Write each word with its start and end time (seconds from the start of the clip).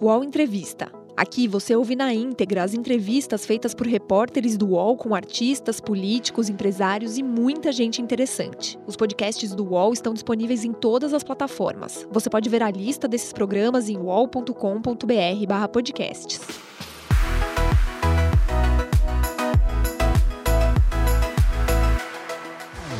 UOL 0.00 0.22
Entrevista. 0.22 0.92
Aqui 1.16 1.48
você 1.48 1.74
ouve 1.74 1.96
na 1.96 2.14
íntegra 2.14 2.62
as 2.62 2.72
entrevistas 2.72 3.44
feitas 3.44 3.74
por 3.74 3.84
repórteres 3.84 4.56
do 4.56 4.68
UOL 4.68 4.96
com 4.96 5.12
artistas, 5.12 5.80
políticos, 5.80 6.48
empresários 6.48 7.18
e 7.18 7.22
muita 7.24 7.72
gente 7.72 8.00
interessante. 8.00 8.78
Os 8.86 8.94
podcasts 8.94 9.52
do 9.52 9.64
UOL 9.64 9.92
estão 9.92 10.14
disponíveis 10.14 10.64
em 10.64 10.72
todas 10.72 11.12
as 11.12 11.24
plataformas. 11.24 12.06
Você 12.12 12.30
pode 12.30 12.48
ver 12.48 12.62
a 12.62 12.70
lista 12.70 13.08
desses 13.08 13.32
programas 13.32 13.88
em 13.88 13.98
uol.com.br/podcasts. 13.98 16.67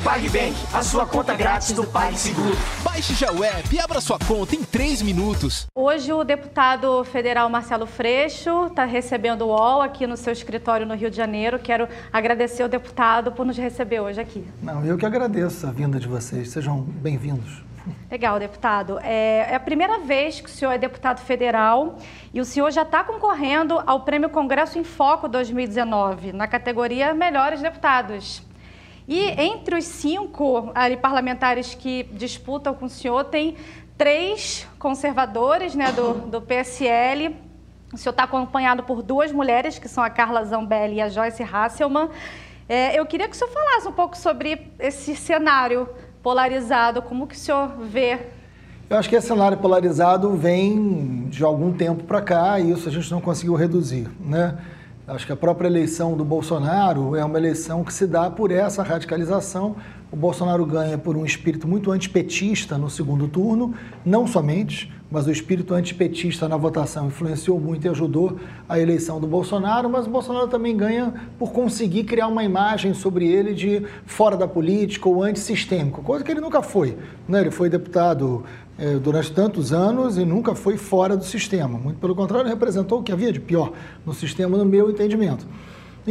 PagBank, 0.09 0.54
a 0.72 0.82
sua 0.82 1.04
conta 1.04 1.34
grátis 1.34 1.72
do 1.72 1.86
PagSeguro. 1.86 2.56
Baixe 2.82 3.12
já 3.12 3.30
o 3.30 3.45
app 3.45 3.68
e 3.70 3.79
abra 3.79 4.00
sua 4.00 4.18
conta 4.18 4.56
em 4.56 4.64
3 4.64 5.02
minutos. 5.02 5.66
Hoje 5.74 6.10
o 6.15 6.24
deputado 6.24 7.05
federal 7.05 7.51
Marcelo 7.51 7.84
Freixo 7.84 8.68
está 8.68 8.87
recebendo 8.87 9.42
o 9.42 9.48
UOL 9.48 9.82
aqui 9.82 10.06
no 10.06 10.16
seu 10.16 10.32
escritório 10.32 10.87
no 10.87 10.95
Rio 10.95 11.10
de 11.10 11.16
Janeiro. 11.18 11.59
Quero 11.59 11.87
agradecer 12.10 12.62
ao 12.62 12.70
deputado 12.70 13.32
por 13.32 13.45
nos 13.45 13.59
receber 13.59 14.01
hoje 14.01 14.18
aqui. 14.18 14.48
Não, 14.62 14.82
eu 14.82 14.96
que 14.96 15.05
agradeço 15.05 15.66
a 15.66 15.70
vinda 15.70 16.01
de 16.01 16.09
vocês. 16.09 16.48
Sejam 16.48 16.80
bem-vindos. 16.80 17.62
Legal, 18.10 18.38
deputado. 18.38 18.98
É, 19.02 19.51
é, 19.51 19.54
a 19.54 19.60
primeira 19.60 19.98
vez 19.98 20.40
que 20.40 20.48
o 20.48 20.51
senhor 20.51 20.73
é 20.73 20.79
deputado 20.79 21.20
federal 21.20 21.98
e 22.32 22.40
o 22.40 22.46
senhor 22.46 22.70
já 22.70 22.80
está 22.80 23.04
concorrendo 23.04 23.82
ao 23.87 24.01
Prêmio 24.01 24.30
Congresso 24.30 24.79
em 24.79 24.84
Foco 24.84 25.29
2019, 25.29 26.32
na 26.32 26.48
categoria 26.48 27.12
Melhores 27.12 27.60
Deputados. 27.60 28.48
E 29.08 29.30
entre 29.40 29.74
os 29.74 29.86
cinco 29.86 30.70
ali, 30.74 30.96
parlamentares 30.96 31.74
que 31.74 32.02
disputam 32.12 32.74
com 32.74 32.84
o 32.84 32.90
senhor, 32.90 33.24
tem 33.24 33.56
três 33.96 34.68
conservadores 34.78 35.74
né, 35.74 35.90
do, 35.90 36.12
do 36.26 36.42
PSL. 36.42 37.34
O 37.90 37.96
senhor 37.96 38.10
está 38.10 38.24
acompanhado 38.24 38.82
por 38.82 39.02
duas 39.02 39.32
mulheres, 39.32 39.78
que 39.78 39.88
são 39.88 40.04
a 40.04 40.10
Carla 40.10 40.45
Zambelli 40.45 40.96
e 40.96 41.00
a 41.00 41.09
Joyce 41.09 41.42
Hasselman. 41.42 42.10
É, 42.68 42.98
eu 42.98 43.06
queria 43.06 43.26
que 43.26 43.34
o 43.34 43.38
senhor 43.38 43.50
falasse 43.50 43.88
um 43.88 43.92
pouco 43.92 44.15
sobre 44.15 44.70
esse 44.78 45.16
cenário 45.16 45.88
polarizado, 46.22 47.00
como 47.00 47.26
que 47.26 47.34
o 47.34 47.38
senhor 47.38 47.68
vê 47.78 48.18
eu 48.90 48.96
acho 48.96 49.06
que 49.06 49.16
esse 49.16 49.26
cenário 49.26 49.59
polarizado 49.59 50.34
vem 50.34 51.26
de 51.28 51.45
algum 51.45 51.70
tempo 51.74 52.04
para 52.04 52.22
cá 52.22 52.59
e 52.59 52.70
isso 52.70 52.88
a 52.88 52.93
gente 52.93 53.10
não 53.10 53.20
conseguiu 53.20 53.54
reduzir, 53.54 54.09
né? 54.18 54.56
Acho 55.09 55.24
que 55.24 55.32
a 55.32 55.37
própria 55.37 55.68
eleição 55.68 56.14
do 56.14 56.23
Bolsonaro 56.23 57.16
é 57.16 57.24
uma 57.24 57.38
eleição 57.38 57.82
que 57.82 57.95
se 57.95 58.06
dá 58.06 58.30
por 58.30 58.51
essa 58.51 58.82
radicalização. 58.82 59.74
O 60.12 60.16
Bolsonaro 60.16 60.66
ganha 60.66 60.98
por 60.98 61.16
um 61.16 61.24
espírito 61.24 61.66
muito 61.66 61.90
antipetista 61.90 62.76
no 62.76 62.90
segundo 62.90 63.26
turno, 63.26 63.73
não 64.04 64.26
somente, 64.26 64.92
mas 65.10 65.26
o 65.26 65.31
espírito 65.31 65.75
antipetista 65.75 66.48
na 66.48 66.56
votação 66.56 67.06
influenciou 67.06 67.59
muito 67.59 67.87
e 67.87 67.88
ajudou 67.88 68.38
a 68.69 68.78
eleição 68.78 69.20
do 69.20 69.26
Bolsonaro, 69.26 69.88
mas 69.88 70.06
o 70.06 70.10
Bolsonaro 70.10 70.48
também 70.48 70.76
ganha 70.76 71.15
por 71.38 71.53
conseguir 71.53 72.04
criar 72.04 72.28
uma 72.28 72.44
imagem 72.44 72.92
sobre 72.92 73.26
ele 73.26 73.54
de 73.54 73.82
fora 74.04 74.37
da 74.37 74.47
política 74.47 75.09
ou 75.09 75.22
antissistêmico, 75.22 76.03
coisa 76.03 76.25
que 76.25 76.31
ele 76.31 76.41
nunca 76.41 76.62
foi. 76.62 76.97
Né? 77.26 77.41
Ele 77.41 77.50
foi 77.50 77.70
deputado 77.70 78.44
é, 78.78 78.94
durante 78.94 79.32
tantos 79.32 79.72
anos 79.72 80.19
e 80.19 80.25
nunca 80.25 80.54
foi 80.54 80.76
fora 80.76 81.16
do 81.16 81.25
sistema. 81.25 81.78
Muito 81.78 81.98
pelo 81.98 82.15
contrário, 82.15 82.48
representou 82.48 83.00
o 83.00 83.03
que 83.03 83.10
havia 83.10 83.32
de 83.32 83.41
pior 83.41 83.72
no 84.04 84.12
sistema, 84.12 84.56
no 84.56 84.65
meu 84.65 84.91
entendimento. 84.91 85.47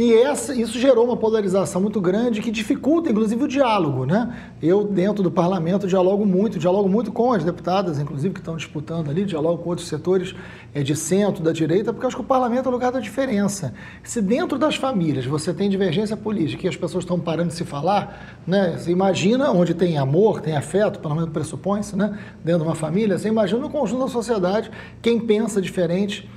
E 0.00 0.14
essa, 0.14 0.54
isso 0.54 0.78
gerou 0.78 1.04
uma 1.04 1.16
polarização 1.16 1.80
muito 1.80 2.00
grande 2.00 2.40
que 2.40 2.52
dificulta, 2.52 3.10
inclusive, 3.10 3.42
o 3.42 3.48
diálogo. 3.48 4.06
Né? 4.06 4.32
Eu, 4.62 4.84
dentro 4.84 5.24
do 5.24 5.30
parlamento, 5.30 5.88
dialogo 5.88 6.24
muito, 6.24 6.56
dialogo 6.56 6.88
muito 6.88 7.10
com 7.10 7.32
as 7.32 7.42
deputadas, 7.42 7.98
inclusive, 7.98 8.32
que 8.32 8.38
estão 8.38 8.56
disputando 8.56 9.10
ali, 9.10 9.24
dialogo 9.24 9.60
com 9.60 9.70
outros 9.70 9.88
setores 9.88 10.36
é, 10.72 10.84
de 10.84 10.94
centro, 10.94 11.42
da 11.42 11.50
direita, 11.50 11.92
porque 11.92 12.06
acho 12.06 12.14
que 12.14 12.22
o 12.22 12.24
parlamento 12.24 12.66
é 12.66 12.68
o 12.68 12.72
lugar 12.72 12.92
da 12.92 13.00
diferença. 13.00 13.74
Se 14.04 14.22
dentro 14.22 14.56
das 14.56 14.76
famílias 14.76 15.26
você 15.26 15.52
tem 15.52 15.68
divergência 15.68 16.16
política 16.16 16.66
e 16.66 16.68
as 16.68 16.76
pessoas 16.76 17.02
estão 17.02 17.18
parando 17.18 17.48
de 17.48 17.54
se 17.54 17.64
falar, 17.64 18.38
né? 18.46 18.76
você 18.78 18.92
imagina 18.92 19.50
onde 19.50 19.74
tem 19.74 19.98
amor, 19.98 20.40
tem 20.40 20.56
afeto, 20.56 21.00
pelo 21.00 21.16
menos 21.16 21.30
pressupõe-se, 21.30 21.96
né? 21.96 22.16
dentro 22.44 22.62
de 22.62 22.68
uma 22.68 22.76
família, 22.76 23.18
você 23.18 23.26
imagina 23.26 23.58
no 23.58 23.68
conjunto 23.68 24.04
da 24.04 24.08
sociedade 24.08 24.70
quem 25.02 25.18
pensa 25.18 25.60
diferente 25.60 26.30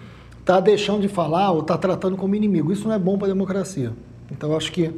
está 0.51 0.59
deixando 0.59 1.01
de 1.01 1.07
falar 1.07 1.51
ou 1.51 1.61
está 1.61 1.77
tratando 1.77 2.17
como 2.17 2.35
inimigo. 2.35 2.73
Isso 2.73 2.85
não 2.87 2.93
é 2.93 2.99
bom 2.99 3.17
para 3.17 3.27
a 3.27 3.31
democracia. 3.31 3.93
Então, 4.29 4.55
acho 4.55 4.71
que 4.71 4.93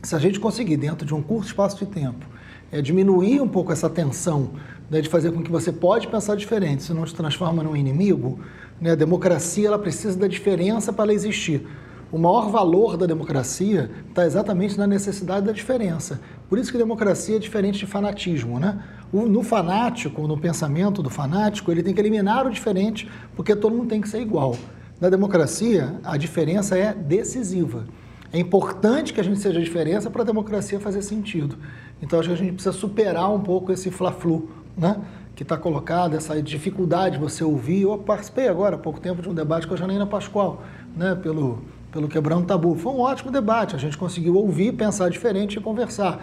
se 0.00 0.14
a 0.14 0.18
gente 0.18 0.38
conseguir, 0.38 0.76
dentro 0.76 1.04
de 1.04 1.12
um 1.12 1.20
curto 1.20 1.46
espaço 1.46 1.76
de 1.84 1.86
tempo, 1.86 2.24
é, 2.70 2.80
diminuir 2.80 3.40
um 3.40 3.48
pouco 3.48 3.72
essa 3.72 3.90
tensão 3.90 4.50
né, 4.88 5.00
de 5.00 5.08
fazer 5.08 5.32
com 5.32 5.42
que 5.42 5.50
você 5.50 5.72
pode 5.72 6.06
pensar 6.06 6.36
diferente, 6.36 6.84
se 6.84 6.94
não 6.94 7.04
te 7.04 7.14
transforma 7.14 7.64
num 7.64 7.74
inimigo, 7.74 8.38
né, 8.80 8.92
a 8.92 8.94
democracia 8.94 9.66
ela 9.66 9.78
precisa 9.78 10.16
da 10.16 10.28
diferença 10.28 10.92
para 10.92 11.06
ela 11.06 11.14
existir. 11.14 11.66
O 12.12 12.18
maior 12.18 12.48
valor 12.50 12.96
da 12.96 13.04
democracia 13.04 13.90
está 14.08 14.24
exatamente 14.24 14.78
na 14.78 14.86
necessidade 14.86 15.46
da 15.46 15.52
diferença. 15.52 16.20
Por 16.48 16.58
isso 16.58 16.70
que 16.70 16.78
democracia 16.78 17.36
é 17.36 17.38
diferente 17.40 17.80
de 17.80 17.86
fanatismo, 17.86 18.60
né? 18.60 18.80
No 19.12 19.42
fanático, 19.42 20.28
no 20.28 20.38
pensamento 20.38 21.02
do 21.02 21.10
fanático, 21.10 21.72
ele 21.72 21.82
tem 21.82 21.92
que 21.92 22.00
eliminar 22.00 22.46
o 22.46 22.50
diferente, 22.50 23.10
porque 23.34 23.56
todo 23.56 23.74
mundo 23.74 23.88
tem 23.88 24.00
que 24.00 24.08
ser 24.08 24.20
igual. 24.20 24.54
Na 25.00 25.08
democracia, 25.08 25.94
a 26.02 26.16
diferença 26.16 26.76
é 26.76 26.94
decisiva. 26.94 27.84
É 28.32 28.38
importante 28.38 29.12
que 29.12 29.20
a 29.20 29.24
gente 29.24 29.38
seja 29.38 29.60
diferença 29.60 30.10
para 30.10 30.22
a 30.22 30.24
democracia 30.24 30.80
fazer 30.80 31.02
sentido. 31.02 31.56
Então, 32.02 32.18
acho 32.18 32.28
que 32.28 32.34
a 32.34 32.38
gente 32.38 32.52
precisa 32.54 32.72
superar 32.72 33.32
um 33.32 33.40
pouco 33.40 33.72
esse 33.72 33.90
fla-flu, 33.90 34.50
né? 34.76 35.00
que 35.34 35.42
está 35.42 35.56
colocado, 35.56 36.16
essa 36.16 36.40
dificuldade 36.42 37.16
de 37.16 37.20
você 37.20 37.44
ouvir. 37.44 37.82
Eu 37.82 37.98
participei 37.98 38.48
agora, 38.48 38.76
há 38.76 38.78
pouco 38.78 38.98
tempo, 38.98 39.20
de 39.20 39.28
um 39.28 39.34
debate 39.34 39.66
com 39.66 39.74
a 39.74 39.76
Janaína 39.76 40.06
Pascoal, 40.06 40.62
né? 40.96 41.14
pelo 41.14 41.62
pelo 41.96 42.08
Quebrando 42.08 42.46
Tabu. 42.46 42.74
Foi 42.76 42.92
um 42.92 43.00
ótimo 43.00 43.30
debate, 43.30 43.74
a 43.74 43.78
gente 43.78 43.96
conseguiu 43.96 44.36
ouvir, 44.36 44.72
pensar 44.72 45.08
diferente 45.08 45.56
e 45.56 45.60
conversar. 45.60 46.22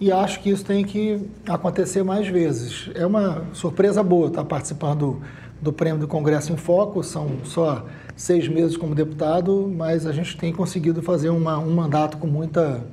E 0.00 0.10
acho 0.10 0.40
que 0.40 0.50
isso 0.50 0.64
tem 0.64 0.84
que 0.84 1.24
acontecer 1.48 2.02
mais 2.02 2.26
vezes. 2.26 2.90
É 2.96 3.06
uma 3.06 3.44
surpresa 3.52 4.02
boa 4.02 4.26
estar 4.26 4.44
participando 4.44 5.22
do 5.60 5.72
Prêmio 5.72 6.00
do 6.00 6.08
Congresso 6.08 6.52
em 6.52 6.56
Foco, 6.56 7.02
são 7.02 7.44
só 7.44 7.86
seis 8.16 8.46
meses 8.48 8.76
como 8.76 8.94
deputado, 8.94 9.72
mas 9.74 10.06
a 10.06 10.12
gente 10.12 10.36
tem 10.36 10.52
conseguido 10.52 11.02
fazer 11.02 11.30
uma, 11.30 11.58
um 11.58 11.74
mandato 11.74 12.18
com 12.18 12.26
muita 12.26 12.84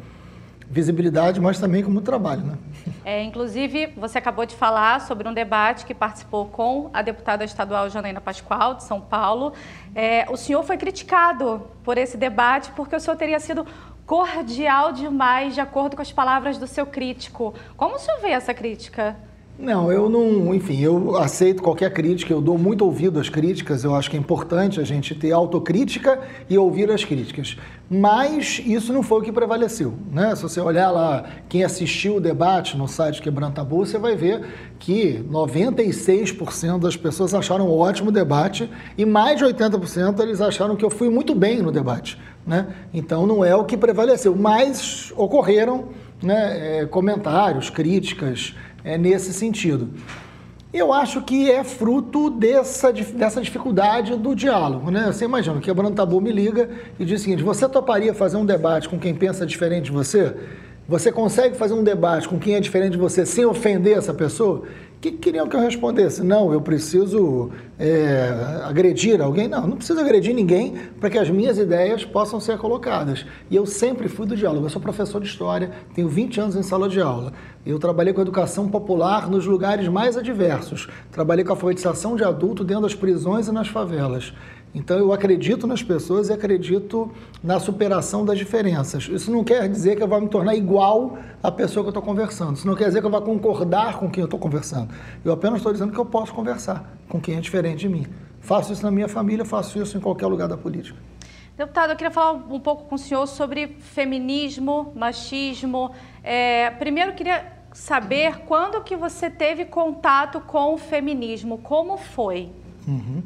visibilidade, 0.72 1.42
mas 1.42 1.60
também 1.60 1.84
com 1.84 1.92
muito 1.92 2.06
trabalho. 2.06 2.44
Né? 2.44 2.58
É, 3.04 3.24
inclusive, 3.24 3.88
você 3.98 4.20
acabou 4.20 4.46
de 4.46 4.56
falar 4.56 5.02
sobre 5.02 5.28
um 5.28 5.34
debate 5.34 5.86
que 5.86 5.94
participou 5.94 6.46
com 6.46 6.90
a 6.94 7.02
deputada 7.02 7.44
estadual 7.44 7.90
Janaína 7.90 8.22
Pascoal, 8.22 8.76
de 8.76 8.84
São 8.84 9.02
Paulo. 9.02 9.54
É, 9.96 10.26
o 10.30 10.38
senhor 10.38 10.64
foi 10.64 10.78
criticado 10.78 11.68
por 11.84 11.98
esse 11.98 12.16
debate 12.16 12.72
porque 12.76 12.96
o 12.96 13.00
senhor 13.00 13.18
teria 13.18 13.40
sido 13.40 13.66
cordial 14.06 14.92
demais, 14.92 15.56
de 15.56 15.62
acordo 15.62 15.96
com 15.96 16.02
as 16.02 16.12
palavras 16.12 16.58
do 16.58 16.68
seu 16.68 16.86
crítico. 16.86 17.54
Como 17.76 17.96
o 17.96 18.00
senhor 18.00 18.20
vê 18.20 18.30
essa 18.30 18.54
crítica? 18.54 19.16
Não, 19.62 19.92
eu 19.92 20.10
não, 20.10 20.56
enfim, 20.56 20.82
eu 20.82 21.16
aceito 21.18 21.62
qualquer 21.62 21.94
crítica, 21.94 22.34
eu 22.34 22.42
dou 22.42 22.58
muito 22.58 22.84
ouvido 22.84 23.20
às 23.20 23.30
críticas, 23.30 23.84
eu 23.84 23.94
acho 23.94 24.10
que 24.10 24.18
é 24.18 24.20
importante 24.20 24.80
a 24.80 24.84
gente 24.84 25.14
ter 25.14 25.32
autocrítica 25.32 26.20
e 26.50 26.58
ouvir 26.58 26.90
as 26.90 27.06
críticas. 27.06 27.56
Mas 27.88 28.60
isso 28.66 28.92
não 28.92 29.04
foi 29.04 29.20
o 29.20 29.22
que 29.22 29.32
prevaleceu, 29.32 29.94
né? 30.12 30.36
Se 30.36 30.42
você 30.42 30.60
olhar 30.60 30.90
lá 30.90 31.26
quem 31.48 31.64
assistiu 31.64 32.16
o 32.16 32.20
debate 32.20 32.76
no 32.76 32.88
site 32.88 33.22
Quebrando 33.22 33.54
Tabu, 33.54 33.86
você 33.86 34.00
vai 34.00 34.16
ver 34.16 34.44
que 34.80 35.24
96% 35.30 36.80
das 36.80 36.98
pessoas 36.98 37.32
acharam 37.36 37.68
um 37.68 37.78
ótimo 37.78 38.12
debate 38.12 38.68
e 38.98 39.06
mais 39.06 39.38
de 39.38 39.46
80% 39.46 40.22
eles 40.22 40.42
acharam 40.42 40.76
que 40.76 40.84
eu 40.84 40.90
fui 40.90 41.08
muito 41.08 41.36
bem 41.36 41.62
no 41.62 41.72
debate, 41.72 42.18
né? 42.48 42.66
Então 42.92 43.28
não 43.28 43.46
é 43.46 43.56
o 43.56 43.64
que 43.64 43.78
prevaleceu, 43.78 44.36
mas 44.36 45.14
ocorreram 45.16 45.90
né, 46.22 46.80
é, 46.82 46.86
comentários, 46.86 47.70
críticas, 47.70 48.56
é, 48.84 48.98
nesse 48.98 49.34
sentido. 49.34 49.90
Eu 50.74 50.94
acho 50.94 51.22
que 51.22 51.52
é 51.52 51.66
fruto 51.66 52.30
dessa, 52.30 52.94
dessa 52.94 53.42
dificuldade 53.42 54.16
do 54.16 54.34
diálogo. 54.34 54.90
Né? 54.90 55.08
Você 55.08 55.26
imagina, 55.26 55.58
o 55.58 55.62
Quebrando 55.62 55.96
Tabu 55.96 56.22
me 56.22 56.32
liga 56.32 56.70
e 56.98 57.04
diz 57.04 57.20
o 57.20 57.24
seguinte: 57.24 57.44
você 57.44 57.68
toparia 57.68 58.14
fazer 58.14 58.38
um 58.38 58.46
debate 58.46 58.88
com 58.88 58.98
quem 58.98 59.14
pensa 59.14 59.46
diferente 59.46 59.86
de 59.86 59.92
você? 59.92 60.34
Você 60.88 61.12
consegue 61.12 61.56
fazer 61.56 61.74
um 61.74 61.84
debate 61.84 62.28
com 62.28 62.40
quem 62.40 62.56
é 62.56 62.60
diferente 62.60 62.94
de 62.94 62.98
você 62.98 63.26
sem 63.26 63.46
ofender 63.46 63.98
essa 63.98 64.14
pessoa? 64.14 64.64
que 65.02 65.12
queriam 65.12 65.48
que 65.48 65.56
eu 65.56 65.60
respondesse? 65.60 66.24
Não, 66.24 66.54
eu 66.54 66.62
preciso 66.62 67.50
é, 67.80 68.30
agredir 68.64 69.20
alguém? 69.20 69.48
Não, 69.48 69.66
não 69.66 69.76
preciso 69.76 70.00
agredir 70.00 70.36
ninguém 70.36 70.76
para 71.00 71.10
que 71.10 71.18
as 71.18 71.28
minhas 71.28 71.58
ideias 71.58 72.06
possam 72.06 72.40
ser 72.40 72.60
colocadas. 72.60 73.26
E 73.50 73.56
eu 73.56 73.66
sempre 73.66 74.08
fui 74.08 74.28
do 74.28 74.36
diálogo. 74.36 74.68
Eu 74.68 74.70
sou 74.70 74.80
professor 74.80 75.20
de 75.20 75.28
história, 75.28 75.72
tenho 75.96 76.08
20 76.08 76.40
anos 76.40 76.56
em 76.56 76.62
sala 76.62 76.88
de 76.88 77.02
aula. 77.02 77.34
Eu 77.66 77.80
trabalhei 77.80 78.14
com 78.14 78.22
educação 78.22 78.70
popular 78.70 79.28
nos 79.28 79.48
lugares 79.48 79.88
mais 79.88 80.16
adversos. 80.16 80.88
Trabalhei 81.12 81.44
com 81.44 81.52
alfabetização 81.52 82.16
de 82.16 82.24
adulto 82.24 82.64
dentro 82.64 82.84
das 82.84 82.94
prisões 82.94 83.48
e 83.48 83.52
nas 83.52 83.68
favelas. 83.68 84.32
Então 84.74 84.98
eu 84.98 85.12
acredito 85.12 85.68
nas 85.68 85.84
pessoas 85.84 86.30
e 86.30 86.34
acredito 86.34 87.12
na 87.44 87.60
superação 87.60 88.24
das 88.24 88.38
diferenças. 88.38 89.08
Isso 89.10 89.30
não 89.30 89.44
quer 89.44 89.68
dizer 89.68 89.98
que 89.98 90.04
eu 90.04 90.08
vou 90.08 90.22
me 90.22 90.30
tornar 90.30 90.56
igual 90.56 91.18
à 91.44 91.52
pessoa 91.52 91.84
que 91.84 91.88
eu 91.88 91.92
estou 91.92 92.04
conversando. 92.04 92.56
Isso 92.56 92.66
não 92.66 92.76
quer 92.76 92.86
dizer 92.86 93.02
que 93.02 93.06
eu 93.06 93.12
vou 93.12 93.22
concordar 93.22 94.00
com 94.00 94.10
quem 94.10 94.22
eu 94.22 94.26
estou 94.26 94.40
conversando. 94.40 94.94
Eu 95.26 95.34
apenas 95.34 95.58
estou 95.58 95.74
dizendo 95.74 95.92
que 95.92 96.00
eu 96.00 96.06
posso 96.06 96.34
conversar 96.34 96.98
com 97.10 97.20
quem 97.20 97.36
é 97.36 97.42
diferente 97.42 97.80
de 97.80 97.90
mim. 97.90 98.06
Faço 98.40 98.72
isso 98.72 98.84
na 98.84 98.92
minha 98.92 99.10
família, 99.10 99.44
faço 99.44 99.82
isso 99.82 99.98
em 99.98 100.02
qualquer 100.02 100.28
lugar 100.28 100.48
da 100.48 100.58
política. 100.58 100.98
Deputado, 101.58 101.92
eu 101.92 101.96
queria 101.98 102.12
falar 102.12 102.32
um 102.32 102.60
pouco 102.60 102.86
com 102.86 102.96
o 102.96 102.98
senhor 102.98 103.28
sobre 103.28 103.76
feminismo, 103.80 104.94
machismo. 104.96 105.92
É, 106.24 106.72
primeiro, 106.72 107.14
queria 107.14 107.46
saber 107.74 108.40
quando 108.48 108.82
que 108.82 108.96
você 108.96 109.30
teve 109.30 109.66
contato 109.66 110.40
com 110.42 110.74
o 110.74 110.78
feminismo, 110.78 111.58
como 111.58 111.98
foi? 111.98 112.50
Uhum. 112.88 113.22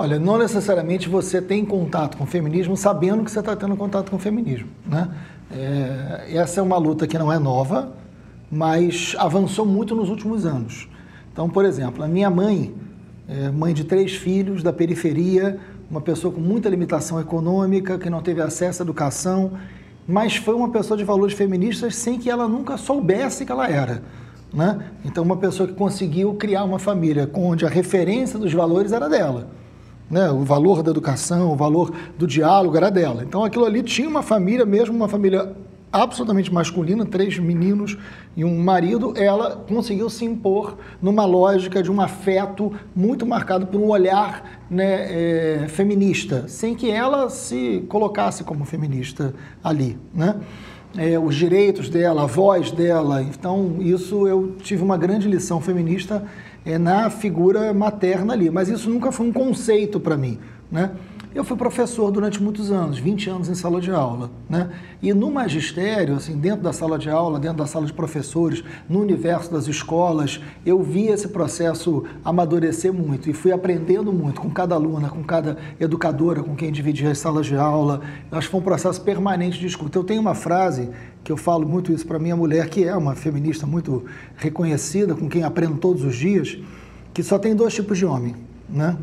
Olha, 0.00 0.18
não 0.18 0.38
necessariamente 0.38 1.10
você 1.10 1.42
tem 1.42 1.62
contato 1.62 2.16
com 2.16 2.24
o 2.24 2.26
feminismo 2.26 2.74
sabendo 2.74 3.22
que 3.22 3.30
você 3.30 3.40
está 3.40 3.54
tendo 3.54 3.76
contato 3.76 4.08
com 4.08 4.16
o 4.16 4.18
feminismo. 4.18 4.66
Né? 4.86 5.10
É, 5.52 6.36
essa 6.36 6.58
é 6.58 6.62
uma 6.62 6.78
luta 6.78 7.06
que 7.06 7.18
não 7.18 7.30
é 7.30 7.38
nova, 7.38 7.92
mas 8.50 9.14
avançou 9.18 9.66
muito 9.66 9.94
nos 9.94 10.08
últimos 10.08 10.46
anos. 10.46 10.88
Então, 11.30 11.50
por 11.50 11.66
exemplo, 11.66 12.02
a 12.02 12.08
minha 12.08 12.30
mãe, 12.30 12.74
é 13.28 13.50
mãe 13.50 13.74
de 13.74 13.84
três 13.84 14.14
filhos 14.14 14.62
da 14.62 14.72
periferia, 14.72 15.60
uma 15.90 16.00
pessoa 16.00 16.32
com 16.32 16.40
muita 16.40 16.70
limitação 16.70 17.20
econômica, 17.20 17.98
que 17.98 18.08
não 18.08 18.22
teve 18.22 18.40
acesso 18.40 18.82
à 18.82 18.84
educação, 18.84 19.52
mas 20.08 20.34
foi 20.34 20.54
uma 20.54 20.70
pessoa 20.70 20.96
de 20.96 21.04
valores 21.04 21.34
feministas 21.34 21.94
sem 21.94 22.18
que 22.18 22.30
ela 22.30 22.48
nunca 22.48 22.78
soubesse 22.78 23.44
que 23.44 23.52
ela 23.52 23.68
era. 23.68 24.02
Né? 24.50 24.78
Então, 25.04 25.22
uma 25.22 25.36
pessoa 25.36 25.68
que 25.68 25.74
conseguiu 25.74 26.32
criar 26.36 26.64
uma 26.64 26.78
família 26.78 27.30
onde 27.34 27.66
a 27.66 27.68
referência 27.68 28.38
dos 28.38 28.54
valores 28.54 28.92
era 28.92 29.06
dela. 29.06 29.60
Né? 30.10 30.28
O 30.30 30.42
valor 30.42 30.82
da 30.82 30.90
educação, 30.90 31.52
o 31.52 31.56
valor 31.56 31.92
do 32.18 32.26
diálogo 32.26 32.76
era 32.76 32.90
dela. 32.90 33.22
Então, 33.22 33.44
aquilo 33.44 33.64
ali 33.64 33.82
tinha 33.82 34.08
uma 34.08 34.22
família, 34.22 34.66
mesmo 34.66 34.94
uma 34.94 35.08
família 35.08 35.54
absolutamente 35.92 36.52
masculina, 36.52 37.04
três 37.04 37.38
meninos 37.38 37.98
e 38.36 38.44
um 38.44 38.58
marido, 38.62 39.12
ela 39.16 39.56
conseguiu 39.68 40.08
se 40.08 40.24
impor 40.24 40.78
numa 41.02 41.24
lógica 41.24 41.82
de 41.82 41.90
um 41.90 42.00
afeto 42.00 42.72
muito 42.94 43.26
marcado 43.26 43.66
por 43.66 43.80
um 43.80 43.88
olhar 43.88 44.62
né, 44.70 45.64
é, 45.64 45.68
feminista, 45.68 46.46
sem 46.46 46.74
que 46.74 46.90
ela 46.90 47.28
se 47.28 47.84
colocasse 47.88 48.44
como 48.44 48.64
feminista 48.64 49.34
ali, 49.62 49.98
né? 50.14 50.36
É, 50.96 51.16
os 51.16 51.36
direitos 51.36 51.88
dela, 51.88 52.24
a 52.24 52.26
voz 52.26 52.72
dela. 52.72 53.22
Então, 53.22 53.76
isso 53.78 54.26
eu 54.26 54.56
tive 54.58 54.82
uma 54.82 54.96
grande 54.96 55.28
lição 55.28 55.60
feminista 55.60 56.24
é, 56.64 56.78
na 56.78 57.10
figura 57.10 57.72
materna 57.72 58.32
ali. 58.32 58.50
Mas 58.50 58.68
isso 58.68 58.90
nunca 58.90 59.12
foi 59.12 59.26
um 59.26 59.32
conceito 59.32 59.98
para 59.98 60.16
mim. 60.16 60.38
Né? 60.70 60.90
Eu 61.32 61.44
fui 61.44 61.56
professor 61.56 62.10
durante 62.10 62.42
muitos 62.42 62.72
anos, 62.72 62.98
20 62.98 63.30
anos 63.30 63.48
em 63.48 63.54
sala 63.54 63.80
de 63.80 63.92
aula, 63.92 64.32
né? 64.48 64.68
E 65.00 65.14
no 65.14 65.30
magistério, 65.30 66.16
assim, 66.16 66.36
dentro 66.36 66.62
da 66.62 66.72
sala 66.72 66.98
de 66.98 67.08
aula, 67.08 67.38
dentro 67.38 67.58
da 67.58 67.66
sala 67.68 67.86
de 67.86 67.92
professores, 67.92 68.64
no 68.88 69.00
universo 69.00 69.52
das 69.52 69.68
escolas, 69.68 70.40
eu 70.66 70.82
vi 70.82 71.06
esse 71.06 71.28
processo 71.28 72.04
amadurecer 72.24 72.92
muito 72.92 73.30
e 73.30 73.32
fui 73.32 73.52
aprendendo 73.52 74.12
muito 74.12 74.40
com 74.40 74.50
cada 74.50 74.74
aluna, 74.74 75.08
com 75.08 75.22
cada 75.22 75.56
educadora, 75.78 76.42
com 76.42 76.56
quem 76.56 76.72
dividia 76.72 77.12
as 77.12 77.18
salas 77.18 77.46
de 77.46 77.54
aula. 77.54 78.00
Eu 78.28 78.36
acho 78.36 78.48
que 78.48 78.50
foi 78.50 78.60
um 78.60 78.64
processo 78.64 79.00
permanente 79.00 79.56
de 79.56 79.68
escuta. 79.68 79.96
Eu 79.96 80.04
tenho 80.04 80.20
uma 80.20 80.34
frase 80.34 80.90
que 81.22 81.30
eu 81.30 81.36
falo 81.36 81.64
muito 81.64 81.92
isso 81.92 82.04
para 82.08 82.18
minha 82.18 82.34
mulher, 82.34 82.68
que 82.68 82.82
é 82.82 82.96
uma 82.96 83.14
feminista 83.14 83.68
muito 83.68 84.04
reconhecida, 84.36 85.14
com 85.14 85.28
quem 85.28 85.44
aprendo 85.44 85.78
todos 85.78 86.02
os 86.02 86.16
dias, 86.16 86.58
que 87.14 87.22
só 87.22 87.38
tem 87.38 87.54
dois 87.54 87.72
tipos 87.72 87.96
de 87.96 88.04
homem, 88.04 88.34
né? 88.68 88.96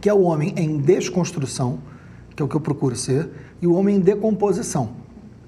Que 0.00 0.08
é 0.08 0.14
o 0.14 0.22
homem 0.22 0.54
em 0.56 0.78
desconstrução, 0.78 1.78
que 2.34 2.42
é 2.42 2.44
o 2.44 2.48
que 2.48 2.54
eu 2.54 2.60
procuro 2.60 2.96
ser, 2.96 3.28
e 3.60 3.66
o 3.66 3.74
homem 3.74 3.96
em 3.96 4.00
decomposição, 4.00 4.90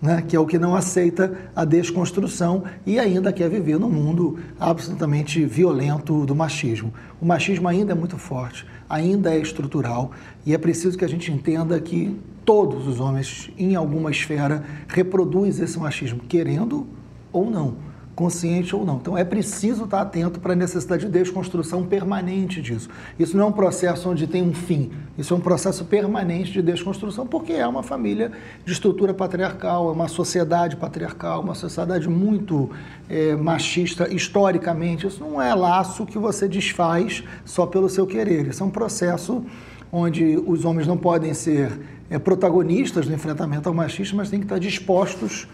né? 0.02 0.23
que 0.26 0.35
é 0.35 0.41
o 0.41 0.47
que 0.47 0.58
não 0.58 0.75
aceita 0.75 1.32
a 1.55 1.64
desconstrução 1.64 2.64
e 2.85 2.99
ainda 2.99 3.32
quer 3.32 3.49
viver 3.49 3.79
no 3.79 3.88
mundo 3.88 4.38
absolutamente 4.58 5.44
violento 5.44 6.26
do 6.26 6.35
machismo. 6.35 6.93
O 7.20 7.26
machismo 7.26 7.69
ainda 7.69 7.93
é 7.93 7.94
muito 7.94 8.19
forte, 8.19 8.67
ainda 8.88 9.32
é 9.32 9.38
estrutural 9.38 10.11
e 10.44 10.55
é 10.55 10.58
preciso 10.58 10.99
que 10.99 11.05
a 11.05 11.08
gente 11.08 11.31
entenda 11.31 11.79
que 11.81 12.19
todos 12.44 12.88
os 12.88 12.99
homens, 12.99 13.50
em 13.56 13.76
alguma 13.76 14.11
esfera, 14.11 14.64
reproduzem 14.88 15.64
esse 15.64 15.79
machismo, 15.79 16.20
querendo 16.29 16.87
ou 17.32 17.49
não 17.49 17.90
consciente 18.21 18.77
ou 18.77 18.85
não. 18.85 18.97
Então 18.97 19.17
é 19.17 19.25
preciso 19.25 19.85
estar 19.85 20.03
atento 20.03 20.41
para 20.41 20.53
a 20.53 20.57
necessidade 20.57 21.07
de 21.07 21.11
desconstrução 21.11 21.87
permanente 21.87 22.61
disso. 22.61 22.91
Isso 23.19 23.35
não 23.35 23.45
é 23.45 23.47
um 23.47 23.53
processo 23.53 24.11
onde 24.11 24.27
tem 24.27 24.43
um 24.43 24.53
fim, 24.53 24.93
isso 25.17 25.33
é 25.33 25.37
um 25.39 25.41
processo 25.41 25.87
permanente 25.87 26.53
de 26.53 26.61
desconstrução, 26.61 27.27
porque 27.27 27.55
é 27.55 27.67
uma 27.67 27.83
família 27.83 28.31
de 28.63 28.73
estrutura 28.73 29.15
patriarcal, 29.15 29.89
é 29.89 29.93
uma 29.93 30.07
sociedade 30.07 30.77
patriarcal, 30.77 31.41
uma 31.41 31.55
sociedade 31.55 32.11
muito 32.11 32.69
é, 33.09 33.35
machista 33.35 34.07
historicamente. 34.13 35.07
Isso 35.07 35.25
não 35.25 35.41
é 35.41 35.55
laço 35.55 36.05
que 36.05 36.19
você 36.19 36.47
desfaz 36.47 37.25
só 37.47 37.65
pelo 37.65 37.89
seu 37.89 38.07
querer, 38.07 38.49
isso 38.49 38.63
é 38.63 38.67
um 38.67 38.71
processo 38.71 39.43
onde 39.91 40.37
os 40.47 40.67
homens 40.67 40.87
não 40.87 40.99
podem 40.99 41.33
ser 41.33 41.73
é, 42.11 42.19
protagonistas 42.19 43.09
no 43.09 43.15
enfrentamento 43.15 43.67
ao 43.67 43.75
machismo, 43.75 44.19
mas 44.19 44.29
têm 44.29 44.41
que 44.41 44.45
estar 44.45 44.59
dispostos 44.59 45.49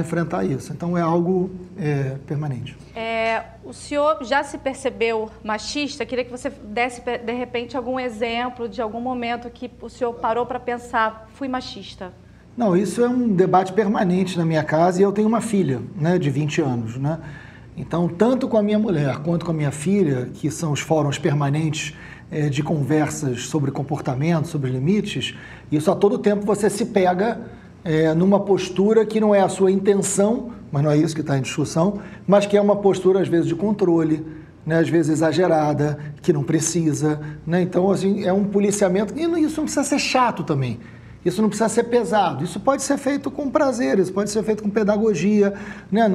enfrentar 0.00 0.44
isso. 0.44 0.72
Então 0.72 0.98
é 0.98 1.00
algo 1.00 1.50
é, 1.78 2.16
permanente. 2.26 2.76
É, 2.94 3.44
o 3.64 3.72
senhor 3.72 4.18
já 4.22 4.42
se 4.42 4.58
percebeu 4.58 5.30
machista? 5.44 6.04
Queria 6.04 6.24
que 6.24 6.30
você 6.30 6.50
desse, 6.50 7.00
de 7.00 7.32
repente, 7.32 7.76
algum 7.76 8.00
exemplo 8.00 8.68
de 8.68 8.82
algum 8.82 9.00
momento 9.00 9.48
que 9.48 9.70
o 9.80 9.88
senhor 9.88 10.12
parou 10.14 10.44
para 10.44 10.58
pensar, 10.58 11.28
fui 11.34 11.46
machista. 11.46 12.12
Não, 12.56 12.74
isso 12.76 13.04
é 13.04 13.08
um 13.08 13.28
debate 13.28 13.72
permanente 13.72 14.38
na 14.38 14.44
minha 14.44 14.64
casa 14.64 14.98
e 15.00 15.04
eu 15.04 15.12
tenho 15.12 15.28
uma 15.28 15.42
filha 15.42 15.82
né, 15.94 16.18
de 16.18 16.30
20 16.30 16.62
anos. 16.62 16.96
Né? 16.96 17.20
Então, 17.76 18.08
tanto 18.08 18.48
com 18.48 18.56
a 18.56 18.62
minha 18.62 18.78
mulher 18.78 19.18
quanto 19.18 19.44
com 19.44 19.52
a 19.52 19.54
minha 19.54 19.70
filha, 19.70 20.30
que 20.32 20.50
são 20.50 20.72
os 20.72 20.80
fóruns 20.80 21.18
permanentes 21.18 21.94
é, 22.30 22.48
de 22.48 22.62
conversas 22.62 23.42
sobre 23.46 23.70
comportamento, 23.70 24.48
sobre 24.48 24.70
limites, 24.70 25.34
isso 25.70 25.90
a 25.90 25.94
todo 25.94 26.18
tempo 26.18 26.46
você 26.46 26.70
se 26.70 26.86
pega 26.86 27.42
é, 27.86 28.12
numa 28.12 28.40
postura 28.40 29.06
que 29.06 29.20
não 29.20 29.32
é 29.32 29.40
a 29.40 29.48
sua 29.48 29.70
intenção, 29.70 30.50
mas 30.72 30.82
não 30.82 30.90
é 30.90 30.96
isso 30.96 31.14
que 31.14 31.20
está 31.20 31.38
em 31.38 31.42
discussão, 31.42 32.00
mas 32.26 32.44
que 32.44 32.56
é 32.56 32.60
uma 32.60 32.74
postura, 32.74 33.20
às 33.20 33.28
vezes, 33.28 33.46
de 33.46 33.54
controle, 33.54 34.26
né, 34.66 34.80
às 34.80 34.88
vezes 34.88 35.12
exagerada, 35.12 35.96
que 36.20 36.32
não 36.32 36.42
precisa. 36.42 37.20
Né? 37.46 37.62
Então, 37.62 37.88
assim, 37.88 38.24
é 38.24 38.32
um 38.32 38.44
policiamento. 38.44 39.14
E 39.16 39.22
isso 39.22 39.58
não 39.58 39.64
precisa 39.64 39.84
ser 39.84 40.00
chato 40.00 40.42
também. 40.42 40.80
Isso 41.24 41.40
não 41.40 41.48
precisa 41.48 41.68
ser 41.68 41.84
pesado. 41.84 42.42
Isso 42.42 42.58
pode 42.58 42.82
ser 42.82 42.96
feito 42.98 43.30
com 43.30 43.48
prazer, 43.48 43.98
isso 44.00 44.12
pode 44.12 44.30
ser 44.30 44.42
feito 44.44 44.62
com 44.62 44.70
pedagogia, 44.70 45.54
né? 45.90 46.08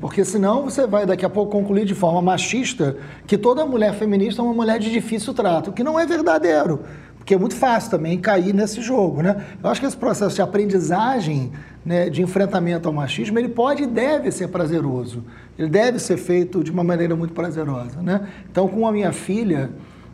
Porque 0.00 0.24
senão 0.24 0.62
você 0.62 0.86
vai 0.86 1.04
daqui 1.04 1.26
a 1.26 1.28
pouco 1.28 1.50
concluir 1.50 1.84
de 1.84 1.96
forma 1.96 2.22
machista 2.22 2.96
que 3.26 3.36
toda 3.36 3.66
mulher 3.66 3.92
feminista 3.94 4.40
é 4.40 4.44
uma 4.44 4.54
mulher 4.54 4.78
de 4.78 4.92
difícil 4.92 5.34
trato, 5.34 5.72
que 5.72 5.82
não 5.82 5.98
é 5.98 6.06
verdadeiro 6.06 6.78
porque 7.22 7.34
é 7.34 7.38
muito 7.38 7.54
fácil 7.54 7.88
também 7.88 8.18
cair 8.18 8.52
nesse 8.52 8.82
jogo, 8.82 9.22
né? 9.22 9.44
Eu 9.62 9.70
acho 9.70 9.80
que 9.80 9.86
esse 9.86 9.96
processo 9.96 10.34
de 10.34 10.42
aprendizagem, 10.42 11.52
né, 11.86 12.10
de 12.10 12.20
enfrentamento 12.20 12.88
ao 12.88 12.92
machismo, 12.92 13.38
ele 13.38 13.48
pode 13.48 13.84
e 13.84 13.86
deve 13.86 14.32
ser 14.32 14.48
prazeroso. 14.48 15.22
Ele 15.56 15.68
deve 15.68 16.00
ser 16.00 16.16
feito 16.16 16.64
de 16.64 16.72
uma 16.72 16.82
maneira 16.82 17.14
muito 17.14 17.32
prazerosa, 17.32 18.02
né? 18.02 18.26
Então, 18.50 18.66
com 18.66 18.88
a 18.88 18.90
minha 18.90 19.12
filha, 19.12 19.70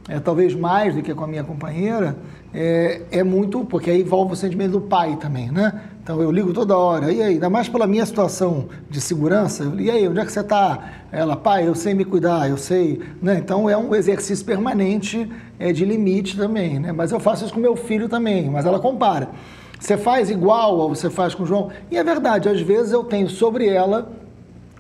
é, 0.07 0.21
talvez 0.21 0.55
mais 0.55 0.95
do 0.95 1.03
que 1.03 1.15
com 1.15 1.25
a 1.25 1.27
minha 1.27 1.43
companheira, 1.43 2.15
é, 2.53 3.01
é, 3.11 3.23
muito, 3.23 3.65
porque 3.65 3.91
aí 3.91 4.03
envolve 4.03 4.35
o 4.35 4.37
sentimento 4.37 4.73
do 4.73 4.83
pai 4.83 5.17
também, 5.17 5.51
né? 5.51 5.81
Então 6.09 6.23
eu 6.23 6.31
ligo 6.31 6.55
toda 6.55 6.75
hora, 6.75 7.13
e 7.13 7.23
aí, 7.23 7.35
ainda 7.35 7.51
mais 7.51 7.69
pela 7.69 7.87
minha 7.87 8.07
situação 8.07 8.65
de 8.89 8.99
segurança, 8.99 9.71
e 9.79 9.91
aí, 9.91 10.09
onde 10.09 10.19
é 10.19 10.25
que 10.25 10.33
você 10.33 10.41
está? 10.41 10.89
Ela, 11.13 11.37
pai, 11.37 11.69
eu 11.69 11.75
sei 11.75 11.93
me 11.93 12.03
cuidar, 12.03 12.49
eu 12.49 12.57
sei, 12.57 12.99
né? 13.21 13.37
Então 13.37 13.69
é 13.69 13.77
um 13.77 13.95
exercício 13.95 14.43
permanente 14.43 15.31
é, 15.59 15.71
de 15.71 15.85
limite 15.85 16.35
também, 16.35 16.79
né? 16.79 16.93
Mas 16.93 17.13
eu 17.13 17.21
faço 17.21 17.45
isso 17.45 17.53
com 17.53 17.61
meu 17.61 17.77
filho 17.77 18.09
também, 18.09 18.49
mas 18.49 18.65
ela 18.65 18.81
compara. 18.81 19.29
Você 19.79 19.99
faz 19.99 20.31
igual 20.31 20.79
ou 20.79 20.95
você 20.95 21.11
faz 21.11 21.35
com 21.35 21.43
o 21.43 21.47
João? 21.47 21.69
E 21.91 21.99
é 21.99 22.03
verdade, 22.03 22.49
às 22.49 22.63
vezes 22.63 22.91
eu 22.91 23.05
tenho 23.05 23.29
sobre 23.29 23.69
ela 23.69 24.11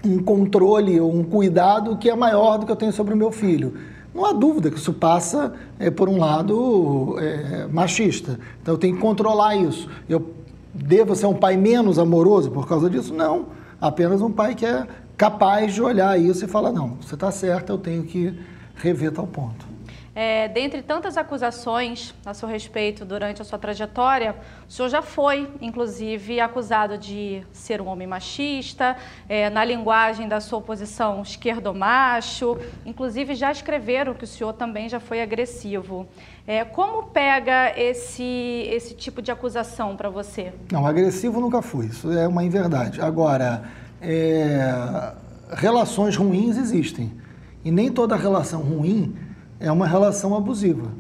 um 0.03 0.23
controle 0.23 0.99
ou 0.99 1.15
um 1.15 1.23
cuidado 1.23 1.99
que 1.99 2.09
é 2.09 2.17
maior 2.17 2.57
do 2.57 2.65
que 2.65 2.73
eu 2.73 2.77
tenho 2.77 2.91
sobre 2.95 3.13
o 3.13 3.17
meu 3.19 3.31
filho. 3.31 3.75
Não 4.15 4.25
há 4.25 4.33
dúvida 4.33 4.71
que 4.71 4.79
isso 4.79 4.95
passa 4.95 5.53
é, 5.79 5.91
por 5.91 6.09
um 6.09 6.19
lado 6.19 7.17
é, 7.19 7.67
machista. 7.71 8.41
Então 8.63 8.73
eu 8.73 8.79
tenho 8.79 8.95
que 8.95 9.01
controlar 9.03 9.55
isso. 9.57 9.91
Eu 10.09 10.38
devo 10.73 11.15
ser 11.15 11.27
um 11.27 11.35
pai 11.35 11.57
menos 11.57 11.99
amoroso 11.99 12.51
por 12.51 12.67
causa 12.69 12.89
disso? 12.89 13.15
Não. 13.15 13.47
Apenas 13.81 14.21
um 14.21 14.31
pai 14.31 14.55
que 14.55 14.67
é 14.67 14.87
capaz 15.17 15.75
de 15.75 15.83
olhar 15.83 16.19
isso 16.19 16.45
e 16.45 16.49
falar: 16.49 16.73
não, 16.73 16.97
você 17.01 17.15
está 17.15 17.31
certo, 17.31 17.71
eu 17.71 17.79
tenho 17.79 18.03
que 18.05 18.39
rever 18.77 19.13
tal 19.13 19.27
ponto. 19.27 19.68
É, 20.21 20.49
dentre 20.49 20.83
tantas 20.83 21.17
acusações 21.17 22.13
a 22.27 22.35
seu 22.35 22.49
respeito 22.49 23.05
durante 23.05 23.41
a 23.41 23.45
sua 23.45 23.57
trajetória, 23.57 24.35
o 24.69 24.73
senhor 24.73 24.89
já 24.89 25.01
foi, 25.01 25.49
inclusive, 25.61 26.41
acusado 26.41 26.99
de 26.99 27.41
ser 27.53 27.81
um 27.81 27.87
homem 27.87 28.05
machista, 28.09 28.97
é, 29.29 29.49
na 29.49 29.65
linguagem 29.65 30.27
da 30.27 30.41
sua 30.41 30.59
oposição 30.59 31.23
esquerdomacho, 31.23 32.59
inclusive 32.85 33.37
já 33.37 33.53
escreveram 33.53 34.13
que 34.13 34.25
o 34.25 34.27
senhor 34.27 34.53
também 34.55 34.89
já 34.89 34.99
foi 34.99 35.23
agressivo. 35.23 36.09
É, 36.45 36.65
como 36.65 37.05
pega 37.05 37.79
esse, 37.79 38.67
esse 38.73 38.97
tipo 38.97 39.23
de 39.23 39.31
acusação 39.31 39.97
para 39.97 40.11
você? 40.11 40.53
Não, 40.73 40.85
agressivo 40.85 41.41
nunca 41.41 41.63
fui, 41.63 41.87
isso 41.87 42.11
é 42.11 42.27
uma 42.27 42.43
inverdade. 42.43 43.01
Agora, 43.01 43.71
é, 44.03 45.13
relações 45.51 46.17
ruins 46.17 46.57
existem. 46.57 47.13
E 47.65 47.71
nem 47.71 47.89
toda 47.93 48.17
relação 48.17 48.63
ruim 48.63 49.28
é 49.61 49.71
uma 49.71 49.87
relação 49.87 50.37
abusiva. 50.37 50.91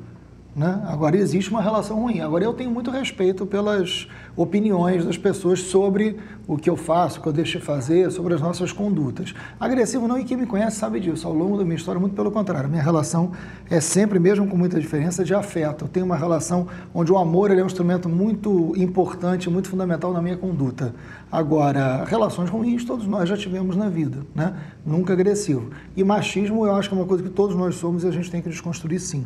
Né? 0.58 0.82
Agora, 0.88 1.16
existe 1.16 1.52
uma 1.52 1.62
relação 1.62 2.00
ruim. 2.00 2.18
Agora, 2.18 2.42
eu 2.42 2.52
tenho 2.52 2.68
muito 2.68 2.90
respeito 2.90 3.46
pelas 3.46 4.08
opiniões 4.36 5.04
das 5.04 5.16
pessoas 5.16 5.60
sobre 5.60 6.18
o 6.48 6.56
que 6.56 6.68
eu 6.68 6.76
faço, 6.76 7.20
o 7.20 7.22
que 7.22 7.28
eu 7.28 7.32
deixo 7.32 7.60
de 7.60 7.64
fazer, 7.64 8.10
sobre 8.10 8.34
as 8.34 8.40
nossas 8.40 8.72
condutas. 8.72 9.32
Agressivo 9.60 10.08
não, 10.08 10.18
e 10.18 10.24
quem 10.24 10.36
me 10.36 10.46
conhece 10.46 10.76
sabe 10.76 10.98
disso. 10.98 11.28
Ao 11.28 11.32
longo 11.32 11.56
da 11.56 11.62
minha 11.62 11.76
história, 11.76 12.00
muito 12.00 12.16
pelo 12.16 12.32
contrário. 12.32 12.68
Minha 12.68 12.82
relação 12.82 13.30
é 13.70 13.80
sempre, 13.80 14.18
mesmo 14.18 14.48
com 14.48 14.56
muita 14.56 14.80
diferença, 14.80 15.24
de 15.24 15.32
afeto. 15.32 15.84
Eu 15.84 15.88
tenho 15.88 16.04
uma 16.04 16.16
relação 16.16 16.66
onde 16.92 17.12
o 17.12 17.18
amor 17.18 17.52
é 17.52 17.62
um 17.62 17.66
instrumento 17.66 18.08
muito 18.08 18.74
importante, 18.76 19.48
muito 19.48 19.68
fundamental 19.68 20.12
na 20.12 20.20
minha 20.20 20.36
conduta. 20.36 20.92
Agora, 21.30 22.04
relações 22.04 22.50
ruins 22.50 22.84
todos 22.84 23.06
nós 23.06 23.28
já 23.28 23.36
tivemos 23.36 23.76
na 23.76 23.88
vida, 23.88 24.26
né? 24.34 24.56
Nunca 24.84 25.12
agressivo. 25.12 25.70
E 25.96 26.02
machismo, 26.02 26.66
eu 26.66 26.74
acho 26.74 26.88
que 26.88 26.96
é 26.96 26.98
uma 26.98 27.06
coisa 27.06 27.22
que 27.22 27.30
todos 27.30 27.54
nós 27.54 27.76
somos 27.76 28.02
e 28.02 28.08
a 28.08 28.10
gente 28.10 28.28
tem 28.28 28.42
que 28.42 28.48
desconstruir 28.48 28.98
sim. 28.98 29.24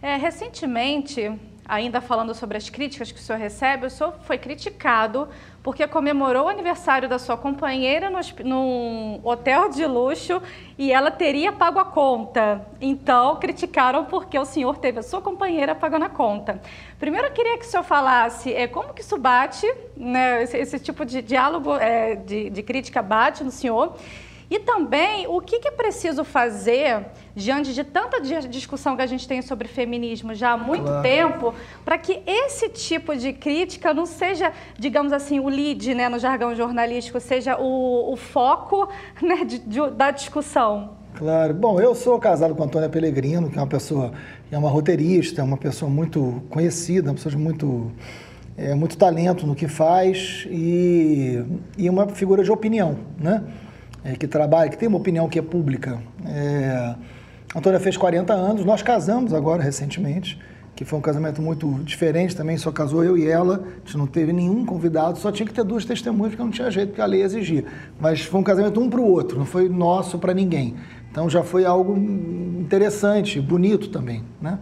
É, 0.00 0.14
recentemente, 0.14 1.32
ainda 1.68 2.00
falando 2.00 2.32
sobre 2.32 2.56
as 2.56 2.70
críticas 2.70 3.10
que 3.10 3.18
o 3.18 3.22
senhor 3.22 3.38
recebe, 3.38 3.86
o 3.86 3.90
senhor 3.90 4.14
foi 4.22 4.38
criticado 4.38 5.28
porque 5.60 5.86
comemorou 5.88 6.46
o 6.46 6.48
aniversário 6.48 7.08
da 7.08 7.18
sua 7.18 7.36
companheira 7.36 8.08
no, 8.08 8.20
num 8.44 9.20
hotel 9.24 9.68
de 9.68 9.84
luxo 9.84 10.40
e 10.78 10.92
ela 10.92 11.10
teria 11.10 11.52
pago 11.52 11.80
a 11.80 11.84
conta. 11.84 12.64
Então, 12.80 13.36
criticaram 13.36 14.04
porque 14.04 14.38
o 14.38 14.44
senhor 14.44 14.78
teve 14.78 15.00
a 15.00 15.02
sua 15.02 15.20
companheira 15.20 15.74
pagando 15.74 16.04
a 16.04 16.08
conta. 16.08 16.62
Primeiro, 16.96 17.26
eu 17.26 17.32
queria 17.32 17.58
que 17.58 17.66
o 17.66 17.68
senhor 17.68 17.82
falasse 17.82 18.54
é, 18.54 18.68
como 18.68 18.94
que 18.94 19.02
isso 19.02 19.18
bate, 19.18 19.66
né, 19.96 20.44
esse, 20.44 20.56
esse 20.56 20.78
tipo 20.78 21.04
de 21.04 21.20
diálogo, 21.20 21.74
é, 21.74 22.14
de, 22.14 22.50
de 22.50 22.62
crítica 22.62 23.02
bate 23.02 23.42
no 23.42 23.50
senhor. 23.50 23.96
E 24.50 24.58
também 24.58 25.26
o 25.26 25.40
que, 25.40 25.60
é 25.68 25.70
preciso 25.70 26.24
fazer 26.24 27.04
diante 27.36 27.74
de 27.74 27.84
tanta 27.84 28.18
discussão 28.20 28.96
que 28.96 29.02
a 29.02 29.06
gente 29.06 29.28
tem 29.28 29.42
sobre 29.42 29.68
feminismo 29.68 30.34
já 30.34 30.52
há 30.52 30.56
muito 30.56 30.84
claro. 30.84 31.02
tempo, 31.02 31.54
para 31.84 31.98
que 31.98 32.22
esse 32.26 32.70
tipo 32.70 33.14
de 33.14 33.32
crítica 33.34 33.92
não 33.92 34.06
seja, 34.06 34.52
digamos 34.78 35.12
assim, 35.12 35.38
o 35.38 35.48
lead 35.48 35.94
né, 35.94 36.08
no 36.08 36.18
jargão 36.18 36.54
jornalístico, 36.54 37.20
seja 37.20 37.58
o, 37.58 38.12
o 38.12 38.16
foco 38.16 38.88
né, 39.20 39.44
de, 39.44 39.58
de, 39.58 39.90
da 39.90 40.10
discussão. 40.10 40.96
Claro. 41.14 41.52
Bom, 41.52 41.78
eu 41.80 41.94
sou 41.94 42.18
casado 42.18 42.54
com 42.54 42.62
a 42.62 42.66
Antônia 42.66 42.88
Pellegrino, 42.88 43.50
que 43.50 43.58
é 43.58 43.60
uma 43.60 43.66
pessoa, 43.66 44.12
é 44.50 44.56
uma 44.56 44.70
roteirista, 44.70 45.42
é 45.42 45.44
uma 45.44 45.56
pessoa 45.56 45.90
muito 45.90 46.42
conhecida, 46.48 47.10
uma 47.10 47.14
pessoa 47.14 47.32
de 47.32 47.38
muito, 47.38 47.90
é, 48.56 48.74
muito 48.74 48.96
talento 48.96 49.46
no 49.46 49.54
que 49.54 49.68
faz 49.68 50.46
e, 50.48 51.44
e 51.76 51.90
uma 51.90 52.08
figura 52.08 52.42
de 52.42 52.50
opinião, 52.50 52.96
né? 53.18 53.42
É, 54.08 54.16
que 54.16 54.26
trabalha, 54.26 54.70
que 54.70 54.78
tem 54.78 54.88
uma 54.88 54.98
opinião 54.98 55.28
que 55.28 55.38
é 55.38 55.42
pública. 55.42 56.00
É, 56.24 56.94
a 57.54 57.58
Antônia 57.58 57.78
fez 57.78 57.96
40 57.96 58.32
anos, 58.32 58.64
nós 58.64 58.82
casamos 58.82 59.34
agora 59.34 59.62
recentemente, 59.62 60.38
que 60.74 60.84
foi 60.84 60.98
um 60.98 61.02
casamento 61.02 61.42
muito 61.42 61.68
diferente 61.82 62.36
também, 62.36 62.56
só 62.56 62.70
casou 62.70 63.02
eu 63.02 63.18
e 63.18 63.28
ela, 63.28 63.56
a 63.56 63.78
gente 63.84 63.98
não 63.98 64.06
teve 64.06 64.32
nenhum 64.32 64.64
convidado, 64.64 65.18
só 65.18 65.32
tinha 65.32 65.46
que 65.46 65.52
ter 65.52 65.64
duas 65.64 65.84
testemunhas, 65.84 66.32
porque 66.32 66.42
não 66.42 66.50
tinha 66.50 66.70
jeito, 66.70 66.90
porque 66.90 67.02
a 67.02 67.06
lei 67.06 67.22
exigia. 67.22 67.64
Mas 68.00 68.22
foi 68.22 68.40
um 68.40 68.44
casamento 68.44 68.80
um 68.80 68.88
para 68.88 69.00
o 69.00 69.10
outro, 69.10 69.38
não 69.38 69.46
foi 69.46 69.68
nosso 69.68 70.18
para 70.18 70.32
ninguém. 70.32 70.76
Então 71.10 71.28
já 71.28 71.42
foi 71.42 71.64
algo 71.64 71.96
interessante, 71.96 73.40
bonito 73.40 73.88
também, 73.88 74.22
né? 74.40 74.58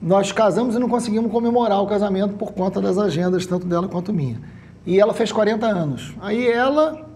Nós 0.00 0.32
casamos 0.32 0.74
e 0.74 0.78
não 0.78 0.88
conseguimos 0.88 1.30
comemorar 1.30 1.80
o 1.80 1.86
casamento 1.86 2.34
por 2.34 2.52
conta 2.52 2.80
das 2.80 2.98
agendas, 2.98 3.46
tanto 3.46 3.66
dela 3.66 3.88
quanto 3.88 4.12
minha. 4.12 4.40
E 4.84 4.98
ela 4.98 5.14
fez 5.14 5.30
40 5.30 5.64
anos. 5.64 6.12
Aí 6.20 6.46
ela 6.48 7.06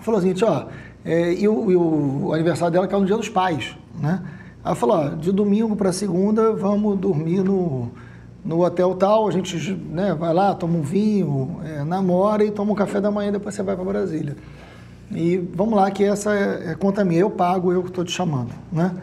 falou 0.00 0.18
assim, 0.18 0.34
ó, 0.42 0.66
é, 1.04 1.32
e, 1.34 1.48
o, 1.48 1.70
e, 1.70 1.76
o, 1.76 2.32
aniversário 2.32 2.72
dela 2.72 2.86
que 2.86 2.94
é 2.94 2.98
no 2.98 3.06
dia 3.06 3.16
dos 3.16 3.28
pais, 3.28 3.76
né? 4.00 4.22
Ela 4.64 4.74
falou, 4.76 5.16
de 5.16 5.32
domingo 5.32 5.74
para 5.74 5.92
segunda 5.92 6.52
vamos 6.52 6.96
dormir 6.96 7.42
no, 7.42 7.90
no 8.44 8.64
hotel 8.64 8.94
tal, 8.94 9.26
a 9.26 9.32
gente 9.32 9.72
né, 9.72 10.14
vai 10.14 10.32
lá, 10.32 10.54
toma 10.54 10.78
um 10.78 10.82
vinho, 10.82 11.60
é, 11.64 11.82
namora 11.82 12.44
e 12.44 12.50
toma 12.50 12.72
um 12.72 12.74
café 12.74 13.00
da 13.00 13.10
manhã, 13.10 13.32
depois 13.32 13.54
você 13.54 13.62
vai 13.62 13.74
para 13.74 13.84
Brasília. 13.84 14.36
E 15.10 15.36
vamos 15.54 15.74
lá 15.74 15.90
que 15.90 16.04
essa 16.04 16.32
é, 16.32 16.70
é 16.70 16.74
conta 16.74 17.04
minha, 17.04 17.20
eu 17.20 17.30
pago, 17.30 17.72
eu 17.72 17.82
que 17.82 17.88
estou 17.88 18.04
te 18.04 18.12
chamando, 18.12 18.52
né? 18.70 18.94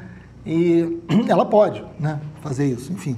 E 0.46 1.00
ela 1.28 1.46
pode, 1.46 1.84
né, 2.00 2.20
fazer 2.42 2.66
isso, 2.66 2.92
enfim. 2.94 3.18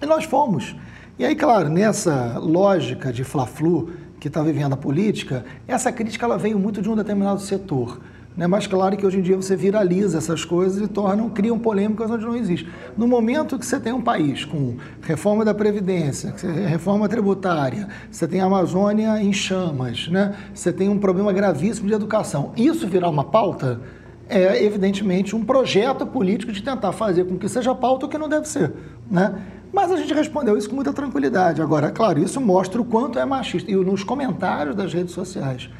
E 0.00 0.06
nós 0.06 0.24
fomos. 0.24 0.76
E 1.18 1.24
aí, 1.24 1.34
claro, 1.34 1.68
nessa 1.68 2.38
lógica 2.38 3.12
de 3.12 3.24
fla-flu, 3.24 3.90
que 4.20 4.28
está 4.28 4.42
vivendo 4.42 4.74
a 4.74 4.76
política, 4.76 5.44
essa 5.66 5.90
crítica 5.90 6.26
ela 6.26 6.36
veio 6.36 6.58
muito 6.58 6.82
de 6.82 6.90
um 6.90 6.94
determinado 6.94 7.40
setor. 7.40 7.98
Né? 8.36 8.46
Mas 8.46 8.66
claro 8.66 8.96
que 8.96 9.04
hoje 9.04 9.18
em 9.18 9.22
dia 9.22 9.34
você 9.34 9.56
viraliza 9.56 10.18
essas 10.18 10.44
coisas 10.44 10.80
e 10.80 10.86
tornam, 10.86 11.28
criam 11.30 11.58
polêmicas 11.58 12.10
onde 12.10 12.24
não 12.24 12.36
existe. 12.36 12.68
No 12.96 13.08
momento 13.08 13.58
que 13.58 13.66
você 13.66 13.80
tem 13.80 13.92
um 13.92 14.00
país 14.00 14.44
com 14.44 14.76
reforma 15.02 15.44
da 15.44 15.54
Previdência, 15.54 16.34
reforma 16.68 17.08
tributária, 17.08 17.88
você 18.10 18.28
tem 18.28 18.40
a 18.40 18.44
Amazônia 18.44 19.20
em 19.20 19.32
chamas, 19.32 20.08
né? 20.08 20.36
você 20.54 20.72
tem 20.72 20.88
um 20.88 20.98
problema 20.98 21.32
gravíssimo 21.32 21.88
de 21.88 21.94
educação, 21.94 22.52
isso 22.56 22.86
virar 22.86 23.08
uma 23.08 23.24
pauta 23.24 23.80
é 24.28 24.64
evidentemente 24.64 25.34
um 25.34 25.44
projeto 25.44 26.06
político 26.06 26.52
de 26.52 26.62
tentar 26.62 26.92
fazer 26.92 27.24
com 27.24 27.36
que 27.36 27.48
seja 27.48 27.74
pauta 27.74 28.06
o 28.06 28.08
que 28.08 28.16
não 28.16 28.28
deve 28.28 28.46
ser. 28.46 28.72
Né? 29.10 29.34
Mas 29.72 29.90
a 29.90 29.96
gente 29.96 30.12
respondeu 30.12 30.56
isso 30.56 30.68
com 30.68 30.74
muita 30.74 30.92
tranquilidade. 30.92 31.62
Agora, 31.62 31.90
claro, 31.90 32.18
isso 32.18 32.40
mostra 32.40 32.80
o 32.80 32.84
quanto 32.84 33.18
é 33.18 33.24
machista. 33.24 33.70
E 33.70 33.74
nos 33.76 34.02
comentários 34.02 34.74
das 34.74 34.92
redes 34.92 35.14
sociais 35.14 35.70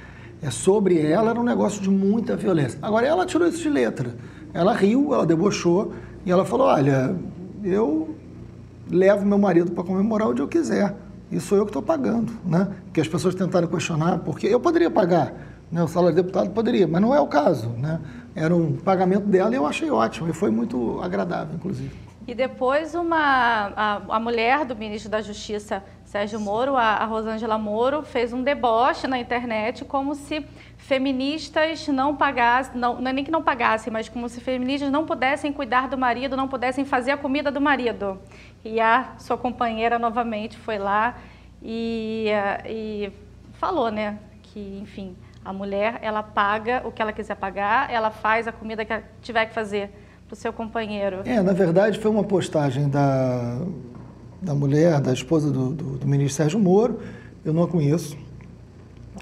é 0.43 0.51
sobre 0.51 0.99
ela 1.01 1.31
era 1.31 1.41
um 1.41 1.45
negócio 1.45 1.83
de 1.83 1.91
muita 1.91 2.37
violência. 2.37 2.79
Agora, 2.81 3.07
ela 3.07 3.27
tirou 3.27 3.49
isso 3.49 3.59
de 3.59 3.69
letra. 3.69 4.15
Ela 4.55 4.73
riu, 4.73 5.13
ela 5.13 5.27
debochou 5.27 5.93
e 6.25 6.31
ela 6.31 6.45
falou: 6.45 6.67
Olha, 6.67 7.15
eu 7.63 8.15
levo 8.91 9.25
meu 9.27 9.39
marido 9.39 9.73
para 9.73 9.85
comemorar 9.85 10.29
onde 10.29 10.41
eu 10.41 10.49
quiser. 10.49 10.97
Isso 11.31 11.49
sou 11.49 11.59
eu 11.59 11.65
que 11.65 11.71
estou 11.71 11.83
pagando. 11.83 12.33
Né? 12.45 12.69
Que 12.93 13.01
as 13.01 13.09
pessoas 13.09 13.35
tentaram 13.35 13.69
questionar, 13.69 14.19
porque 14.19 14.47
eu 14.47 14.59
poderia 14.59 14.91
pagar. 14.91 15.33
Né? 15.71 15.83
O 15.83 15.89
salário 15.89 16.17
de 16.17 16.23
deputado 16.23 16.51
poderia, 16.51 16.89
mas 16.89 17.01
não 17.01 17.15
é 17.15 17.21
o 17.21 17.27
caso. 17.27 17.69
Né? 17.71 18.01
Era 18.35 18.55
um 18.55 18.73
pagamento 18.73 19.27
dela 19.27 19.53
e 19.53 19.57
eu 19.57 19.67
achei 19.67 19.91
ótimo. 19.91 20.29
E 20.29 20.33
foi 20.33 20.51
muito 20.51 21.01
agradável, 21.01 21.55
inclusive. 21.55 22.10
E 22.31 22.35
depois 22.35 22.95
uma, 22.95 23.73
a, 23.75 24.03
a 24.09 24.21
mulher 24.21 24.65
do 24.65 24.77
ministro 24.77 25.11
da 25.11 25.21
Justiça, 25.21 25.83
Sérgio 26.05 26.39
Moro, 26.39 26.77
a, 26.77 26.83
a 26.83 27.05
Rosângela 27.05 27.59
Moro, 27.59 28.05
fez 28.05 28.33
um 28.33 28.41
deboche 28.41 29.09
na 29.09 29.19
internet 29.19 29.85
como 29.85 30.15
se 30.15 30.47
feministas 30.77 31.89
não 31.89 32.15
pagassem, 32.15 32.79
não, 32.79 33.01
não 33.01 33.11
é 33.11 33.13
nem 33.13 33.25
que 33.25 33.33
não 33.33 33.43
pagassem, 33.43 33.93
mas 33.93 34.09
como 34.09 34.29
se 34.29 34.41
feministas 34.41 34.93
não 34.93 35.05
pudessem 35.05 35.53
cuidar 35.53 35.89
do 35.89 35.99
marido, 35.99 36.37
não 36.37 36.47
pudessem 36.47 36.85
fazer 36.85 37.11
a 37.11 37.17
comida 37.17 37.51
do 37.51 37.61
marido. 37.61 38.17
E 38.65 38.79
a 38.79 39.15
sua 39.19 39.37
companheira 39.37 39.99
novamente 39.99 40.57
foi 40.57 40.79
lá 40.79 41.19
e, 41.61 42.29
e 42.65 43.13
falou, 43.55 43.91
né, 43.91 44.21
que, 44.41 44.79
enfim, 44.81 45.17
a 45.45 45.53
mulher, 45.53 45.99
ela 46.01 46.23
paga 46.23 46.81
o 46.85 46.93
que 46.93 47.03
ela 47.03 47.13
quiser 47.13 47.35
pagar, 47.35 47.93
ela 47.93 48.13
faz 48.13 48.47
a 48.47 48.53
comida 48.53 48.85
que 48.85 49.03
tiver 49.21 49.47
que 49.47 49.53
fazer 49.53 49.91
para 50.31 50.37
o 50.37 50.39
seu 50.39 50.53
companheiro? 50.53 51.23
É, 51.25 51.43
na 51.43 51.53
verdade 51.53 51.99
foi 51.99 52.09
uma 52.09 52.23
postagem 52.23 52.89
da, 52.89 53.59
da 54.41 54.55
mulher, 54.55 55.01
da 55.01 55.13
esposa 55.13 55.51
do, 55.51 55.71
do, 55.71 55.85
do 55.99 56.07
ministro 56.07 56.37
Sérgio 56.37 56.61
Moro, 56.61 57.01
eu 57.45 57.53
não 57.53 57.65
a 57.65 57.69
conheço, 57.69 58.17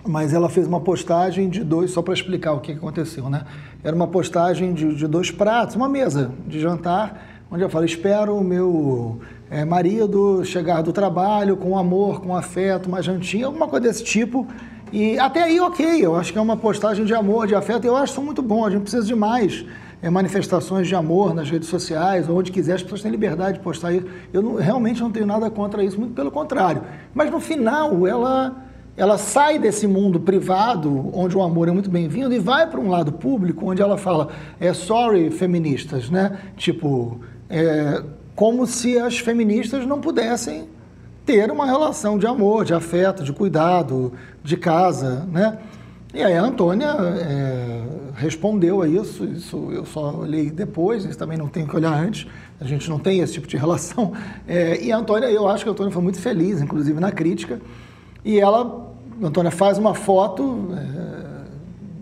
mas 0.06 0.34
ela 0.34 0.50
fez 0.50 0.66
uma 0.66 0.80
postagem 0.80 1.48
de 1.48 1.64
dois, 1.64 1.92
só 1.92 2.02
para 2.02 2.12
explicar 2.12 2.52
o 2.52 2.60
que 2.60 2.72
aconteceu, 2.72 3.30
né? 3.30 3.44
Era 3.82 3.96
uma 3.96 4.06
postagem 4.06 4.74
de, 4.74 4.94
de, 4.94 5.06
dois 5.06 5.30
pratos, 5.30 5.76
uma 5.76 5.88
mesa 5.88 6.30
de 6.46 6.60
jantar, 6.60 7.42
onde 7.50 7.62
eu 7.62 7.70
falo, 7.70 7.86
espero 7.86 8.36
o 8.36 8.44
meu 8.44 9.18
é, 9.50 9.64
marido 9.64 10.44
chegar 10.44 10.82
do 10.82 10.92
trabalho 10.92 11.56
com 11.56 11.78
amor, 11.78 12.20
com 12.20 12.36
afeto, 12.36 12.86
uma 12.86 13.02
jantinha, 13.02 13.46
alguma 13.46 13.66
coisa 13.66 13.88
desse 13.88 14.04
tipo. 14.04 14.46
E 14.92 15.18
até 15.18 15.42
aí, 15.42 15.58
ok, 15.58 16.04
eu 16.04 16.16
acho 16.16 16.32
que 16.32 16.38
é 16.38 16.42
uma 16.42 16.56
postagem 16.56 17.06
de 17.06 17.14
amor, 17.14 17.46
de 17.46 17.54
afeto, 17.54 17.86
eu 17.86 17.96
acho 17.96 18.20
muito 18.20 18.42
bom, 18.42 18.66
a 18.66 18.70
gente 18.70 18.82
precisa 18.82 19.06
de 19.06 19.14
mais 19.14 19.64
é, 20.00 20.08
manifestações 20.08 20.86
de 20.86 20.94
amor 20.94 21.34
nas 21.34 21.50
redes 21.50 21.68
sociais, 21.68 22.28
onde 22.28 22.52
quiser, 22.52 22.74
as 22.74 22.82
pessoas 22.82 23.02
têm 23.02 23.10
liberdade 23.10 23.58
de 23.58 23.64
postar 23.64 23.92
isso. 23.92 24.06
Eu 24.32 24.42
não, 24.42 24.54
realmente 24.54 25.00
não 25.00 25.10
tenho 25.10 25.26
nada 25.26 25.50
contra 25.50 25.82
isso, 25.82 25.98
muito 25.98 26.14
pelo 26.14 26.30
contrário. 26.30 26.82
Mas 27.12 27.30
no 27.30 27.40
final, 27.40 28.06
ela, 28.06 28.56
ela 28.96 29.18
sai 29.18 29.58
desse 29.58 29.86
mundo 29.86 30.20
privado, 30.20 31.10
onde 31.12 31.36
o 31.36 31.42
amor 31.42 31.68
é 31.68 31.72
muito 31.72 31.90
bem-vindo, 31.90 32.32
e 32.32 32.38
vai 32.38 32.66
para 32.68 32.78
um 32.78 32.88
lado 32.88 33.12
público, 33.12 33.68
onde 33.70 33.82
ela 33.82 33.98
fala, 33.98 34.28
é 34.60 34.72
sorry, 34.72 35.30
feministas, 35.30 36.08
né? 36.08 36.38
Tipo, 36.56 37.20
é, 37.50 38.02
como 38.36 38.66
se 38.66 38.98
as 38.98 39.18
feministas 39.18 39.84
não 39.84 40.00
pudessem 40.00 40.68
ter 41.26 41.50
uma 41.50 41.66
relação 41.66 42.16
de 42.16 42.26
amor, 42.26 42.64
de 42.64 42.72
afeto, 42.72 43.22
de 43.22 43.32
cuidado, 43.32 44.12
de 44.42 44.56
casa, 44.56 45.26
né? 45.30 45.58
E 46.14 46.22
aí 46.22 46.34
a 46.34 46.42
Antônia 46.42 46.86
é, 46.86 47.82
respondeu 48.16 48.80
a 48.80 48.88
isso, 48.88 49.24
isso 49.24 49.70
eu 49.70 49.84
só 49.84 50.14
olhei 50.16 50.50
depois, 50.50 51.04
isso 51.04 51.18
também 51.18 51.36
não 51.36 51.48
tenho 51.48 51.68
que 51.68 51.76
olhar 51.76 51.92
antes, 51.92 52.26
a 52.58 52.64
gente 52.64 52.88
não 52.88 52.98
tem 52.98 53.20
esse 53.20 53.34
tipo 53.34 53.46
de 53.46 53.56
relação. 53.58 54.12
É, 54.46 54.82
e 54.82 54.90
a 54.90 54.96
Antônia, 54.96 55.26
eu 55.26 55.46
acho 55.46 55.64
que 55.64 55.68
a 55.68 55.72
Antônia 55.72 55.92
foi 55.92 56.02
muito 56.02 56.18
feliz, 56.18 56.62
inclusive 56.62 56.98
na 56.98 57.12
crítica, 57.12 57.60
e 58.24 58.40
ela, 58.40 58.90
a 59.22 59.26
Antônia 59.26 59.50
faz 59.50 59.76
uma 59.76 59.94
foto, 59.94 60.70
é, 60.72 61.44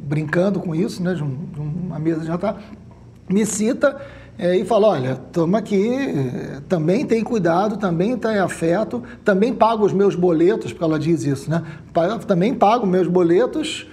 brincando 0.05 0.61
com 0.61 0.73
isso, 0.73 1.03
né, 1.03 1.13
de, 1.13 1.25
um, 1.25 1.37
de, 1.53 1.61
uma 1.61 1.99
mesa 1.99 2.21
de 2.21 2.27
jantar, 2.27 2.63
me 3.29 3.45
cita 3.45 4.01
é, 4.39 4.57
e 4.57 4.65
fala, 4.65 4.87
olha, 4.87 5.21
estamos 5.27 5.59
aqui, 5.59 5.91
também 6.69 7.05
tem 7.05 7.25
cuidado, 7.25 7.77
também 7.77 8.17
tem 8.17 8.39
afeto, 8.39 9.03
também 9.25 9.53
pago 9.53 9.85
os 9.85 9.93
meus 9.93 10.15
boletos, 10.15 10.73
porque 10.73 10.85
ela 10.85 10.99
diz 10.99 11.25
isso, 11.25 11.51
né? 11.51 11.65
Também 12.25 12.55
pago 12.55 12.87
meus 12.87 13.09
boletos 13.09 13.89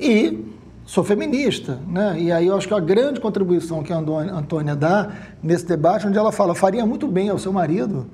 e 0.00 0.44
sou 0.84 1.04
feminista, 1.04 1.78
né? 1.86 2.16
E 2.18 2.32
aí 2.32 2.46
eu 2.46 2.56
acho 2.56 2.66
que 2.66 2.74
a 2.74 2.80
grande 2.80 3.20
contribuição 3.20 3.82
que 3.82 3.92
a 3.92 3.96
Antônia 3.96 4.74
dá 4.74 5.12
nesse 5.42 5.66
debate, 5.66 6.06
onde 6.06 6.18
ela 6.18 6.32
fala, 6.32 6.54
faria 6.54 6.84
muito 6.84 7.06
bem 7.06 7.28
ao 7.28 7.38
seu 7.38 7.52
marido 7.52 8.06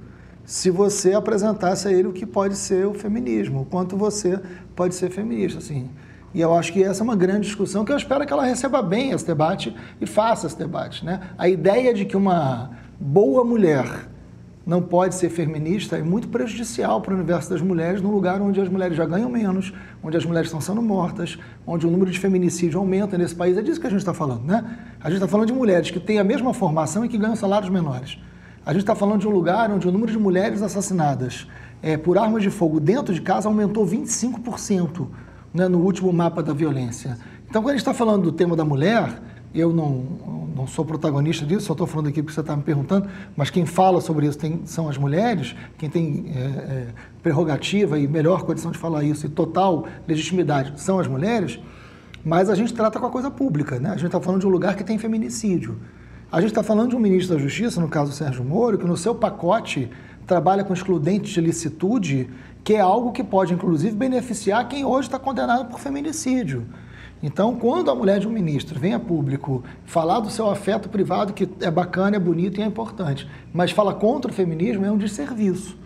se 0.45 0.71
você 0.71 1.15
apresentasse 1.15 1.89
a 1.89 1.93
ele 1.93 2.09
o 2.09 2.13
que 2.13 2.25
pode 2.25 2.57
ser 2.57 2.87
o 2.87 2.95
feminismo, 2.95 3.63
o 3.63 3.65
quanto 3.65 3.97
você 3.97 4.39
pode 4.75 4.95
ser 4.95 5.11
feminista, 5.11 5.59
assim. 5.59 5.91
E 6.35 6.41
eu 6.41 6.55
acho 6.55 6.73
que 6.73 6.83
essa 6.83 7.03
é 7.03 7.05
uma 7.05 7.17
grande 7.17 7.47
discussão 7.47 7.85
que 7.85 7.91
eu 7.91 7.97
espero 7.97 8.27
que 8.27 8.33
ela 8.33 8.45
receba 8.45 8.83
bem 8.83 9.11
esse 9.11 9.27
debate 9.27 9.75
e 10.01 10.07
faça 10.07 10.47
esse 10.47 10.59
debate, 10.59 11.05
né? 11.05 11.21
A 11.39 11.49
ideia 11.49 11.95
de 11.95 12.05
que 12.05 12.17
uma 12.17 12.71
boa 13.01 13.43
mulher 13.43 13.87
não 14.67 14.83
pode 14.83 15.15
ser 15.15 15.31
feminista 15.31 15.97
é 15.97 16.03
muito 16.03 16.27
prejudicial 16.27 17.01
para 17.01 17.15
o 17.15 17.17
universo 17.17 17.49
das 17.49 17.63
mulheres, 17.63 18.03
num 18.03 18.11
lugar 18.11 18.43
onde 18.43 18.61
as 18.61 18.69
mulheres 18.69 18.97
já 18.97 19.07
ganham 19.07 19.31
menos, 19.31 19.73
onde 20.03 20.17
as 20.17 20.25
mulheres 20.25 20.49
estão 20.49 20.61
sendo 20.61 20.83
mortas, 20.83 21.39
onde 21.65 21.87
o 21.87 21.91
número 21.91 22.11
de 22.11 22.19
feminicídio 22.19 22.81
aumenta 22.81 23.17
nesse 23.17 23.37
país. 23.37 23.57
É 23.57 23.63
disso 23.63 23.81
que 23.81 23.87
a 23.87 23.91
gente 23.91 24.01
está 24.01 24.13
falando, 24.13 24.43
né? 24.43 24.79
A 25.01 25.09
gente 25.09 25.19
está 25.19 25.29
falando 25.29 25.47
de 25.47 25.53
mulheres 25.53 25.93
que 25.93 26.01
têm 26.01 26.19
a 26.19 26.25
mesma 26.25 26.53
formação 26.53 27.05
e 27.05 27.09
que 27.09 27.17
ganham 27.17 27.37
salários 27.37 27.71
menores. 27.71 28.19
A 28.65 28.73
gente 28.73 28.83
está 28.83 28.97
falando 28.97 29.21
de 29.21 29.29
um 29.29 29.31
lugar 29.31 29.71
onde 29.71 29.87
o 29.87 29.93
número 29.93 30.11
de 30.11 30.19
mulheres 30.19 30.61
assassinadas 30.61 31.47
é, 31.81 31.97
por 31.97 32.19
armas 32.19 32.43
de 32.43 32.51
fogo 32.51 32.81
dentro 32.81 33.15
de 33.15 33.21
casa 33.21 33.49
aumentou 33.49 33.87
25% 33.87 35.07
né, 35.55 35.69
no 35.69 35.79
último 35.79 36.13
mapa 36.13 36.43
da 36.43 36.53
violência. 36.53 37.17
Então, 37.49 37.63
quando 37.63 37.71
a 37.71 37.73
gente 37.75 37.83
está 37.83 37.95
falando 37.95 38.25
do 38.25 38.33
tema 38.33 38.57
da 38.57 38.65
mulher, 38.65 39.23
eu 39.55 39.73
não, 39.73 40.05
não 40.55 40.67
sou 40.67 40.85
protagonista 40.85 41.45
disso, 41.47 41.67
só 41.67 41.73
estou 41.73 41.87
falando 41.87 42.09
aqui 42.09 42.23
porque 42.23 42.35
você 42.35 42.41
está 42.41 42.57
me 42.57 42.63
perguntando, 42.63 43.09
mas 43.37 43.51
quem 43.51 43.65
fala 43.67 44.01
sobre 44.01 44.27
isso 44.27 44.39
tem, 44.39 44.63
são 44.65 44.89
as 44.89 44.99
mulheres, 44.99 45.55
quem 45.79 45.89
tem 45.89 46.33
é, 46.35 46.39
é, 46.41 46.87
prerrogativa 47.23 47.99
e 47.99 48.07
melhor 48.07 48.43
condição 48.43 48.71
de 48.71 48.79
falar 48.79 49.05
isso 49.05 49.27
e 49.27 49.29
total 49.29 49.87
legitimidade 50.07 50.81
são 50.81 50.99
as 50.99 51.07
mulheres, 51.07 51.59
mas 52.25 52.51
a 52.51 52.55
gente 52.55 52.75
trata 52.75 52.99
com 52.99 53.07
a 53.07 53.11
coisa 53.11 53.31
pública, 53.31 53.79
né? 53.79 53.91
A 53.91 53.97
gente 53.97 54.07
está 54.07 54.21
falando 54.21 54.41
de 54.41 54.47
um 54.47 54.51
lugar 54.51 54.75
que 54.75 54.83
tem 54.83 54.99
feminicídio. 54.99 55.79
A 56.31 56.41
gente 56.41 56.51
está 56.51 56.63
falando 56.63 56.91
de 56.91 56.97
um 56.97 56.99
ministro 56.99 57.37
da 57.37 57.41
Justiça, 57.41 57.81
no 57.81 57.89
caso 57.89 58.11
Sérgio 58.11 58.45
Moro, 58.45 58.77
que 58.77 58.85
no 58.85 58.97
seu 58.97 59.15
pacote 59.15 59.89
trabalha 60.27 60.65
com 60.65 60.75
excludente 60.75 61.33
de 61.33 61.41
licitude, 61.41 62.29
que 62.65 62.75
é 62.75 62.81
algo 62.81 63.13
que 63.13 63.23
pode, 63.23 63.55
inclusive, 63.55 63.95
beneficiar 63.95 64.67
quem 64.67 64.85
hoje 64.85 65.07
está 65.07 65.21
condenado 65.21 65.67
por 65.67 65.79
feminicídio. 65.79 66.67
Então, 67.27 67.57
quando 67.57 67.91
a 67.91 67.95
mulher 67.95 68.21
de 68.21 68.29
um 68.29 68.31
ministro 68.31 68.79
vem 68.79 68.95
a 68.95 69.01
público 69.01 69.65
falar 69.85 70.21
do 70.21 70.31
seu 70.31 70.49
afeto 70.49 70.89
privado, 70.89 71.33
que 71.33 71.49
é 71.61 71.69
bacana, 71.69 72.15
é 72.15 72.21
bonito 72.21 72.61
e 72.61 72.63
é 72.63 72.65
importante, 72.65 73.29
mas 73.53 73.73
fala 73.73 73.93
contra 73.93 74.31
o 74.31 74.35
feminismo, 74.35 74.87
é 74.87 74.93
um 74.93 74.97
desserviço. 74.97 75.77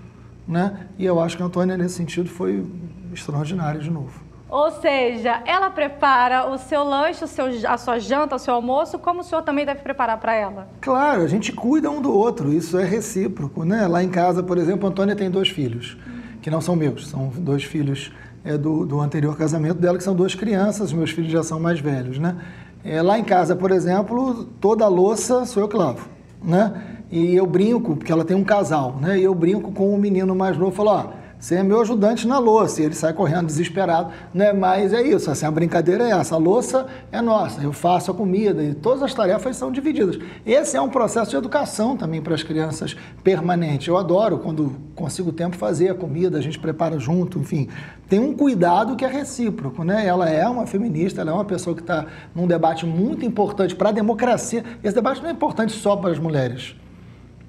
Né? 0.47 0.87
E 0.99 1.07
eu 1.07 1.19
acho 1.19 1.39
que 1.39 1.43
a 1.43 1.47
Antônia, 1.47 1.79
nesse 1.79 1.95
sentido, 1.95 2.29
foi 2.29 2.67
extraordinária 3.11 3.81
de 3.81 3.91
novo. 3.91 4.21
Ou 4.51 4.71
seja, 4.83 5.43
ela 5.47 5.71
prepara 5.71 6.47
o 6.47 6.59
seu 6.59 6.85
lanche, 6.85 7.25
o 7.25 7.27
seu, 7.27 7.47
a 7.67 7.79
sua 7.79 7.99
janta, 7.99 8.37
o 8.37 8.39
seu 8.39 8.53
almoço, 8.53 8.99
como 8.99 9.21
o 9.21 9.25
senhor 9.25 9.41
também 9.41 9.65
deve 9.65 9.81
preparar 9.81 10.19
para 10.19 10.35
ela? 10.35 10.69
Claro, 10.83 11.23
a 11.23 11.27
gente 11.27 11.53
cuida 11.53 11.91
um 11.91 12.03
do 12.03 12.13
outro, 12.13 12.53
isso 12.53 12.79
é 12.79 12.85
recíproco. 12.85 13.65
Né? 13.65 13.87
Lá 13.87 14.05
em 14.05 14.11
casa, 14.11 14.43
por 14.43 14.59
exemplo, 14.59 14.87
a 14.87 14.91
Antônia 14.91 15.17
tem 15.17 15.31
dois 15.31 15.49
filhos, 15.49 15.97
que 16.43 16.51
não 16.51 16.61
são 16.61 16.77
meus, 16.77 17.09
são 17.09 17.29
dois 17.29 17.65
filhos 17.65 18.13
é, 18.45 18.57
do, 18.57 18.87
do 18.87 19.01
anterior 19.01 19.37
casamento 19.37 19.79
dela, 19.79 19.99
que 19.99 20.05
são 20.05 20.15
duas 20.15 20.35
crianças, 20.35 20.93
meus 20.93 21.11
filhos 21.11 21.31
já 21.31 21.43
são 21.43 21.61
mais 21.61 21.81
velhos, 21.81 22.19
né? 22.19 22.37
É, 22.83 23.03
lá 23.03 23.19
em 23.19 23.25
casa, 23.25 23.55
por 23.55 23.71
exemplo, 23.71 24.47
toda 24.61 24.85
a 24.85 24.89
louça 24.89 25.45
sou 25.45 25.63
eu 25.63 25.69
que 25.69 25.77
lavo, 25.77 26.09
né? 26.43 26.99
E 27.11 27.35
eu 27.35 27.47
brinco, 27.47 27.97
porque 27.97 28.11
ela 28.11 28.25
tem 28.25 28.37
um 28.37 28.45
casal, 28.45 28.97
né? 29.01 29.19
E 29.19 29.25
eu 29.25 29.35
brinco 29.35 29.73
com 29.73 29.95
o 29.95 29.99
menino 29.99 30.35
mais 30.35 30.57
novo, 30.57 30.71
falo, 30.73 30.91
ó, 30.91 31.20
você 31.41 31.55
é 31.55 31.63
meu 31.63 31.81
ajudante 31.81 32.29
na 32.29 32.39
louça. 32.39 32.83
E 32.83 32.85
ele 32.85 32.95
sai 32.95 33.15
correndo 33.15 33.47
desesperado. 33.47 34.13
Né? 34.33 34.53
Mas 34.53 34.93
é 34.93 35.03
isso, 35.03 35.31
assim, 35.31 35.47
a 35.47 35.51
brincadeira 35.51 36.05
é 36.05 36.11
essa. 36.11 36.35
A 36.35 36.39
louça 36.39 36.87
é 37.11 37.23
nossa, 37.23 37.63
eu 37.63 37.73
faço 37.73 38.11
a 38.11 38.15
comida 38.15 38.63
e 38.63 38.75
todas 38.75 39.03
as 39.03 39.15
tarefas 39.15 39.57
são 39.57 39.73
divididas. 39.73 40.19
Esse 40.45 40.77
é 40.77 40.81
um 40.81 40.91
processo 40.91 41.31
de 41.31 41.37
educação 41.37 41.97
também 41.97 42.21
para 42.21 42.35
as 42.35 42.43
crianças 42.43 42.95
permanente. 43.25 43.89
Eu 43.89 43.97
adoro 43.97 44.39
quando 44.39 44.77
consigo 44.95 45.33
tempo 45.33 45.57
fazer 45.57 45.89
a 45.89 45.95
comida, 45.95 46.37
a 46.37 46.43
gente 46.43 46.59
prepara 46.59 46.99
junto, 46.99 47.39
enfim. 47.39 47.69
Tem 48.07 48.19
um 48.19 48.35
cuidado 48.35 48.97
que 48.97 49.05
é 49.05 49.09
recíproco, 49.09 49.83
né? 49.83 50.07
Ela 50.07 50.29
é 50.29 50.47
uma 50.47 50.67
feminista, 50.67 51.23
ela 51.23 51.31
é 51.31 51.35
uma 51.35 51.45
pessoa 51.45 51.75
que 51.75 51.81
está 51.81 52.07
num 52.35 52.47
debate 52.47 52.85
muito 52.85 53.25
importante 53.25 53.75
para 53.75 53.89
a 53.89 53.93
democracia. 53.93 54.63
Esse 54.85 54.95
debate 54.95 55.23
não 55.23 55.31
é 55.31 55.33
importante 55.33 55.73
só 55.73 55.97
para 55.97 56.11
as 56.11 56.19
mulheres. 56.19 56.75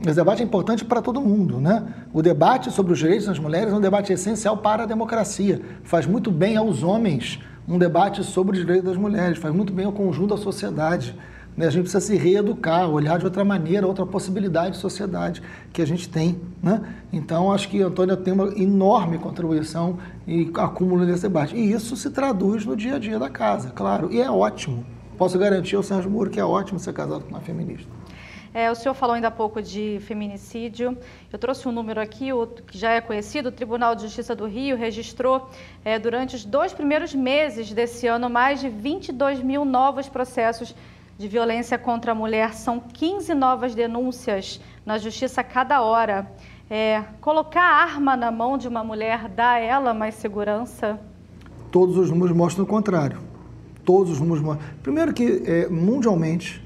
Esse 0.04 0.16
debate 0.16 0.42
é 0.42 0.46
importante 0.46 0.84
para 0.84 1.00
todo 1.00 1.22
mundo, 1.22 1.60
né? 1.60 1.84
O 2.12 2.24
debate 2.24 2.72
sobre 2.72 2.92
os 2.92 2.98
direitos 2.98 3.28
das 3.28 3.38
mulheres 3.38 3.72
é 3.72 3.76
um 3.76 3.80
debate 3.80 4.12
essencial 4.12 4.58
para 4.58 4.82
a 4.84 4.86
democracia. 4.88 5.62
Faz 5.84 6.08
muito 6.08 6.32
bem 6.32 6.58
aos 6.58 6.82
homens 6.82 7.40
um 7.68 7.78
debate 7.78 8.24
sobre 8.24 8.58
os 8.58 8.66
direitos 8.66 8.90
das 8.90 8.98
mulheres, 8.98 9.38
faz 9.38 9.54
muito 9.54 9.72
bem 9.72 9.86
ao 9.86 9.92
conjunto 9.92 10.36
da 10.36 10.42
sociedade. 10.42 11.16
Né? 11.56 11.68
A 11.68 11.70
gente 11.70 11.84
precisa 11.84 12.04
se 12.04 12.16
reeducar, 12.18 12.90
olhar 12.90 13.20
de 13.20 13.26
outra 13.26 13.46
maneira, 13.46 13.86
outra 13.86 14.04
possibilidade 14.04 14.72
de 14.72 14.78
sociedade 14.78 15.44
que 15.72 15.84
a 15.84 15.86
gente 15.86 16.10
tem. 16.10 16.42
Né? 16.64 16.82
Então, 17.14 17.52
acho 17.52 17.70
que 17.70 17.80
Antônia 17.80 18.18
tem 18.18 18.34
uma 18.34 18.48
enorme 18.58 19.20
contribuição 19.20 20.00
e 20.28 20.52
acúmulo 20.56 21.06
nesse 21.06 21.22
debate. 21.22 21.56
E 21.56 21.72
isso 21.72 21.96
se 21.96 22.10
traduz 22.10 22.66
no 22.66 22.76
dia 22.76 22.96
a 22.96 23.00
dia 23.00 23.20
da 23.20 23.30
casa, 23.30 23.70
claro. 23.70 24.12
E 24.12 24.20
é 24.20 24.32
ótimo. 24.32 24.84
Posso 25.16 25.38
garantir 25.38 25.76
ao 25.76 25.84
Sérgio 25.84 26.10
Moro 26.10 26.32
que 26.32 26.40
é 26.40 26.44
ótimo 26.44 26.80
ser 26.80 26.94
casado 26.94 27.24
com 27.24 27.30
uma 27.30 27.42
feminista. 27.42 27.88
É, 28.54 28.70
o 28.70 28.76
senhor 28.76 28.94
falou 28.94 29.16
ainda 29.16 29.30
há 29.30 29.32
pouco 29.32 29.62
de 29.62 30.00
feminicídio. 30.02 30.98
Eu 31.32 31.40
trouxe 31.40 31.68
um 31.70 31.72
número 31.72 32.02
aqui, 32.02 32.30
que 32.68 32.78
já 32.78 32.92
é 32.92 33.00
conhecido. 33.00 33.48
O 33.48 33.52
Tribunal 33.52 33.96
de 33.96 34.02
Justiça 34.02 34.36
do 34.36 34.46
Rio 34.46 34.76
registrou, 34.76 35.50
é, 35.86 35.98
durante 35.98 36.36
os 36.36 36.44
dois 36.44 36.74
primeiros 36.74 37.16
meses 37.16 37.72
desse 37.72 38.08
ano, 38.08 38.30
mais 38.30 38.60
de 38.60 38.68
22 38.68 39.42
mil 39.42 39.64
novos 39.64 40.10
processos 40.10 40.76
de 41.18 41.28
violência 41.30 41.78
contra 41.78 42.12
a 42.12 42.16
mulher. 42.16 42.54
São 42.54 42.78
15 42.78 43.34
novas 43.34 43.74
denúncias 43.74 44.60
na 44.86 44.98
Justiça 44.98 45.40
a 45.40 45.44
cada 45.46 45.82
hora. 45.82 46.30
É, 46.70 47.04
colocar 47.22 47.62
arma 47.62 48.18
na 48.18 48.32
mão 48.32 48.58
de 48.58 48.68
uma 48.68 48.84
mulher 48.84 49.30
dá 49.30 49.52
a 49.52 49.60
ela 49.60 49.94
mais 49.94 50.16
segurança? 50.16 51.00
Todos 51.72 51.98
os 51.98 52.10
números 52.10 52.36
mostram 52.36 52.66
o 52.66 52.68
contrário. 52.68 53.20
Todos 53.86 54.12
os 54.12 54.20
números 54.20 54.42
mostram. 54.42 54.68
Primeiro 54.84 55.14
que, 55.14 55.42
é, 55.46 55.70
mundialmente, 55.70 56.62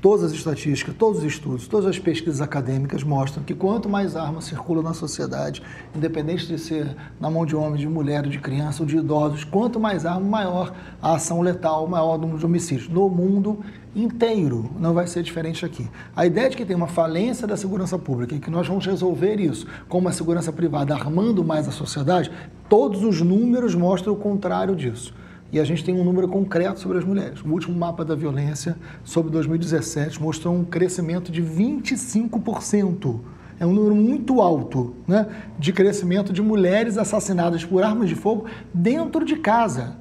Todas 0.00 0.26
as 0.26 0.32
estatísticas, 0.32 0.94
todos 0.96 1.18
os 1.18 1.24
estudos, 1.24 1.66
todas 1.66 1.86
as 1.86 1.98
pesquisas 1.98 2.40
acadêmicas 2.40 3.02
mostram 3.02 3.42
que 3.42 3.52
quanto 3.52 3.88
mais 3.88 4.14
armas 4.14 4.44
circulam 4.44 4.80
na 4.80 4.94
sociedade, 4.94 5.60
independente 5.92 6.46
de 6.46 6.56
ser 6.56 6.94
na 7.20 7.28
mão 7.28 7.44
de 7.44 7.56
homem, 7.56 7.80
de 7.80 7.88
mulher, 7.88 8.22
de 8.28 8.38
criança 8.38 8.84
ou 8.84 8.86
de 8.86 8.96
idosos, 8.96 9.42
quanto 9.42 9.80
mais 9.80 10.06
arma, 10.06 10.20
maior 10.20 10.72
a 11.02 11.14
ação 11.14 11.40
letal, 11.40 11.88
maior 11.88 12.14
o 12.14 12.18
número 12.18 12.38
de 12.38 12.46
homicídios. 12.46 12.88
No 12.88 13.08
mundo 13.08 13.58
inteiro 13.92 14.70
não 14.78 14.94
vai 14.94 15.08
ser 15.08 15.24
diferente 15.24 15.66
aqui. 15.66 15.90
A 16.14 16.24
ideia 16.24 16.48
de 16.48 16.56
que 16.56 16.64
tem 16.64 16.76
uma 16.76 16.86
falência 16.86 17.44
da 17.44 17.56
segurança 17.56 17.98
pública 17.98 18.36
e 18.36 18.38
que 18.38 18.52
nós 18.52 18.68
vamos 18.68 18.86
resolver 18.86 19.40
isso 19.40 19.66
com 19.88 19.98
uma 19.98 20.12
segurança 20.12 20.52
privada 20.52 20.94
armando 20.94 21.44
mais 21.44 21.66
a 21.66 21.72
sociedade, 21.72 22.30
todos 22.68 23.02
os 23.02 23.20
números 23.20 23.74
mostram 23.74 24.12
o 24.12 24.16
contrário 24.16 24.76
disso. 24.76 25.12
E 25.50 25.58
a 25.58 25.64
gente 25.64 25.82
tem 25.82 25.94
um 25.94 26.04
número 26.04 26.28
concreto 26.28 26.78
sobre 26.78 26.98
as 26.98 27.04
mulheres. 27.04 27.40
O 27.42 27.48
último 27.48 27.76
mapa 27.76 28.04
da 28.04 28.14
violência 28.14 28.76
sobre 29.02 29.32
2017 29.32 30.20
mostrou 30.20 30.54
um 30.54 30.64
crescimento 30.64 31.32
de 31.32 31.42
25%. 31.42 33.20
É 33.58 33.66
um 33.66 33.72
número 33.72 33.94
muito 33.94 34.40
alto 34.40 34.94
né, 35.06 35.26
de 35.58 35.72
crescimento 35.72 36.32
de 36.32 36.42
mulheres 36.42 36.98
assassinadas 36.98 37.64
por 37.64 37.82
armas 37.82 38.08
de 38.08 38.14
fogo 38.14 38.44
dentro 38.72 39.24
de 39.24 39.36
casa. 39.36 39.96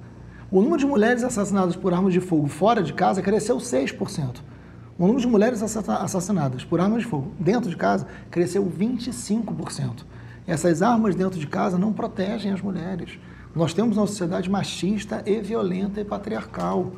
O 0.52 0.62
número 0.62 0.78
de 0.78 0.86
mulheres 0.86 1.24
assassinadas 1.24 1.76
por 1.76 1.94
armas 1.94 2.14
de 2.14 2.20
fogo 2.20 2.48
fora 2.48 2.84
de 2.84 2.94
casa 2.94 3.22
cresceu 3.22 3.58
6%. 3.58 4.42
O 4.98 5.04
número 5.04 5.22
de 5.22 5.28
mulheres 5.28 5.62
assassinadas 5.62 6.64
por 6.64 6.80
armas 6.80 7.04
de 7.04 7.08
fogo 7.08 7.32
dentro 7.40 7.70
de 7.70 7.78
casa 7.78 8.06
cresceu 8.30 8.66
25%. 8.66 10.06
Essas 10.46 10.82
armas 10.82 11.16
dentro 11.16 11.40
de 11.40 11.48
casa 11.48 11.78
não 11.78 11.94
protegem 11.94 12.52
as 12.52 12.62
mulheres. 12.62 13.18
Nós 13.58 13.74
temos 13.74 13.98
uma 13.98 14.06
sociedade 14.06 14.48
machista 14.52 15.24
e 15.26 15.42
violenta 15.42 16.00
e 16.00 16.06
patriarcal. 16.06 16.92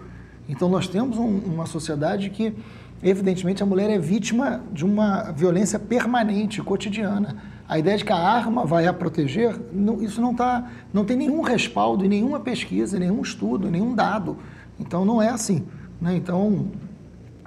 Então, 0.50 0.67
nós 0.67 0.89
temos 0.89 1.17
um, 1.17 1.38
uma 1.38 1.65
sociedade 1.65 2.30
que, 2.30 2.54
evidentemente, 3.02 3.63
a 3.63 3.65
mulher 3.65 3.89
é 3.89 3.98
vítima 3.98 4.62
de 4.69 4.84
uma 4.84 5.32
violência 5.32 5.80
permanente, 5.80 6.62
cotidiana. 6.62 7.38
A 7.65 7.80
ideia 7.80 7.95
de 7.95 8.04
que 8.04 8.12
a 8.12 8.17
arma 8.17 8.65
vai 8.65 8.88
a 8.88 8.91
proteger, 8.91 9.58
não, 9.72 10.04
isso 10.04 10.19
não, 10.19 10.36
tá, 10.36 10.69
não 10.91 11.06
tem 11.06 11.15
nenhum 11.15 11.39
respaldo 11.39 12.04
nenhuma 12.06 12.41
pesquisa, 12.41 13.00
nenhum 13.00 13.22
estudo, 13.22 13.72
nenhum 13.72 13.95
dado. 13.95 14.36
Então, 14.78 15.06
não 15.06 15.22
é 15.22 15.30
assim. 15.30 15.65
Né? 16.02 16.17
Então, 16.17 16.67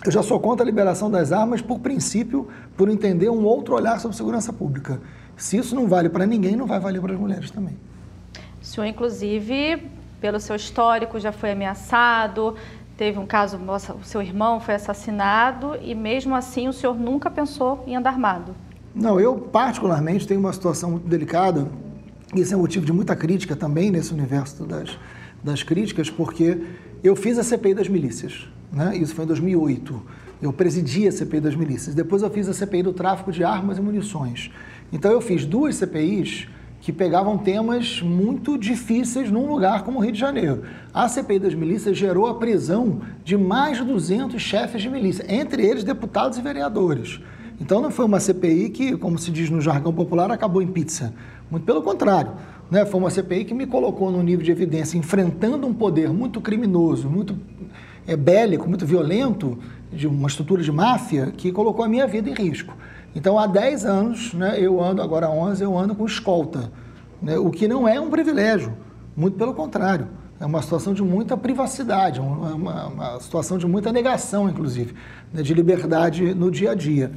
eu 0.07 0.11
já 0.11 0.22
sou 0.22 0.40
contra 0.40 0.64
a 0.64 0.66
liberação 0.66 1.11
das 1.11 1.33
armas 1.33 1.61
por 1.61 1.81
princípio, 1.81 2.48
por 2.79 2.88
entender 2.88 3.29
um 3.29 3.44
outro 3.44 3.75
olhar 3.75 4.01
sobre 4.01 4.16
segurança 4.16 4.55
pública. 4.55 5.03
Se 5.37 5.59
isso 5.59 5.75
não 5.75 5.87
vale 5.87 6.09
para 6.09 6.25
ninguém, 6.25 6.57
não 6.57 6.64
vai 6.64 6.81
valer 6.81 7.03
para 7.03 7.12
as 7.12 7.20
mulheres 7.20 7.51
também. 7.51 7.77
O 8.62 8.64
senhor, 8.64 8.87
inclusive, 8.87 9.83
pelo 10.20 10.38
seu 10.38 10.55
histórico, 10.55 11.18
já 11.18 11.33
foi 11.33 11.51
ameaçado, 11.51 12.55
teve 12.96 13.18
um 13.18 13.27
caso, 13.27 13.59
o 13.59 14.05
seu 14.05 14.22
irmão 14.22 14.61
foi 14.61 14.75
assassinado 14.75 15.77
e 15.83 15.96
mesmo 15.96 16.33
assim 16.33 16.68
o 16.68 16.72
senhor 16.72 16.94
nunca 16.94 17.29
pensou 17.29 17.83
em 17.88 17.96
andar 17.96 18.11
armado? 18.11 18.55
Não, 18.94 19.18
eu 19.18 19.37
particularmente 19.37 20.29
tenho 20.29 20.38
uma 20.38 20.53
situação 20.53 20.92
muito 20.92 21.09
delicada. 21.09 21.68
Isso 22.37 22.55
é 22.55 22.57
motivo 22.57 22.87
de 22.87 22.92
muita 22.92 23.16
crítica 23.16 23.57
também 23.57 23.90
nesse 23.90 24.14
universo 24.14 24.64
das, 24.64 24.96
das 25.42 25.64
críticas, 25.64 26.09
porque 26.09 26.62
eu 27.03 27.16
fiz 27.16 27.38
a 27.38 27.42
CPI 27.42 27.75
das 27.75 27.88
milícias, 27.88 28.46
né? 28.72 28.96
Isso 28.96 29.12
foi 29.12 29.25
em 29.25 29.29
2008. 29.29 30.03
Eu 30.40 30.53
presidi 30.53 31.09
a 31.09 31.12
CPI 31.12 31.40
das 31.40 31.57
milícias. 31.57 31.96
Depois 31.96 32.22
eu 32.22 32.31
fiz 32.31 32.48
a 32.48 32.53
CPI 32.53 32.85
do 32.85 32.92
tráfico 32.92 33.33
de 33.33 33.42
armas 33.42 33.79
e 33.79 33.81
munições. 33.81 34.53
Então 34.92 35.11
eu 35.11 35.20
fiz 35.20 35.44
duas 35.44 35.75
CPIs 35.75 36.46
que 36.83 36.92
pegavam 36.92 37.38
temas 37.38 38.03
muito 38.03 38.59
difíceis 38.59 39.31
num 39.31 39.47
lugar 39.47 39.85
como 39.85 40.01
o 40.01 40.03
Rio 40.03 40.11
de 40.11 40.18
Janeiro. 40.18 40.64
A 40.92 41.09
CPI 41.09 41.38
das 41.38 41.55
milícias 41.55 41.97
gerou 41.97 42.27
a 42.27 42.35
prisão 42.35 43.03
de 43.25 43.37
mais 43.37 43.79
de 43.79 43.85
200 43.85 44.42
chefes 44.42 44.83
de 44.83 44.90
milícia, 44.90 45.25
entre 45.29 45.64
eles 45.64 45.85
deputados 45.85 46.38
e 46.38 46.42
vereadores. 46.42 47.21
Então 47.61 47.81
não 47.81 47.92
foi 47.92 48.05
uma 48.05 48.18
CPI 48.18 48.71
que, 48.71 48.97
como 48.97 49.16
se 49.16 49.31
diz 49.31 49.49
no 49.49 49.61
jargão 49.61 49.92
popular, 49.92 50.33
acabou 50.33 50.61
em 50.61 50.66
pizza. 50.66 51.14
Muito 51.49 51.64
pelo 51.64 51.83
contrário. 51.83 52.33
Né? 52.68 52.85
Foi 52.85 52.99
uma 52.99 53.11
CPI 53.11 53.45
que 53.45 53.55
me 53.55 53.64
colocou 53.64 54.11
num 54.11 54.23
nível 54.23 54.45
de 54.45 54.51
evidência, 54.51 54.99
enfrentando 54.99 55.68
um 55.68 55.73
poder 55.73 56.09
muito 56.09 56.40
criminoso, 56.40 57.09
muito 57.09 57.38
é, 58.09 58.16
bélico, 58.16 58.68
muito 58.68 58.85
violento, 58.85 59.57
de 59.92 60.09
uma 60.09 60.27
estrutura 60.27 60.61
de 60.61 60.73
máfia, 60.73 61.33
que 61.37 61.53
colocou 61.53 61.85
a 61.85 61.88
minha 61.88 62.09
vida 62.09 62.29
em 62.29 62.35
risco. 62.35 62.75
Então, 63.14 63.38
há 63.38 63.46
10 63.46 63.85
anos, 63.85 64.33
né, 64.33 64.59
eu 64.59 64.83
ando, 64.83 65.03
agora 65.03 65.27
há 65.27 65.31
11, 65.31 65.62
eu 65.62 65.77
ando 65.77 65.94
com 65.94 66.07
escolta, 66.07 66.72
né, 67.20 67.38
o 67.38 67.51
que 67.51 67.68
não 67.68 67.87
é 67.87 68.01
um 68.01 68.11
privilégio, 68.11 68.75
muito 69.16 69.37
pelo 69.37 69.55
contrário. 69.55 70.09
É 70.40 70.46
uma 70.46 70.61
situação 70.61 70.92
de 70.92 71.03
muita 71.03 71.37
privacidade, 71.37 72.20
uma, 72.20 72.87
uma 72.87 73.20
situação 73.20 73.59
de 73.59 73.66
muita 73.66 73.92
negação, 73.92 74.48
inclusive, 74.48 74.94
né, 75.33 75.42
de 75.42 75.55
liberdade 75.55 76.35
no 76.35 76.51
dia 76.51 76.72
a 76.72 76.75
dia. 76.75 77.12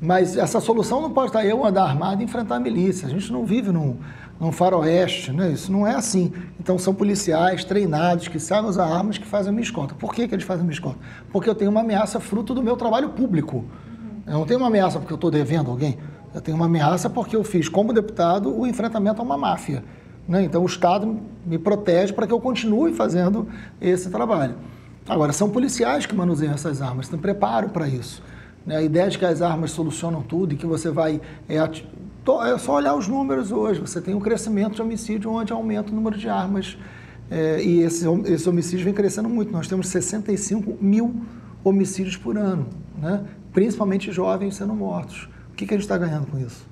Mas 0.00 0.36
essa 0.36 0.60
solução 0.60 1.00
não 1.00 1.12
pode 1.12 1.28
estar 1.28 1.44
eu 1.44 1.64
andar 1.64 1.84
armado 1.84 2.20
e 2.20 2.24
enfrentar 2.24 2.56
a 2.56 2.60
milícia. 2.60 3.06
A 3.06 3.10
gente 3.10 3.30
não 3.30 3.46
vive 3.46 3.70
num, 3.70 3.98
num 4.40 4.50
faroeste, 4.50 5.30
né? 5.30 5.52
Isso 5.52 5.70
não 5.70 5.86
é 5.86 5.94
assim. 5.94 6.32
Então 6.58 6.76
são 6.76 6.92
policiais 6.92 7.64
treinados 7.64 8.26
que 8.26 8.40
sabem 8.40 8.68
usar 8.68 8.86
armas 8.86 9.16
que 9.16 9.24
fazem 9.24 9.50
a 9.50 9.52
minha 9.52 9.62
escolta. 9.62 9.94
Por 9.94 10.12
que, 10.12 10.26
que 10.26 10.34
eles 10.34 10.44
fazem 10.44 10.62
a 10.62 10.64
minha 10.64 10.74
escolta? 10.74 10.98
Porque 11.30 11.48
eu 11.48 11.54
tenho 11.54 11.70
uma 11.70 11.82
ameaça 11.82 12.18
fruto 12.18 12.52
do 12.52 12.60
meu 12.60 12.76
trabalho 12.76 13.10
público. 13.10 13.64
Eu 14.32 14.38
não 14.38 14.46
tenho 14.46 14.60
uma 14.60 14.68
ameaça 14.68 14.98
porque 14.98 15.12
eu 15.12 15.16
estou 15.16 15.30
devendo 15.30 15.70
alguém. 15.70 15.98
Eu 16.34 16.40
tenho 16.40 16.56
uma 16.56 16.64
ameaça 16.64 17.10
porque 17.10 17.36
eu 17.36 17.44
fiz, 17.44 17.68
como 17.68 17.92
deputado, 17.92 18.58
o 18.58 18.66
enfrentamento 18.66 19.20
a 19.20 19.24
uma 19.24 19.36
máfia. 19.36 19.84
Né? 20.26 20.42
Então 20.44 20.62
o 20.62 20.66
Estado 20.66 21.20
me 21.44 21.58
protege 21.58 22.14
para 22.14 22.26
que 22.26 22.32
eu 22.32 22.40
continue 22.40 22.94
fazendo 22.94 23.46
esse 23.78 24.08
trabalho. 24.08 24.54
Agora, 25.06 25.34
são 25.34 25.50
policiais 25.50 26.06
que 26.06 26.14
manuseiam 26.14 26.54
essas 26.54 26.80
armas, 26.80 27.08
têm 27.08 27.18
preparo 27.18 27.68
para 27.68 27.86
isso. 27.86 28.22
Né? 28.64 28.76
A 28.76 28.82
ideia 28.82 29.10
de 29.10 29.18
que 29.18 29.24
as 29.26 29.42
armas 29.42 29.72
solucionam 29.72 30.22
tudo 30.22 30.54
e 30.54 30.56
que 30.56 30.64
você 30.64 30.90
vai. 30.90 31.20
É, 31.46 31.56
é 31.56 32.58
só 32.58 32.76
olhar 32.76 32.94
os 32.94 33.06
números 33.06 33.52
hoje. 33.52 33.80
Você 33.80 34.00
tem 34.00 34.14
um 34.14 34.20
crescimento 34.20 34.76
de 34.76 34.80
homicídio 34.80 35.30
onde 35.30 35.52
aumenta 35.52 35.92
o 35.92 35.94
número 35.94 36.16
de 36.16 36.30
armas. 36.30 36.78
É, 37.30 37.62
e 37.62 37.82
esse, 37.82 38.06
esse 38.24 38.48
homicídio 38.48 38.82
vem 38.82 38.94
crescendo 38.94 39.28
muito. 39.28 39.52
Nós 39.52 39.68
temos 39.68 39.88
65 39.88 40.78
mil 40.82 41.16
homicídios 41.62 42.16
por 42.16 42.38
ano, 42.38 42.66
né? 42.96 43.22
Principalmente 43.52 44.10
jovens 44.10 44.56
sendo 44.56 44.74
mortos. 44.74 45.28
O 45.50 45.54
que, 45.54 45.66
que 45.66 45.74
a 45.74 45.76
gente 45.76 45.84
está 45.84 45.98
ganhando 45.98 46.26
com 46.26 46.38
isso? 46.38 46.66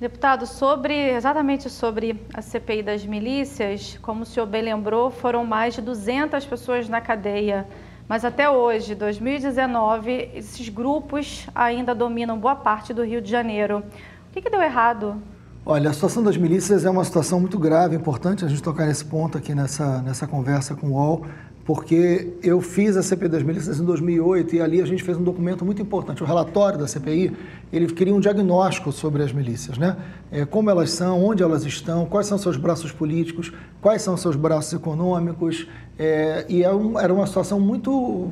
Deputado, 0.00 0.46
sobre 0.46 0.94
exatamente 0.94 1.68
sobre 1.68 2.24
a 2.32 2.40
CPI 2.40 2.84
das 2.84 3.04
milícias, 3.04 3.98
como 4.00 4.22
o 4.22 4.24
senhor 4.24 4.46
bem 4.46 4.62
lembrou, 4.62 5.10
foram 5.10 5.44
mais 5.44 5.74
de 5.74 5.82
200 5.82 6.44
pessoas 6.46 6.88
na 6.88 7.00
cadeia. 7.00 7.66
Mas 8.08 8.24
até 8.24 8.48
hoje, 8.48 8.94
2019, 8.94 10.30
esses 10.34 10.68
grupos 10.68 11.46
ainda 11.54 11.94
dominam 11.94 12.38
boa 12.38 12.54
parte 12.54 12.94
do 12.94 13.04
Rio 13.04 13.20
de 13.20 13.28
Janeiro. 13.28 13.78
O 14.28 14.32
que, 14.32 14.40
que 14.40 14.48
deu 14.48 14.62
errado? 14.62 15.20
Olha, 15.66 15.90
a 15.90 15.92
situação 15.92 16.22
das 16.22 16.36
milícias 16.36 16.84
é 16.86 16.90
uma 16.90 17.04
situação 17.04 17.40
muito 17.40 17.58
grave, 17.58 17.94
importante 17.94 18.44
a 18.44 18.48
gente 18.48 18.62
tocar 18.62 18.86
nesse 18.86 19.04
ponto 19.04 19.36
aqui 19.36 19.54
nessa, 19.54 20.00
nessa 20.00 20.26
conversa 20.26 20.74
com 20.74 20.86
o 20.86 20.92
UOL 20.92 21.26
porque 21.68 22.32
eu 22.42 22.62
fiz 22.62 22.96
a 22.96 23.02
CPI 23.02 23.28
das 23.28 23.42
milícias 23.42 23.78
em 23.78 23.84
2008 23.84 24.56
e 24.56 24.60
ali 24.62 24.80
a 24.80 24.86
gente 24.86 25.02
fez 25.02 25.18
um 25.18 25.22
documento 25.22 25.66
muito 25.66 25.82
importante. 25.82 26.22
O 26.22 26.26
relatório 26.26 26.78
da 26.78 26.88
CPI, 26.88 27.30
ele 27.70 27.86
queria 27.88 28.14
um 28.14 28.20
diagnóstico 28.20 28.90
sobre 28.90 29.22
as 29.22 29.34
milícias, 29.34 29.76
né? 29.76 29.94
É, 30.32 30.46
como 30.46 30.70
elas 30.70 30.90
são, 30.92 31.22
onde 31.22 31.42
elas 31.42 31.66
estão, 31.66 32.06
quais 32.06 32.26
são 32.26 32.38
seus 32.38 32.56
braços 32.56 32.90
políticos, 32.90 33.52
quais 33.82 34.00
são 34.00 34.16
seus 34.16 34.34
braços 34.34 34.72
econômicos, 34.72 35.68
é, 35.98 36.46
e 36.48 36.64
é 36.64 36.72
um, 36.72 36.98
era 36.98 37.12
uma 37.12 37.26
situação 37.26 37.60
muito 37.60 38.30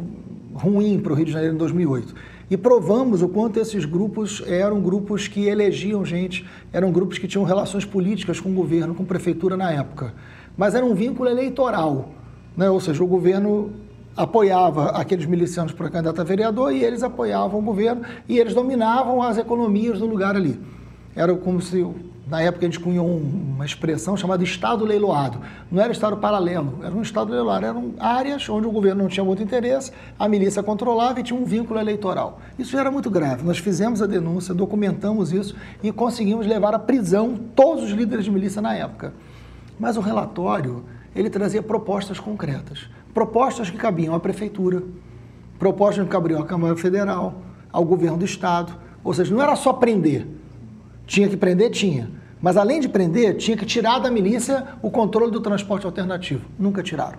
ruim 0.54 0.98
para 0.98 1.12
o 1.12 1.14
Rio 1.14 1.26
de 1.26 1.32
Janeiro 1.32 1.56
em 1.56 1.58
2008. 1.58 2.14
E 2.50 2.56
provamos 2.56 3.20
o 3.20 3.28
quanto 3.28 3.60
esses 3.60 3.84
grupos 3.84 4.42
eram 4.46 4.80
grupos 4.80 5.28
que 5.28 5.44
elegiam 5.44 6.02
gente, 6.06 6.48
eram 6.72 6.90
grupos 6.90 7.18
que 7.18 7.28
tinham 7.28 7.44
relações 7.44 7.84
políticas 7.84 8.40
com 8.40 8.48
o 8.48 8.54
governo, 8.54 8.94
com 8.94 9.04
prefeitura 9.04 9.58
na 9.58 9.70
época. 9.70 10.14
Mas 10.56 10.74
era 10.74 10.86
um 10.86 10.94
vínculo 10.94 11.28
eleitoral 11.28 12.14
né? 12.56 12.70
Ou 12.70 12.80
seja, 12.80 13.02
o 13.04 13.06
governo 13.06 13.70
apoiava 14.16 14.90
aqueles 14.90 15.26
milicianos 15.26 15.72
para 15.72 15.90
candidato 15.90 16.20
a 16.20 16.24
vereador 16.24 16.72
e 16.72 16.82
eles 16.82 17.02
apoiavam 17.02 17.60
o 17.60 17.62
governo 17.62 18.02
e 18.28 18.38
eles 18.38 18.54
dominavam 18.54 19.22
as 19.22 19.36
economias 19.36 19.98
do 19.98 20.06
lugar 20.06 20.34
ali. 20.34 20.58
Era 21.14 21.34
como 21.34 21.60
se, 21.60 21.86
na 22.26 22.40
época, 22.40 22.66
a 22.66 22.68
gente 22.68 22.80
cunhou 22.80 23.06
uma 23.06 23.64
expressão 23.64 24.16
chamada 24.16 24.42
Estado 24.42 24.84
leiloado. 24.84 25.38
Não 25.70 25.82
era 25.82 25.92
Estado 25.92 26.16
paralelo, 26.16 26.78
era 26.82 26.94
um 26.94 27.02
Estado 27.02 27.30
leiloado. 27.30 27.64
Eram 27.64 27.94
áreas 27.98 28.48
onde 28.48 28.66
o 28.66 28.70
governo 28.70 29.02
não 29.02 29.08
tinha 29.08 29.24
muito 29.24 29.42
interesse, 29.42 29.92
a 30.18 30.28
milícia 30.28 30.62
controlava 30.62 31.20
e 31.20 31.22
tinha 31.22 31.38
um 31.38 31.44
vínculo 31.44 31.78
eleitoral. 31.78 32.40
Isso 32.58 32.76
era 32.78 32.90
muito 32.90 33.10
grave. 33.10 33.44
Nós 33.44 33.58
fizemos 33.58 34.00
a 34.02 34.06
denúncia, 34.06 34.54
documentamos 34.54 35.32
isso 35.32 35.54
e 35.82 35.92
conseguimos 35.92 36.46
levar 36.46 36.74
à 36.74 36.78
prisão 36.78 37.38
todos 37.54 37.84
os 37.84 37.90
líderes 37.90 38.24
de 38.24 38.30
milícia 38.30 38.60
na 38.60 38.74
época. 38.74 39.14
Mas 39.78 39.96
o 39.96 40.00
relatório 40.00 40.84
ele 41.16 41.30
trazia 41.30 41.62
propostas 41.62 42.20
concretas. 42.20 42.88
Propostas 43.14 43.70
que 43.70 43.76
cabiam 43.76 44.14
à 44.14 44.20
prefeitura, 44.20 44.82
propostas 45.58 46.04
que 46.04 46.10
cabiam 46.10 46.40
à 46.40 46.44
Câmara 46.44 46.76
Federal, 46.76 47.42
ao 47.72 47.84
governo 47.84 48.18
do 48.18 48.24
Estado. 48.24 48.74
Ou 49.02 49.12
seja, 49.14 49.34
não 49.34 49.42
era 49.42 49.56
só 49.56 49.72
prender. 49.72 50.26
Tinha 51.06 51.28
que 51.28 51.36
prender? 51.36 51.70
Tinha. 51.70 52.10
Mas 52.40 52.56
além 52.56 52.80
de 52.80 52.88
prender, 52.88 53.36
tinha 53.36 53.56
que 53.56 53.64
tirar 53.64 53.98
da 53.98 54.10
milícia 54.10 54.66
o 54.82 54.90
controle 54.90 55.30
do 55.30 55.40
transporte 55.40 55.86
alternativo. 55.86 56.44
Nunca 56.58 56.82
tiraram. 56.82 57.18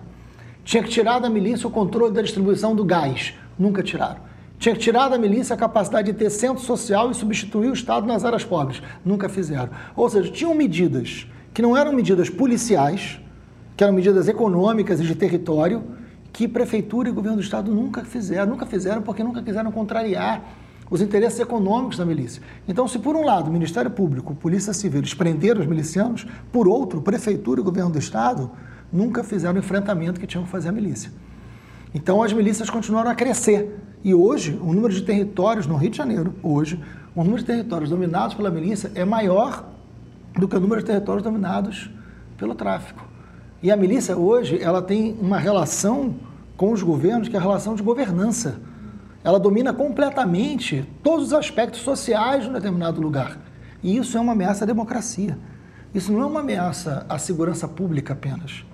Tinha 0.64 0.82
que 0.82 0.88
tirar 0.88 1.18
da 1.18 1.28
milícia 1.28 1.66
o 1.66 1.70
controle 1.70 2.12
da 2.12 2.22
distribuição 2.22 2.74
do 2.74 2.84
gás. 2.84 3.34
Nunca 3.58 3.82
tiraram. 3.82 4.20
Tinha 4.58 4.74
que 4.74 4.80
tirar 4.80 5.08
da 5.08 5.16
milícia 5.16 5.54
a 5.54 5.56
capacidade 5.56 6.12
de 6.12 6.18
ter 6.18 6.30
centro 6.30 6.62
social 6.62 7.10
e 7.10 7.14
substituir 7.14 7.70
o 7.70 7.72
Estado 7.72 8.06
nas 8.06 8.24
áreas 8.24 8.44
pobres. 8.44 8.82
Nunca 9.04 9.28
fizeram. 9.28 9.70
Ou 9.94 10.08
seja, 10.10 10.30
tinham 10.30 10.54
medidas 10.54 11.26
que 11.54 11.62
não 11.62 11.76
eram 11.76 11.92
medidas 11.92 12.28
policiais, 12.28 13.20
que 13.78 13.84
eram 13.84 13.94
medidas 13.94 14.26
econômicas 14.26 14.98
e 14.98 15.04
de 15.04 15.14
território, 15.14 15.84
que 16.32 16.48
prefeitura 16.48 17.08
e 17.08 17.12
governo 17.12 17.36
do 17.36 17.42
estado 17.44 17.72
nunca 17.72 18.04
fizeram, 18.04 18.50
nunca 18.50 18.66
fizeram 18.66 19.02
porque 19.02 19.22
nunca 19.22 19.40
quiseram 19.40 19.70
contrariar 19.70 20.42
os 20.90 21.00
interesses 21.00 21.38
econômicos 21.38 21.96
da 21.96 22.04
milícia. 22.04 22.42
Então, 22.66 22.88
se 22.88 22.98
por 22.98 23.14
um 23.14 23.24
lado 23.24 23.48
o 23.48 23.52
Ministério 23.52 23.88
Público, 23.88 24.34
Polícia 24.34 24.72
Civil, 24.72 25.00
prenderam 25.16 25.60
os 25.60 25.66
milicianos, 25.68 26.26
por 26.50 26.66
outro, 26.66 27.00
prefeitura 27.00 27.60
e 27.60 27.62
governo 27.62 27.90
do 27.90 28.00
estado 28.00 28.50
nunca 28.92 29.22
fizeram 29.22 29.54
o 29.54 29.58
enfrentamento 29.58 30.18
que 30.18 30.26
tinham 30.26 30.42
que 30.42 30.50
fazer 30.50 30.70
a 30.70 30.72
milícia. 30.72 31.12
Então, 31.94 32.20
as 32.20 32.32
milícias 32.32 32.68
continuaram 32.68 33.12
a 33.12 33.14
crescer. 33.14 33.78
E 34.02 34.12
hoje, 34.12 34.58
o 34.60 34.74
número 34.74 34.92
de 34.92 35.02
territórios 35.02 35.68
no 35.68 35.76
Rio 35.76 35.90
de 35.90 35.96
Janeiro, 35.96 36.34
hoje, 36.42 36.82
o 37.14 37.22
número 37.22 37.38
de 37.38 37.46
territórios 37.46 37.90
dominados 37.90 38.34
pela 38.34 38.50
milícia 38.50 38.90
é 38.96 39.04
maior 39.04 39.68
do 40.36 40.48
que 40.48 40.56
o 40.56 40.60
número 40.60 40.80
de 40.80 40.86
territórios 40.88 41.22
dominados 41.22 41.88
pelo 42.36 42.56
tráfico. 42.56 43.17
E 43.60 43.72
a 43.72 43.76
milícia 43.76 44.16
hoje, 44.16 44.62
ela 44.62 44.80
tem 44.80 45.16
uma 45.20 45.36
relação 45.36 46.14
com 46.56 46.72
os 46.72 46.80
governos 46.80 47.28
que 47.28 47.34
é 47.34 47.38
a 47.38 47.42
relação 47.42 47.74
de 47.74 47.82
governança. 47.82 48.60
Ela 49.24 49.40
domina 49.40 49.72
completamente 49.72 50.88
todos 51.02 51.26
os 51.26 51.32
aspectos 51.32 51.80
sociais 51.80 52.44
de 52.44 52.50
um 52.50 52.52
determinado 52.52 53.00
lugar. 53.00 53.36
E 53.82 53.96
isso 53.96 54.16
é 54.16 54.20
uma 54.20 54.32
ameaça 54.32 54.64
à 54.64 54.66
democracia. 54.66 55.36
Isso 55.92 56.12
não 56.12 56.22
é 56.22 56.26
uma 56.26 56.40
ameaça 56.40 57.04
à 57.08 57.18
segurança 57.18 57.66
pública 57.66 58.12
apenas. 58.12 58.64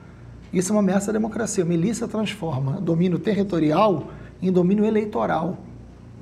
Isso 0.52 0.70
é 0.70 0.74
uma 0.74 0.82
ameaça 0.82 1.10
à 1.10 1.12
democracia. 1.12 1.64
A 1.64 1.66
milícia 1.66 2.06
transforma 2.06 2.78
domínio 2.80 3.18
territorial 3.18 4.08
em 4.42 4.52
domínio 4.52 4.84
eleitoral. 4.84 5.58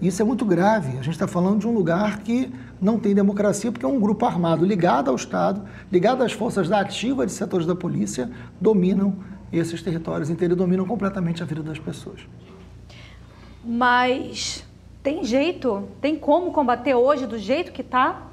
Isso 0.01 0.21
é 0.21 0.25
muito 0.25 0.45
grave. 0.45 0.99
A 0.99 1.03
gente 1.03 1.11
está 1.11 1.29
falando 1.29 1.61
de 1.61 1.67
um 1.69 1.73
lugar 1.73 2.21
que 2.21 2.53
não 2.81 2.99
tem 2.99 3.15
democracia, 3.15 3.71
porque 3.71 3.85
é 3.87 3.89
um 3.89 4.01
grupo 4.01 4.27
armado 4.27 4.65
ligado 4.65 5.09
ao 5.09 5.15
Estado, 5.15 5.63
ligado 5.91 6.23
às 6.23 6.33
forças 6.33 6.69
da 6.69 6.81
ativa 6.81 7.25
de 7.25 7.33
setores 7.33 7.67
da 7.67 7.75
polícia, 7.75 8.31
dominam 8.61 9.15
esses 9.53 9.83
territórios 9.83 10.31
inteiros, 10.31 10.57
dominam 10.57 10.87
completamente 10.87 11.43
a 11.43 11.47
vida 11.47 11.63
das 11.63 11.79
pessoas. 11.79 12.21
Mas 13.65 14.65
tem 15.03 15.25
jeito? 15.25 15.85
Tem 16.01 16.17
como 16.17 16.51
combater 16.53 16.95
hoje 16.95 17.27
do 17.27 17.39
jeito 17.39 17.71
que 17.71 17.83
está? 17.83 18.29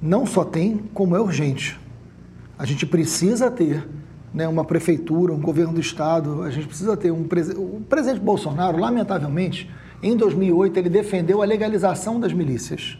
Não 0.00 0.26
só 0.26 0.44
tem, 0.44 0.78
como 0.94 1.16
é 1.16 1.20
urgente. 1.20 1.80
A 2.58 2.64
gente 2.64 2.86
precisa 2.86 3.50
ter 3.50 3.88
né, 4.32 4.46
uma 4.46 4.64
prefeitura, 4.64 5.32
um 5.32 5.40
governo 5.40 5.72
do 5.72 5.80
estado. 5.80 6.42
A 6.42 6.50
gente 6.50 6.66
precisa 6.66 6.96
ter 6.96 7.10
um 7.10 7.24
presidente. 7.24 7.60
O 7.60 7.80
presidente 7.88 8.20
Bolsonaro, 8.20 8.78
lamentavelmente, 8.78 9.70
em 10.02 10.16
2008 10.16 10.78
ele 10.78 10.88
defendeu 10.88 11.42
a 11.42 11.44
legalização 11.44 12.18
das 12.18 12.32
milícias. 12.32 12.98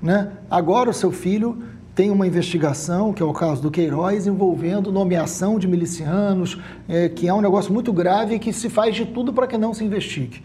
Né? 0.00 0.30
Agora 0.50 0.90
o 0.90 0.92
seu 0.92 1.10
filho 1.10 1.62
tem 1.94 2.10
uma 2.10 2.26
investigação, 2.26 3.12
que 3.12 3.22
é 3.22 3.26
o 3.26 3.32
caso 3.32 3.62
do 3.62 3.70
Queiroz, 3.70 4.26
envolvendo 4.26 4.90
nomeação 4.90 5.58
de 5.58 5.68
milicianos, 5.68 6.58
é, 6.88 7.08
que 7.08 7.28
é 7.28 7.34
um 7.34 7.40
negócio 7.40 7.72
muito 7.72 7.92
grave 7.92 8.34
e 8.34 8.38
que 8.38 8.52
se 8.52 8.68
faz 8.68 8.94
de 8.94 9.06
tudo 9.06 9.32
para 9.32 9.46
que 9.46 9.56
não 9.56 9.72
se 9.72 9.84
investigue. 9.84 10.42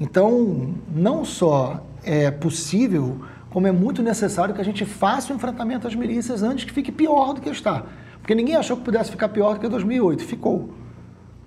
Então, 0.00 0.74
não 0.94 1.24
só 1.24 1.84
é 2.04 2.30
possível, 2.30 3.20
como 3.50 3.66
é 3.66 3.72
muito 3.72 4.02
necessário 4.02 4.54
que 4.54 4.60
a 4.60 4.64
gente 4.64 4.84
faça 4.84 5.32
o 5.32 5.36
enfrentamento 5.36 5.86
às 5.86 5.94
milícias 5.94 6.42
antes 6.42 6.64
que 6.64 6.72
fique 6.72 6.92
pior 6.92 7.34
do 7.34 7.40
que 7.40 7.48
está. 7.48 7.84
Porque 8.20 8.34
ninguém 8.34 8.56
achou 8.56 8.76
que 8.76 8.82
pudesse 8.82 9.10
ficar 9.10 9.28
pior 9.28 9.54
do 9.54 9.60
que 9.60 9.68
2008. 9.68 10.24
Ficou. 10.24 10.70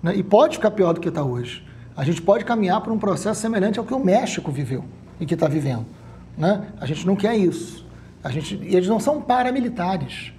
Né? 0.02 0.14
E 0.16 0.22
pode 0.22 0.56
ficar 0.56 0.70
pior 0.70 0.92
do 0.92 1.00
que 1.00 1.08
está 1.08 1.24
hoje. 1.24 1.64
A 1.98 2.04
gente 2.04 2.22
pode 2.22 2.44
caminhar 2.44 2.80
para 2.80 2.92
um 2.92 2.98
processo 2.98 3.40
semelhante 3.40 3.76
ao 3.76 3.84
que 3.84 3.92
o 3.92 3.98
México 3.98 4.52
viveu 4.52 4.84
e 5.18 5.26
que 5.26 5.34
está 5.34 5.48
vivendo. 5.48 5.84
Né? 6.36 6.68
A 6.80 6.86
gente 6.86 7.04
não 7.04 7.16
quer 7.16 7.36
isso. 7.36 7.84
A 8.22 8.30
gente, 8.30 8.54
e 8.54 8.76
eles 8.76 8.86
não 8.86 9.00
são 9.00 9.20
paramilitares. 9.20 10.32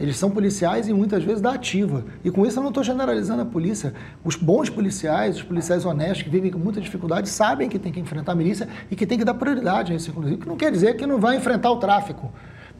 Eles 0.00 0.16
são 0.16 0.30
policiais 0.30 0.88
e 0.88 0.94
muitas 0.94 1.22
vezes 1.22 1.42
da 1.42 1.52
ativa. 1.52 2.06
E 2.24 2.30
com 2.30 2.46
isso 2.46 2.58
eu 2.58 2.62
não 2.62 2.70
estou 2.70 2.82
generalizando 2.82 3.42
a 3.42 3.44
polícia. 3.44 3.92
Os 4.24 4.34
bons 4.34 4.70
policiais, 4.70 5.36
os 5.36 5.42
policiais 5.42 5.84
honestos 5.84 6.22
que 6.22 6.30
vivem 6.30 6.50
com 6.50 6.58
muita 6.58 6.80
dificuldade, 6.80 7.28
sabem 7.28 7.68
que 7.68 7.78
tem 7.78 7.92
que 7.92 8.00
enfrentar 8.00 8.32
a 8.32 8.34
milícia 8.34 8.66
e 8.90 8.96
que 8.96 9.04
tem 9.04 9.18
que 9.18 9.26
dar 9.26 9.34
prioridade 9.34 9.92
a 9.92 9.96
isso, 9.96 10.08
inclusive. 10.08 10.38
Que 10.38 10.48
não 10.48 10.56
quer 10.56 10.72
dizer 10.72 10.96
que 10.96 11.04
não 11.04 11.20
vai 11.20 11.36
enfrentar 11.36 11.70
o 11.70 11.76
tráfico. 11.76 12.32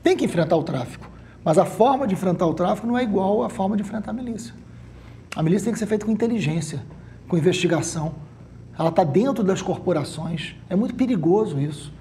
Tem 0.03 0.17
que 0.17 0.25
enfrentar 0.25 0.57
o 0.57 0.63
tráfico. 0.63 1.11
Mas 1.45 1.59
a 1.59 1.67
forma 1.67 2.07
de 2.07 2.15
enfrentar 2.15 2.47
o 2.47 2.55
tráfico 2.55 2.87
não 2.87 2.97
é 2.97 3.03
igual 3.03 3.45
à 3.45 3.51
forma 3.51 3.77
de 3.77 3.83
enfrentar 3.83 4.13
a 4.13 4.15
milícia. 4.15 4.55
A 5.37 5.43
milícia 5.43 5.67
tem 5.67 5.75
que 5.75 5.79
ser 5.79 5.87
feita 5.87 6.07
com 6.07 6.11
inteligência, 6.11 6.83
com 7.29 7.37
investigação. 7.37 8.15
Ela 8.79 8.89
está 8.89 9.05
dentro 9.05 9.45
das 9.45 9.63
corporações. 9.63 10.57
É 10.69 10.77
muito 10.77 10.95
perigoso 10.95 11.61
isso. 11.61 11.93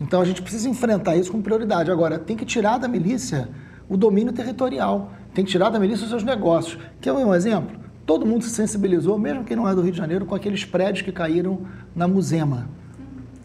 Então 0.00 0.20
a 0.20 0.24
gente 0.24 0.42
precisa 0.42 0.68
enfrentar 0.68 1.16
isso 1.16 1.32
com 1.32 1.42
prioridade. 1.42 1.90
Agora, 1.90 2.18
tem 2.18 2.36
que 2.36 2.44
tirar 2.44 2.78
da 2.78 2.86
milícia 2.86 3.48
o 3.88 3.96
domínio 3.96 4.32
territorial. 4.32 5.12
Tem 5.34 5.44
que 5.44 5.50
tirar 5.50 5.70
da 5.70 5.78
milícia 5.78 6.04
os 6.04 6.10
seus 6.10 6.22
negócios. 6.22 6.78
Quer 7.00 7.12
um 7.12 7.34
exemplo? 7.34 7.78
Todo 8.06 8.24
mundo 8.24 8.42
se 8.42 8.50
sensibilizou, 8.50 9.18
mesmo 9.18 9.44
quem 9.44 9.56
não 9.56 9.68
é 9.68 9.74
do 9.74 9.82
Rio 9.82 9.92
de 9.92 9.98
Janeiro, 9.98 10.24
com 10.24 10.34
aqueles 10.34 10.64
prédios 10.64 11.02
que 11.02 11.12
caíram 11.12 11.60
na 11.94 12.08
Musema, 12.08 12.68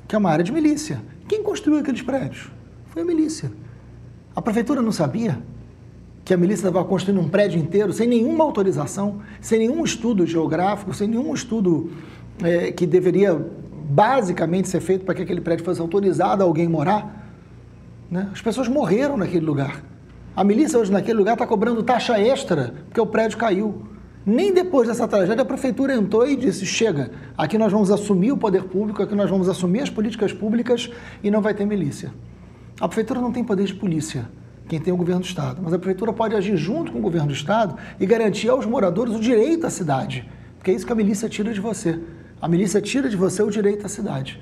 que 0.08 0.16
é 0.16 0.18
uma 0.18 0.30
área 0.30 0.44
de 0.44 0.52
milícia. 0.52 1.02
Quem 1.28 1.44
construiu 1.44 1.80
aqueles 1.80 2.02
prédios? 2.02 2.50
Foi 2.88 3.02
a 3.02 3.06
milícia. 3.06 3.52
A 4.36 4.42
prefeitura 4.42 4.82
não 4.82 4.92
sabia 4.92 5.38
que 6.26 6.34
a 6.34 6.38
milícia 6.38 6.68
estava 6.68 6.86
construindo 6.86 7.20
um 7.20 7.28
prédio 7.28 7.60
inteiro 7.60 7.92
sem 7.92 8.08
nenhuma 8.08 8.44
autorização, 8.44 9.20
sem 9.42 9.60
nenhum 9.60 9.84
estudo 9.84 10.26
geográfico, 10.26 10.94
sem 10.94 11.08
nenhum 11.08 11.34
estudo 11.34 11.92
é, 12.42 12.72
que 12.72 12.86
deveria 12.86 13.34
basicamente 13.90 14.70
ser 14.70 14.80
feito 14.80 15.06
para 15.06 15.14
que 15.14 15.22
aquele 15.22 15.42
prédio 15.42 15.66
fosse 15.66 15.82
autorizado 15.82 16.42
a 16.42 16.46
alguém 16.46 16.68
morar. 16.68 17.30
Né? 18.10 18.30
As 18.32 18.42
pessoas 18.42 18.68
morreram 18.68 19.18
naquele 19.18 19.46
lugar. 19.46 19.84
A 20.36 20.44
milícia 20.44 20.80
hoje 20.80 20.92
naquele 20.92 21.18
lugar 21.18 21.34
está 21.34 21.46
cobrando 21.46 21.84
taxa 21.84 22.20
extra 22.20 22.74
porque 22.86 23.00
o 23.00 23.06
prédio 23.06 23.38
caiu. 23.38 23.84
Nem 24.26 24.54
depois 24.54 24.88
dessa 24.88 25.06
tragédia 25.06 25.42
a 25.42 25.46
prefeitura 25.46 25.94
entrou 25.94 26.26
e 26.26 26.36
disse: 26.38 26.66
chega, 26.66 27.12
aqui 27.38 27.58
nós 27.58 27.72
vamos 27.72 27.92
assumir 27.92 28.32
o 28.32 28.38
poder 28.38 28.64
público, 28.64 29.04
aqui 29.04 29.14
nós 29.14 29.30
vamos 29.30 29.50
assumir 29.50 29.82
as 29.82 29.90
políticas 29.90 30.32
públicas 30.32 30.90
e 31.22 31.30
não 31.30 31.42
vai 31.42 31.54
ter 31.54 31.66
milícia. 31.66 32.14
A 32.80 32.88
prefeitura 32.88 33.20
não 33.20 33.34
tem 33.34 33.44
poder 33.44 33.66
de 33.66 33.76
polícia, 33.76 34.30
quem 34.68 34.80
tem 34.80 34.94
o 34.94 34.98
governo 34.98 35.22
do 35.22 35.26
Estado, 35.26 35.62
mas 35.62 35.74
a 35.74 35.78
prefeitura 35.78 36.14
pode 36.14 36.36
agir 36.36 36.56
junto 36.56 36.92
com 36.92 37.00
o 37.00 37.02
governo 37.02 37.28
do 37.28 37.34
Estado 37.34 37.78
e 38.00 38.06
garantir 38.06 38.50
aos 38.50 38.66
moradores 38.66 39.14
o 39.14 39.20
direito 39.20 39.68
à 39.68 39.70
cidade, 39.70 40.30
porque 40.58 40.72
é 40.72 40.74
isso 40.74 40.86
que 40.86 40.92
a 40.92 40.96
milícia 40.96 41.28
tira 41.28 41.54
de 41.54 41.60
você. 41.60 42.00
A 42.42 42.48
milícia 42.48 42.82
tira 42.82 43.10
de 43.10 43.16
você 43.16 43.42
o 43.42 43.50
direito 43.50 43.86
à 43.86 43.90
cidade. 43.90 44.42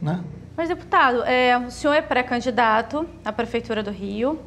Né? 0.00 0.20
Mas, 0.56 0.68
deputado, 0.68 1.22
é, 1.22 1.56
o 1.56 1.70
senhor 1.70 1.94
é 1.94 2.02
pré-candidato 2.02 3.06
à 3.24 3.32
Prefeitura 3.32 3.82
do 3.82 3.90
Rio, 3.90 4.40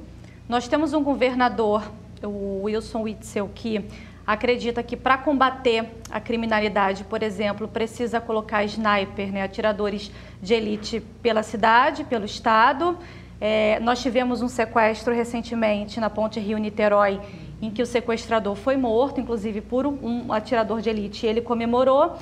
nós 0.47 0.67
temos 0.67 0.93
um 0.93 1.01
governador, 1.01 1.89
o 2.21 2.63
Wilson 2.63 3.03
Witzel, 3.03 3.49
que 3.55 3.85
acredita 4.27 4.83
que 4.83 4.97
para 4.97 5.17
combater 5.17 5.89
a 6.09 6.19
criminalidade, 6.19 7.03
por 7.05 7.23
exemplo, 7.23 7.67
precisa 7.67 8.19
colocar 8.19 8.63
sniper, 8.65 9.31
né, 9.31 9.43
atiradores 9.43 10.11
de 10.41 10.53
elite 10.53 11.01
pela 11.21 11.43
cidade, 11.43 12.03
pelo 12.03 12.25
estado. 12.25 12.97
É, 13.43 13.79
nós 13.79 13.99
tivemos 13.99 14.43
um 14.43 14.47
sequestro 14.47 15.15
recentemente 15.15 15.99
na 15.99 16.11
ponte 16.11 16.39
Rio-Niterói, 16.39 17.19
em 17.59 17.71
que 17.71 17.81
o 17.81 17.85
sequestrador 17.87 18.55
foi 18.55 18.77
morto, 18.77 19.19
inclusive 19.19 19.61
por 19.61 19.87
um 19.87 20.31
atirador 20.31 20.79
de 20.79 20.91
elite, 20.91 21.25
e 21.25 21.29
ele 21.29 21.41
comemorou. 21.41 22.13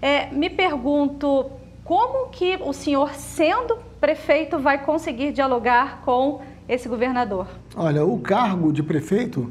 É, 0.00 0.30
me 0.30 0.48
pergunto 0.48 1.46
como 1.84 2.28
que 2.28 2.56
o 2.64 2.72
senhor, 2.72 3.12
sendo 3.14 3.76
prefeito, 4.00 4.58
vai 4.60 4.84
conseguir 4.84 5.32
dialogar 5.32 6.02
com 6.04 6.40
esse 6.68 6.88
governador? 6.88 7.48
Olha, 7.74 8.04
o 8.04 8.18
cargo 8.20 8.72
de 8.72 8.82
prefeito 8.82 9.50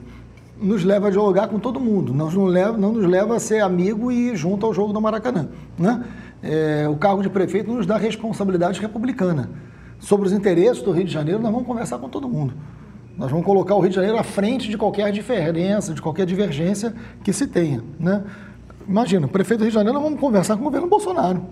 nos 0.62 0.84
leva 0.84 1.08
a 1.08 1.12
dialogar 1.12 1.50
com 1.50 1.60
todo 1.60 1.80
mundo, 1.80 2.14
não 2.14 2.32
nos 2.32 2.52
leva, 2.52 2.78
não 2.78 2.94
nos 2.94 3.06
leva 3.06 3.36
a 3.36 3.40
ser 3.40 3.60
amigo 3.60 4.12
e 4.12 4.36
junto 4.36 4.66
ao 4.66 4.74
jogo 4.74 4.94
do 4.94 5.02
Maracanã. 5.02 5.50
Né? 5.78 6.06
É, 6.42 6.88
o 6.90 6.96
cargo 6.96 7.22
de 7.22 7.30
prefeito 7.30 7.72
nos 7.72 7.86
dá 7.86 7.98
responsabilidade 7.98 8.80
republicana. 8.80 9.50
Sobre 10.00 10.28
os 10.28 10.34
interesses 10.34 10.82
do 10.82 10.92
Rio 10.92 11.06
de 11.06 11.12
Janeiro, 11.12 11.42
nós 11.42 11.52
vamos 11.52 11.68
conversar 11.68 11.98
com 11.98 12.08
todo 12.08 12.30
mundo. 12.30 12.54
Nós 13.18 13.32
vamos 13.32 13.46
colocar 13.46 13.74
o 13.76 13.80
Rio 13.80 13.90
de 13.90 13.96
Janeiro 13.96 14.18
à 14.18 14.24
frente 14.24 14.70
de 14.70 14.78
qualquer 14.78 15.12
diferença, 15.12 15.94
de 15.94 16.02
qualquer 16.02 16.26
divergência 16.26 16.94
que 17.24 17.34
se 17.34 17.48
tenha. 17.48 17.84
Né? 18.00 18.24
Imagina, 18.88 19.26
o 19.26 19.30
prefeito 19.30 19.60
do 19.60 19.64
Rio 19.64 19.72
de 19.72 19.76
Janeiro, 19.76 19.96
nós 19.96 20.04
vamos 20.04 20.20
conversar 20.20 20.56
com 20.56 20.62
o 20.62 20.66
governo 20.66 20.88
Bolsonaro. 20.88 21.44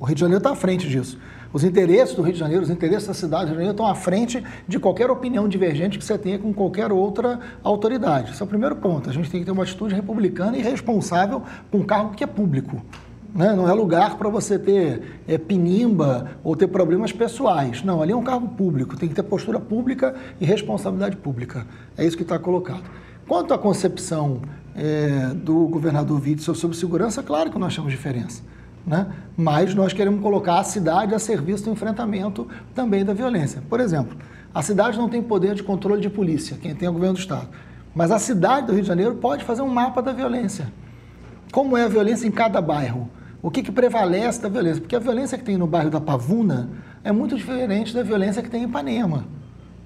O 0.00 0.04
Rio 0.04 0.14
de 0.14 0.20
Janeiro 0.20 0.38
está 0.38 0.50
à 0.52 0.56
frente 0.56 0.88
disso. 0.88 1.18
Os 1.52 1.64
interesses 1.64 2.14
do 2.16 2.22
Rio 2.22 2.32
de 2.32 2.38
Janeiro, 2.38 2.62
os 2.62 2.70
interesses 2.70 3.06
da 3.06 3.12
cidade 3.12 3.44
do 3.44 3.48
Rio 3.48 3.58
de 3.58 3.64
Janeiro 3.66 3.72
estão 3.72 3.86
à 3.86 3.94
frente 3.94 4.42
de 4.66 4.78
qualquer 4.78 5.10
opinião 5.10 5.46
divergente 5.46 5.98
que 5.98 6.04
você 6.04 6.16
tenha 6.16 6.38
com 6.38 6.52
qualquer 6.52 6.90
outra 6.90 7.38
autoridade. 7.62 8.32
Esse 8.32 8.40
é 8.40 8.44
o 8.44 8.48
primeiro 8.48 8.74
ponto. 8.76 9.10
A 9.10 9.12
gente 9.12 9.30
tem 9.30 9.40
que 9.40 9.46
ter 9.46 9.52
uma 9.52 9.64
atitude 9.64 9.94
republicana 9.94 10.56
e 10.56 10.62
responsável 10.62 11.42
com 11.70 11.78
um 11.78 11.84
cargo 11.84 12.14
que 12.14 12.24
é 12.24 12.26
público. 12.26 12.82
Né? 13.34 13.54
Não 13.54 13.68
é 13.68 13.72
lugar 13.72 14.16
para 14.16 14.28
você 14.28 14.58
ter 14.58 15.20
é, 15.26 15.38
pinimba 15.38 16.32
ou 16.44 16.54
ter 16.54 16.66
problemas 16.66 17.12
pessoais. 17.12 17.82
Não, 17.82 18.02
ali 18.02 18.12
é 18.12 18.16
um 18.16 18.22
cargo 18.22 18.48
público, 18.48 18.96
tem 18.96 19.08
que 19.08 19.14
ter 19.14 19.22
postura 19.22 19.58
pública 19.58 20.14
e 20.40 20.44
responsabilidade 20.44 21.16
pública. 21.16 21.66
É 21.96 22.04
isso 22.04 22.16
que 22.16 22.22
está 22.22 22.38
colocado. 22.38 22.84
Quanto 23.26 23.54
à 23.54 23.58
concepção 23.58 24.42
é, 24.74 25.32
do 25.34 25.66
governador 25.68 26.20
Witzel 26.20 26.54
sobre 26.54 26.76
segurança, 26.76 27.22
claro 27.22 27.50
que 27.50 27.58
nós 27.58 27.74
temos 27.74 27.90
diferença 27.90 28.42
né? 28.86 29.06
mas 29.36 29.74
nós 29.74 29.92
queremos 29.92 30.20
colocar 30.20 30.58
a 30.58 30.64
cidade 30.64 31.14
a 31.14 31.18
serviço 31.18 31.64
do 31.64 31.70
enfrentamento 31.70 32.46
também 32.74 33.04
da 33.04 33.12
violência. 33.12 33.62
Por 33.68 33.80
exemplo, 33.80 34.16
a 34.52 34.62
cidade 34.62 34.98
não 34.98 35.08
tem 35.08 35.22
poder 35.22 35.54
de 35.54 35.62
controle 35.62 36.00
de 36.00 36.10
polícia, 36.10 36.56
quem 36.60 36.74
tem 36.74 36.86
é 36.86 36.90
o 36.90 36.92
governo 36.92 37.14
do 37.14 37.20
Estado. 37.20 37.48
Mas 37.94 38.10
a 38.10 38.18
cidade 38.18 38.66
do 38.66 38.72
Rio 38.72 38.82
de 38.82 38.88
Janeiro 38.88 39.14
pode 39.16 39.44
fazer 39.44 39.62
um 39.62 39.68
mapa 39.68 40.02
da 40.02 40.12
violência. 40.12 40.72
Como 41.52 41.76
é 41.76 41.84
a 41.84 41.88
violência 41.88 42.26
em 42.26 42.30
cada 42.30 42.60
bairro? 42.60 43.10
O 43.42 43.50
que, 43.50 43.60
que 43.60 43.72
prevalece 43.72 44.40
da 44.40 44.48
violência? 44.48 44.80
Porque 44.80 44.94
a 44.94 45.00
violência 45.00 45.36
que 45.36 45.42
tem 45.42 45.58
no 45.58 45.66
bairro 45.66 45.90
da 45.90 46.00
Pavuna 46.00 46.70
é 47.02 47.10
muito 47.10 47.36
diferente 47.36 47.92
da 47.92 48.04
violência 48.04 48.40
que 48.40 48.48
tem 48.48 48.62
em 48.62 48.66
Ipanema. 48.66 49.24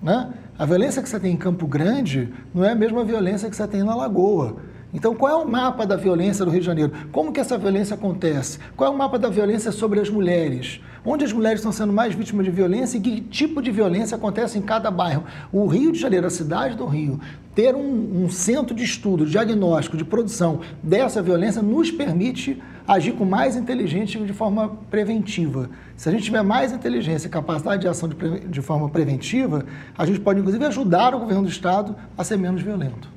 Né? 0.02 0.30
A 0.58 0.66
violência 0.66 1.02
que 1.02 1.08
você 1.08 1.18
tem 1.18 1.32
em 1.32 1.36
Campo 1.38 1.66
Grande 1.66 2.28
não 2.54 2.62
é 2.62 2.72
a 2.72 2.74
mesma 2.74 3.02
violência 3.02 3.48
que 3.48 3.56
você 3.56 3.66
tem 3.66 3.82
na 3.82 3.94
Lagoa. 3.94 4.56
Então, 4.92 5.14
qual 5.14 5.32
é 5.32 5.44
o 5.44 5.50
mapa 5.50 5.86
da 5.86 5.96
violência 5.96 6.44
do 6.44 6.50
Rio 6.50 6.60
de 6.60 6.66
Janeiro? 6.66 6.92
Como 7.10 7.32
que 7.32 7.40
essa 7.40 7.56
violência 7.56 7.94
acontece? 7.94 8.58
Qual 8.76 8.90
é 8.90 8.94
o 8.94 8.96
mapa 8.96 9.18
da 9.18 9.28
violência 9.28 9.72
sobre 9.72 10.00
as 10.00 10.08
mulheres? 10.08 10.80
Onde 11.04 11.24
as 11.24 11.32
mulheres 11.32 11.60
estão 11.60 11.72
sendo 11.72 11.92
mais 11.92 12.14
vítimas 12.14 12.44
de 12.44 12.50
violência 12.50 12.98
e 12.98 13.00
que 13.00 13.20
tipo 13.20 13.62
de 13.62 13.70
violência 13.70 14.16
acontece 14.16 14.58
em 14.58 14.62
cada 14.62 14.90
bairro? 14.90 15.24
O 15.50 15.66
Rio 15.66 15.92
de 15.92 15.98
Janeiro, 15.98 16.26
a 16.26 16.30
cidade 16.30 16.76
do 16.76 16.86
Rio, 16.86 17.20
ter 17.54 17.74
um, 17.74 18.24
um 18.24 18.28
centro 18.28 18.74
de 18.74 18.84
estudo, 18.84 19.24
de 19.24 19.32
diagnóstico, 19.32 19.96
de 19.96 20.04
produção 20.04 20.60
dessa 20.82 21.22
violência 21.22 21.62
nos 21.62 21.90
permite 21.90 22.62
agir 22.86 23.12
com 23.12 23.24
mais 23.24 23.56
inteligência 23.56 24.20
de 24.24 24.32
forma 24.32 24.76
preventiva. 24.90 25.68
Se 25.96 26.08
a 26.08 26.12
gente 26.12 26.24
tiver 26.24 26.42
mais 26.42 26.72
inteligência 26.72 27.26
e 27.26 27.30
capacidade 27.30 27.82
de 27.82 27.88
ação 27.88 28.08
de, 28.08 28.40
de 28.40 28.62
forma 28.62 28.88
preventiva, 28.88 29.64
a 29.96 30.06
gente 30.06 30.20
pode, 30.20 30.40
inclusive, 30.40 30.64
ajudar 30.64 31.14
o 31.14 31.18
governo 31.18 31.42
do 31.42 31.48
Estado 31.48 31.96
a 32.16 32.22
ser 32.22 32.36
menos 32.36 32.62
violento. 32.62 33.08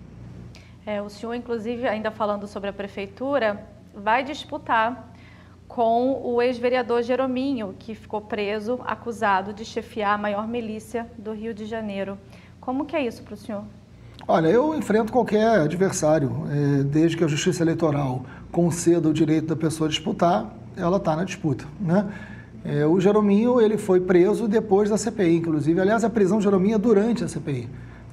É, 0.85 1.01
o 1.01 1.09
senhor, 1.09 1.35
inclusive, 1.35 1.87
ainda 1.87 2.09
falando 2.09 2.47
sobre 2.47 2.69
a 2.69 2.73
prefeitura, 2.73 3.63
vai 3.93 4.23
disputar 4.23 5.13
com 5.67 6.19
o 6.23 6.41
ex-vereador 6.41 7.03
Jerominho, 7.03 7.75
que 7.77 7.93
ficou 7.93 8.21
preso, 8.21 8.79
acusado 8.83 9.53
de 9.53 9.63
chefiar 9.63 10.15
a 10.15 10.17
maior 10.17 10.47
milícia 10.47 11.07
do 11.15 11.31
Rio 11.31 11.53
de 11.53 11.65
Janeiro. 11.65 12.17
Como 12.59 12.85
que 12.85 12.95
é 12.95 13.05
isso 13.05 13.21
para 13.21 13.35
o 13.35 13.37
senhor? 13.37 13.63
Olha, 14.31 14.47
eu 14.47 14.75
enfrento 14.75 15.11
qualquer 15.11 15.61
adversário, 15.61 16.43
é, 16.51 16.83
desde 16.83 17.17
que 17.17 17.23
a 17.23 17.27
Justiça 17.27 17.63
Eleitoral 17.63 18.23
conceda 18.51 19.09
o 19.09 19.11
direito 19.11 19.47
da 19.47 19.55
pessoa 19.55 19.89
disputar, 19.89 20.55
ela 20.77 20.97
está 20.97 21.15
na 21.15 21.23
disputa, 21.23 21.65
né? 21.81 22.05
É, 22.63 22.85
o 22.85 22.99
Jerominho 22.99 23.59
ele 23.59 23.75
foi 23.75 23.99
preso 23.99 24.47
depois 24.47 24.87
da 24.87 24.99
CPI, 24.99 25.37
inclusive. 25.37 25.81
Aliás, 25.81 26.03
a 26.03 26.11
prisão 26.11 26.37
de 26.37 26.43
Jerominho 26.43 26.75
é 26.75 26.77
durante 26.77 27.23
a 27.23 27.27
CPI. 27.27 27.67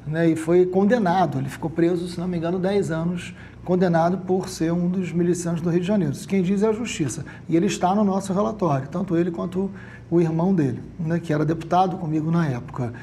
né, 0.06 0.30
e 0.30 0.36
foi 0.36 0.64
condenado. 0.64 1.38
Ele 1.38 1.50
ficou 1.50 1.68
preso, 1.68 2.08
se 2.08 2.18
não 2.18 2.26
me 2.26 2.38
engano, 2.38 2.58
10 2.58 2.90
anos, 2.90 3.34
condenado 3.62 4.16
por 4.18 4.48
ser 4.48 4.72
um 4.72 4.88
dos 4.88 5.12
milicianos 5.12 5.60
do 5.60 5.68
Rio 5.68 5.80
de 5.80 5.86
Janeiro. 5.86 6.14
Quem 6.26 6.42
diz 6.42 6.62
é 6.62 6.68
a 6.68 6.72
Justiça. 6.72 7.26
E 7.46 7.56
ele 7.56 7.66
está 7.66 7.94
no 7.94 8.04
nosso 8.04 8.32
relatório, 8.32 8.88
tanto 8.88 9.18
ele 9.18 9.30
quanto 9.30 9.70
o 10.10 10.18
irmão 10.18 10.54
dele, 10.54 10.80
né, 10.98 11.20
que 11.20 11.30
era 11.30 11.44
deputado 11.44 11.98
comigo 11.98 12.30
na 12.30 12.46
época. 12.46 12.94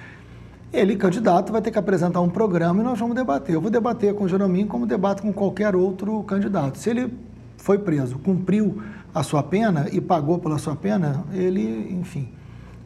Ele, 0.74 0.96
candidato, 0.96 1.52
vai 1.52 1.62
ter 1.62 1.70
que 1.70 1.78
apresentar 1.78 2.20
um 2.20 2.30
programa 2.30 2.82
e 2.82 2.84
nós 2.84 3.00
vamos 3.00 3.16
debater. 3.16 3.54
Eu 3.54 3.62
vou 3.62 3.70
debater 3.70 4.16
com 4.16 4.24
o 4.24 4.28
Jerominho 4.28 4.66
como 4.66 4.88
debato 4.88 5.22
com 5.22 5.32
qualquer 5.32 5.76
outro 5.76 6.24
candidato. 6.24 6.80
Se 6.80 6.90
ele 6.90 7.14
foi 7.58 7.78
preso, 7.78 8.18
cumpriu 8.18 8.82
a 9.14 9.22
sua 9.22 9.44
pena 9.44 9.88
e 9.92 10.02
pagou 10.02 10.40
pela 10.40 10.58
sua 10.58 10.76
pena, 10.76 11.24
ele, 11.32 11.94
enfim, 11.94 12.28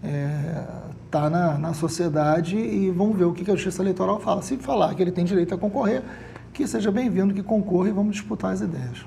está 0.04 0.10
é, 0.10 0.68
tá 1.10 1.30
na, 1.30 1.58
na 1.58 1.74
sociedade 1.74 2.58
e 2.58 2.92
vamos 2.92 3.18
ver 3.18 3.24
o 3.24 3.32
que 3.32 3.50
a 3.50 3.56
Justiça 3.56 3.82
Eleitoral 3.82 4.20
fala. 4.20 4.42
Se 4.42 4.58
falar 4.58 4.94
que 4.94 5.02
ele 5.02 5.12
tem 5.12 5.24
direito 5.24 5.56
a 5.56 5.58
concorrer, 5.58 6.04
que 6.54 6.68
seja 6.68 6.92
bem-vindo, 6.92 7.34
que 7.34 7.42
concorra 7.42 7.88
e 7.88 7.92
vamos 7.94 8.18
disputar 8.18 8.52
as 8.52 8.60
ideias. 8.60 9.00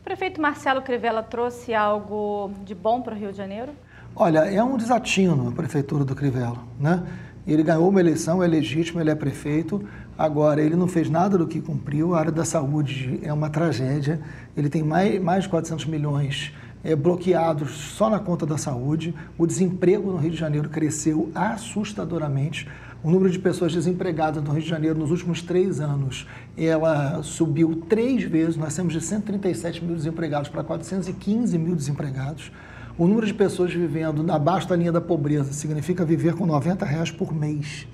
O 0.00 0.04
prefeito 0.04 0.40
Marcelo 0.40 0.82
Crivella 0.82 1.22
trouxe 1.22 1.72
algo 1.74 2.50
de 2.64 2.74
bom 2.74 3.00
para 3.02 3.14
o 3.14 3.16
Rio 3.16 3.30
de 3.30 3.38
Janeiro? 3.38 3.72
Olha, 4.16 4.40
é 4.40 4.64
um 4.64 4.76
desatino 4.76 5.48
a 5.48 5.52
prefeitura 5.52 6.04
do 6.04 6.14
Crivella, 6.14 6.58
né? 6.80 7.04
Ele 7.46 7.62
ganhou 7.62 7.88
uma 7.88 8.00
eleição, 8.00 8.42
é 8.42 8.46
legítimo, 8.46 9.00
ele 9.00 9.10
é 9.10 9.14
prefeito. 9.14 9.80
Agora, 10.18 10.60
ele 10.60 10.74
não 10.74 10.88
fez 10.88 11.08
nada 11.08 11.38
do 11.38 11.46
que 11.46 11.60
cumpriu. 11.60 12.14
A 12.14 12.18
área 12.18 12.32
da 12.32 12.44
saúde 12.44 13.20
é 13.22 13.32
uma 13.32 13.48
tragédia. 13.48 14.20
Ele 14.56 14.68
tem 14.68 14.82
mais, 14.82 15.22
mais 15.22 15.44
de 15.44 15.50
400 15.50 15.86
milhões 15.86 16.52
é, 16.82 16.96
bloqueados 16.96 17.70
só 17.70 18.10
na 18.10 18.18
conta 18.18 18.44
da 18.44 18.58
saúde. 18.58 19.14
O 19.38 19.46
desemprego 19.46 20.10
no 20.10 20.16
Rio 20.16 20.30
de 20.30 20.36
Janeiro 20.36 20.68
cresceu 20.68 21.30
assustadoramente. 21.34 22.68
O 23.04 23.10
número 23.10 23.30
de 23.30 23.38
pessoas 23.38 23.72
desempregadas 23.72 24.42
no 24.42 24.50
Rio 24.50 24.62
de 24.62 24.68
Janeiro 24.68 24.98
nos 24.98 25.12
últimos 25.12 25.40
três 25.40 25.80
anos, 25.80 26.26
ela 26.56 27.22
subiu 27.22 27.82
três 27.88 28.24
vezes. 28.24 28.56
Nós 28.56 28.74
temos 28.74 28.92
de 28.92 29.00
137 29.00 29.84
mil 29.84 29.94
desempregados 29.94 30.48
para 30.48 30.64
415 30.64 31.56
mil 31.58 31.76
desempregados. 31.76 32.50
O 32.98 33.06
número 33.06 33.26
de 33.26 33.34
pessoas 33.34 33.74
vivendo 33.74 34.24
abaixo 34.32 34.66
da 34.66 34.74
linha 34.74 34.90
da 34.90 35.02
pobreza 35.02 35.52
significa 35.52 36.02
viver 36.02 36.34
com 36.34 36.46
90 36.46 36.82
reais 36.86 37.10
por 37.10 37.34
mês. 37.34 37.86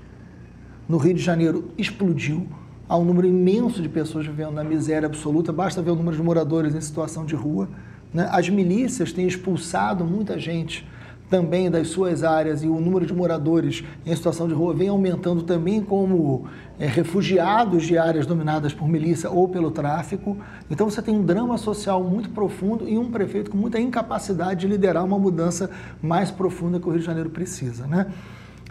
No 0.89 0.97
Rio 0.97 1.15
de 1.15 1.21
Janeiro 1.21 1.73
explodiu. 1.77 2.47
Há 2.89 2.97
um 2.97 3.05
número 3.05 3.27
imenso 3.27 3.83
de 3.83 3.89
pessoas 3.89 4.27
vivendo 4.27 4.53
na 4.53 4.63
miséria 4.63 5.07
absoluta. 5.07 5.53
Basta 5.53 5.83
ver 5.83 5.91
o 5.91 5.97
número 5.97 6.17
de 6.17 6.23
moradores 6.23 6.73
em 6.73 6.81
situação 6.81 7.25
de 7.27 7.35
rua. 7.35 7.69
Né? 8.15 8.29
As 8.31 8.49
milícias 8.49 9.13
têm 9.13 9.27
expulsado 9.27 10.05
muita 10.05 10.39
gente 10.39 10.87
também 11.33 11.71
das 11.71 11.89
suas 11.89 12.23
áreas 12.23 12.63
e 12.63 12.69
o 12.69 12.79
número 12.79 13.07
de 13.07 13.15
moradores 13.15 13.83
em 14.05 14.15
situação 14.15 14.47
de 14.47 14.53
rua 14.53 14.75
vem 14.75 14.89
aumentando 14.89 15.43
também 15.43 15.81
como 15.81 16.45
é, 16.79 16.87
refugiados 16.87 17.85
de 17.85 17.97
áreas 17.97 18.27
dominadas 18.27 18.75
por 18.75 18.87
milícia 18.87 19.31
ou 19.31 19.49
pelo 19.49 19.71
tráfico. 19.71 20.37
Então 20.71 20.91
você 20.91 21.01
tem 21.01 21.17
um 21.17 21.25
drama 21.25 21.57
social 21.57 22.05
muito 22.05 22.29
profundo 22.29 22.87
e 22.87 22.99
um 22.99 23.11
prefeito 23.11 23.51
com 23.51 23.57
muita 23.57 23.81
incapacidade 23.81 24.61
de 24.61 24.67
liderar 24.67 25.03
uma 25.07 25.19
mudança 25.19 25.71
mais 26.03 26.31
profunda 26.31 26.79
que 26.79 26.87
o 26.87 26.91
Rio 26.91 27.01
de 27.01 27.07
Janeiro 27.07 27.31
precisa. 27.31 27.87
Né? 27.87 28.13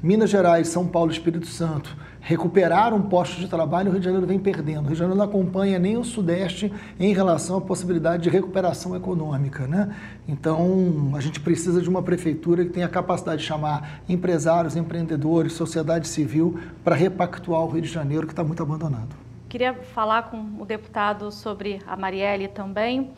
Minas 0.04 0.32
Gerais, 0.32 0.68
São 0.68 0.88
Paulo, 0.88 1.12
Espírito 1.12 1.46
Santo 1.46 1.96
recuperaram 2.20 3.00
postos 3.04 3.40
de 3.40 3.48
trabalho, 3.48 3.90
o 3.90 3.92
Rio 3.92 4.00
de 4.00 4.06
Janeiro 4.06 4.26
vem 4.26 4.40
perdendo. 4.40 4.80
O 4.80 4.84
Rio 4.86 4.94
de 4.94 4.98
Janeiro 4.98 5.18
não 5.18 5.26
acompanha 5.26 5.78
nem 5.78 5.96
o 5.96 6.04
Sudeste 6.04 6.74
em 7.00 7.14
relação 7.14 7.58
à 7.58 7.62
possibilidade 7.62 8.24
de 8.24 8.30
recuperação 8.30 8.96
econômica. 8.96 9.68
Né? 9.68 9.96
Então, 10.28 11.12
a 11.16 11.22
gente 11.22 11.40
precisa 11.40 11.82
de 11.82 11.88
uma 11.88 12.02
prefeitura 12.02 12.66
que 12.66 12.72
tenha 12.72 12.88
a 12.88 12.90
capacidade 12.90 13.42
de 13.42 13.48
chamar 13.48 14.02
empresários, 14.10 14.76
empreendedores, 14.76 15.54
sociedade 15.54 16.08
civil 16.08 16.60
para 16.84 16.96
repactuar 16.96 17.62
o 17.62 17.68
Rio 17.70 17.84
de 17.84 17.90
Janeiro, 17.90 18.26
que 18.26 18.34
está 18.34 18.44
muito 18.44 18.64
abandonado. 18.64 19.16
Queria 19.48 19.74
falar 19.74 20.32
com 20.32 20.38
o 20.60 20.66
deputado 20.66 21.32
sobre 21.32 21.80
a 21.86 21.96
Marielle 21.96 22.48
também. 22.48 23.12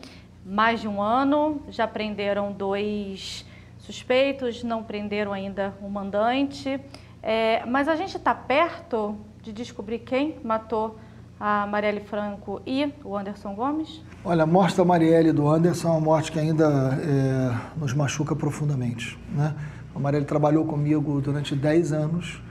Mais 0.44 0.82
de 0.82 0.88
um 0.88 1.00
ano, 1.00 1.62
já 1.70 1.88
prenderam 1.88 2.52
dois 2.52 3.46
suspeitos, 3.84 4.62
não 4.62 4.82
prenderam 4.82 5.32
ainda 5.32 5.74
o 5.80 5.88
mandante. 5.88 6.80
É, 7.22 7.64
mas 7.66 7.88
a 7.88 7.96
gente 7.96 8.16
está 8.16 8.34
perto 8.34 9.16
de 9.42 9.52
descobrir 9.52 10.00
quem 10.00 10.36
matou 10.42 10.98
a 11.38 11.66
Marielle 11.66 12.00
Franco 12.00 12.60
e 12.66 12.92
o 13.04 13.16
Anderson 13.16 13.54
Gomes? 13.54 14.02
Olha, 14.24 14.44
a 14.44 14.46
morte 14.46 14.76
da 14.76 14.84
Marielle 14.84 15.28
e 15.30 15.32
do 15.32 15.48
Anderson 15.48 15.88
é 15.88 15.90
uma 15.92 16.00
morte 16.00 16.32
que 16.32 16.38
ainda 16.38 16.66
é, 17.02 17.78
nos 17.78 17.92
machuca 17.92 18.34
profundamente. 18.34 19.18
Né? 19.30 19.54
A 19.94 19.98
Marielle 19.98 20.26
trabalhou 20.26 20.64
comigo 20.64 21.20
durante 21.20 21.54
10 21.54 21.92
anos. 21.92 22.42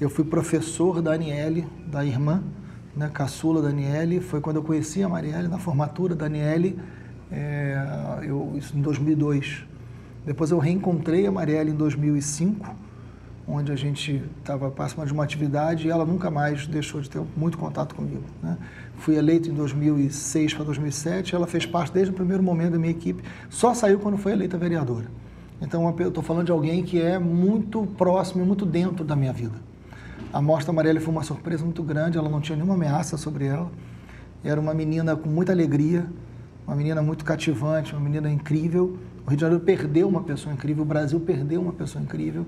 Eu 0.00 0.08
fui 0.08 0.24
professor 0.24 1.00
da 1.00 1.12
Aniele, 1.12 1.66
da 1.86 2.04
irmã, 2.04 2.42
né, 2.96 3.10
caçula 3.12 3.62
da 3.62 3.68
Aniele. 3.68 4.20
Foi 4.20 4.40
quando 4.40 4.56
eu 4.56 4.62
conheci 4.62 5.02
a 5.02 5.08
Marielle, 5.08 5.48
na 5.48 5.58
formatura 5.58 6.14
da 6.14 6.26
Aniele, 6.26 6.78
é, 7.30 7.76
eu, 8.22 8.52
isso 8.56 8.76
em 8.76 8.80
2002. 8.80 9.64
Depois 10.24 10.50
eu 10.50 10.58
reencontrei 10.58 11.26
a 11.26 11.32
Marielle 11.32 11.70
em 11.70 11.74
2005 11.74 12.90
onde 13.50 13.72
a 13.72 13.76
gente 13.76 14.22
estava 14.38 14.70
participando 14.70 15.08
de 15.08 15.12
uma 15.12 15.24
atividade 15.24 15.88
e 15.88 15.90
ela 15.90 16.04
nunca 16.04 16.30
mais 16.30 16.66
deixou 16.66 17.00
de 17.00 17.10
ter 17.10 17.20
muito 17.36 17.58
contato 17.58 17.94
comigo. 17.94 18.22
Né? 18.42 18.56
Fui 18.96 19.16
eleito 19.16 19.50
em 19.50 19.54
2006 19.54 20.54
para 20.54 20.64
2007, 20.64 21.34
ela 21.34 21.46
fez 21.46 21.66
parte 21.66 21.92
desde 21.92 22.12
o 22.12 22.14
primeiro 22.14 22.42
momento 22.42 22.72
da 22.72 22.78
minha 22.78 22.92
equipe, 22.92 23.22
só 23.48 23.74
saiu 23.74 23.98
quando 23.98 24.16
foi 24.16 24.32
eleita 24.32 24.56
vereadora. 24.56 25.06
Então 25.60 25.94
eu 25.98 26.08
estou 26.08 26.22
falando 26.22 26.46
de 26.46 26.52
alguém 26.52 26.82
que 26.82 27.00
é 27.00 27.18
muito 27.18 27.86
próximo 27.98 28.42
e 28.42 28.46
muito 28.46 28.64
dentro 28.64 29.04
da 29.04 29.16
minha 29.16 29.32
vida. 29.32 29.56
A 30.32 30.40
morte 30.40 30.66
da 30.66 30.72
Marielle 30.72 31.00
foi 31.00 31.12
uma 31.12 31.24
surpresa 31.24 31.64
muito 31.64 31.82
grande, 31.82 32.16
ela 32.16 32.28
não 32.28 32.40
tinha 32.40 32.54
nenhuma 32.54 32.74
ameaça 32.74 33.16
sobre 33.16 33.46
ela. 33.46 33.70
Era 34.44 34.60
uma 34.60 34.72
menina 34.72 35.16
com 35.16 35.28
muita 35.28 35.52
alegria, 35.52 36.06
uma 36.66 36.76
menina 36.76 37.02
muito 37.02 37.24
cativante, 37.24 37.92
uma 37.92 38.00
menina 38.00 38.30
incrível. 38.30 38.96
O 39.30 39.32
Rio 39.32 39.36
de 39.36 39.42
Janeiro 39.42 39.64
perdeu 39.64 40.08
uma 40.08 40.24
pessoa 40.24 40.52
incrível, 40.52 40.82
o 40.82 40.84
Brasil 40.84 41.20
perdeu 41.20 41.62
uma 41.62 41.72
pessoa 41.72 42.02
incrível. 42.02 42.44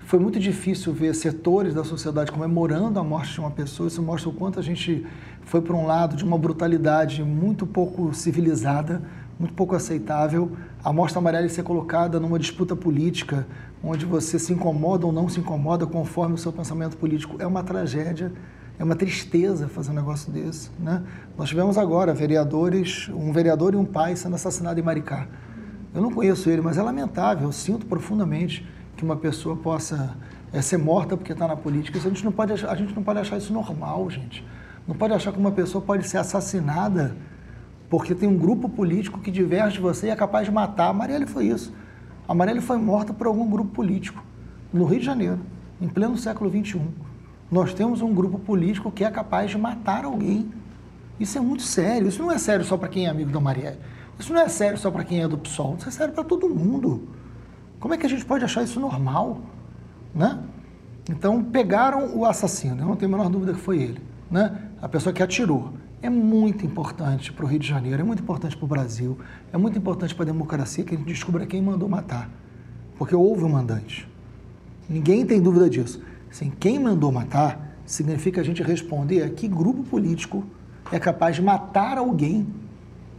Foi 0.00 0.18
muito 0.18 0.40
difícil 0.40 0.92
ver 0.92 1.14
setores 1.14 1.72
da 1.72 1.84
sociedade 1.84 2.32
comemorando 2.32 2.98
a 2.98 3.04
morte 3.04 3.34
de 3.34 3.38
uma 3.38 3.52
pessoa. 3.52 3.86
Isso 3.86 4.02
mostra 4.02 4.28
o 4.28 4.32
quanto 4.32 4.58
a 4.58 4.62
gente 4.62 5.06
foi 5.42 5.60
para 5.60 5.72
um 5.72 5.86
lado 5.86 6.16
de 6.16 6.24
uma 6.24 6.36
brutalidade 6.36 7.22
muito 7.22 7.64
pouco 7.64 8.12
civilizada, 8.12 9.00
muito 9.38 9.54
pouco 9.54 9.76
aceitável. 9.76 10.50
A 10.82 10.92
morte 10.92 11.16
amarela 11.16 11.48
ser 11.48 11.62
colocada 11.62 12.18
numa 12.18 12.40
disputa 12.40 12.74
política, 12.74 13.46
onde 13.80 14.04
você 14.04 14.36
se 14.36 14.52
incomoda 14.52 15.06
ou 15.06 15.12
não 15.12 15.28
se 15.28 15.38
incomoda 15.38 15.86
conforme 15.86 16.34
o 16.34 16.38
seu 16.38 16.52
pensamento 16.52 16.96
político, 16.96 17.36
é 17.38 17.46
uma 17.46 17.62
tragédia. 17.62 18.32
É 18.80 18.82
uma 18.82 18.96
tristeza 18.96 19.68
fazer 19.68 19.92
um 19.92 19.94
negócio 19.94 20.32
desse. 20.32 20.70
Né? 20.76 21.04
Nós 21.38 21.48
tivemos 21.48 21.78
agora 21.78 22.12
vereadores, 22.12 23.08
um 23.10 23.30
vereador 23.30 23.74
e 23.74 23.76
um 23.76 23.84
pai 23.84 24.16
sendo 24.16 24.34
assassinados 24.34 24.82
em 24.82 24.84
Maricá. 24.84 25.28
Eu 25.92 26.00
não 26.00 26.10
conheço 26.10 26.48
ele, 26.48 26.62
mas 26.62 26.78
é 26.78 26.82
lamentável, 26.82 27.48
eu 27.48 27.52
sinto 27.52 27.84
profundamente 27.86 28.66
que 28.96 29.04
uma 29.04 29.16
pessoa 29.16 29.56
possa 29.56 30.16
é, 30.52 30.62
ser 30.62 30.76
morta 30.76 31.16
porque 31.16 31.32
está 31.32 31.48
na 31.48 31.56
política. 31.56 31.98
Isso 31.98 32.06
a 32.06 32.10
gente 32.10 32.24
não 32.24 32.32
pode 32.32 32.52
achar, 32.52 32.70
a 32.70 32.76
gente 32.76 32.94
não 32.94 33.02
pode 33.02 33.18
achar 33.18 33.36
isso 33.36 33.52
normal, 33.52 34.08
gente. 34.08 34.44
Não 34.86 34.94
pode 34.94 35.12
achar 35.12 35.32
que 35.32 35.38
uma 35.38 35.50
pessoa 35.50 35.82
pode 35.82 36.06
ser 36.06 36.18
assassinada 36.18 37.16
porque 37.88 38.14
tem 38.14 38.28
um 38.28 38.36
grupo 38.36 38.68
político 38.68 39.18
que 39.18 39.30
diverge 39.32 39.74
de 39.74 39.80
você 39.80 40.06
e 40.06 40.10
é 40.10 40.16
capaz 40.16 40.46
de 40.46 40.52
matar. 40.52 40.88
A 40.88 40.92
Marielle 40.92 41.26
foi 41.26 41.46
isso. 41.46 41.74
A 42.28 42.34
Marielle 42.34 42.60
foi 42.60 42.78
morta 42.78 43.12
por 43.12 43.26
algum 43.26 43.50
grupo 43.50 43.70
político 43.70 44.22
no 44.72 44.84
Rio 44.84 45.00
de 45.00 45.06
Janeiro, 45.06 45.40
em 45.80 45.88
pleno 45.88 46.16
século 46.16 46.48
XXI. 46.48 46.80
Nós 47.50 47.74
temos 47.74 48.00
um 48.00 48.14
grupo 48.14 48.38
político 48.38 48.92
que 48.92 49.02
é 49.02 49.10
capaz 49.10 49.50
de 49.50 49.58
matar 49.58 50.04
alguém. 50.04 50.48
Isso 51.18 51.36
é 51.36 51.40
muito 51.40 51.64
sério. 51.64 52.06
Isso 52.06 52.22
não 52.22 52.30
é 52.30 52.38
sério 52.38 52.64
só 52.64 52.76
para 52.76 52.88
quem 52.88 53.06
é 53.06 53.10
amigo 53.10 53.32
da 53.32 53.40
Marielle. 53.40 53.78
Isso 54.20 54.34
não 54.34 54.42
é 54.42 54.48
sério 54.48 54.76
só 54.76 54.90
para 54.90 55.02
quem 55.02 55.22
é 55.22 55.26
do 55.26 55.38
PSOL. 55.38 55.76
Isso 55.78 55.88
é 55.88 55.90
sério 55.90 56.12
para 56.12 56.22
todo 56.22 56.46
mundo. 56.46 57.08
Como 57.80 57.94
é 57.94 57.96
que 57.96 58.04
a 58.04 58.08
gente 58.08 58.22
pode 58.22 58.44
achar 58.44 58.62
isso 58.62 58.78
normal? 58.78 59.40
Né? 60.14 60.38
Então, 61.08 61.42
pegaram 61.42 62.14
o 62.14 62.26
assassino, 62.26 62.82
eu 62.82 62.86
não 62.86 62.96
tenho 62.96 63.12
a 63.14 63.16
menor 63.16 63.30
dúvida 63.30 63.54
que 63.54 63.58
foi 63.58 63.82
ele, 63.82 64.00
né? 64.30 64.68
a 64.80 64.88
pessoa 64.88 65.12
que 65.12 65.22
atirou. 65.22 65.72
É 66.02 66.10
muito 66.10 66.66
importante 66.66 67.32
para 67.32 67.44
o 67.44 67.48
Rio 67.48 67.58
de 67.58 67.66
Janeiro, 67.66 68.00
é 68.00 68.04
muito 68.04 68.22
importante 68.22 68.54
para 68.54 68.64
o 68.64 68.68
Brasil, 68.68 69.18
é 69.52 69.56
muito 69.56 69.78
importante 69.78 70.14
para 70.14 70.24
a 70.24 70.26
democracia 70.26 70.84
que 70.84 70.94
a 70.94 70.98
gente 70.98 71.06
descubra 71.06 71.46
quem 71.46 71.62
mandou 71.62 71.88
matar. 71.88 72.28
Porque 72.98 73.16
houve 73.16 73.44
um 73.44 73.48
mandante. 73.48 74.06
Ninguém 74.88 75.24
tem 75.24 75.40
dúvida 75.40 75.68
disso. 75.68 76.02
Assim, 76.30 76.52
quem 76.60 76.78
mandou 76.78 77.10
matar 77.10 77.78
significa 77.86 78.42
a 78.42 78.44
gente 78.44 78.62
responder 78.62 79.22
a 79.22 79.30
que 79.30 79.48
grupo 79.48 79.82
político 79.82 80.44
é 80.92 80.98
capaz 80.98 81.36
de 81.36 81.42
matar 81.42 81.96
alguém 81.96 82.46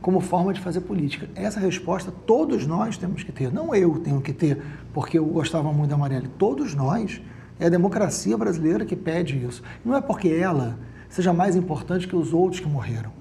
como 0.01 0.19
forma 0.19 0.51
de 0.51 0.59
fazer 0.59 0.81
política? 0.81 1.29
Essa 1.35 1.59
resposta 1.59 2.11
todos 2.25 2.65
nós 2.65 2.97
temos 2.97 3.23
que 3.23 3.31
ter. 3.31 3.53
Não 3.53 3.73
eu 3.75 3.99
tenho 3.99 4.19
que 4.19 4.33
ter, 4.33 4.61
porque 4.93 5.19
eu 5.19 5.25
gostava 5.25 5.71
muito 5.71 5.91
da 5.91 5.97
Marielle. 5.97 6.27
Todos 6.27 6.73
nós. 6.73 7.21
É 7.59 7.67
a 7.67 7.69
democracia 7.69 8.35
brasileira 8.35 8.83
que 8.83 8.95
pede 8.95 9.37
isso. 9.37 9.61
Não 9.85 9.95
é 9.95 10.01
porque 10.01 10.29
ela 10.29 10.79
seja 11.07 11.31
mais 11.31 11.55
importante 11.55 12.07
que 12.07 12.15
os 12.15 12.33
outros 12.33 12.59
que 12.59 12.67
morreram. 12.67 13.11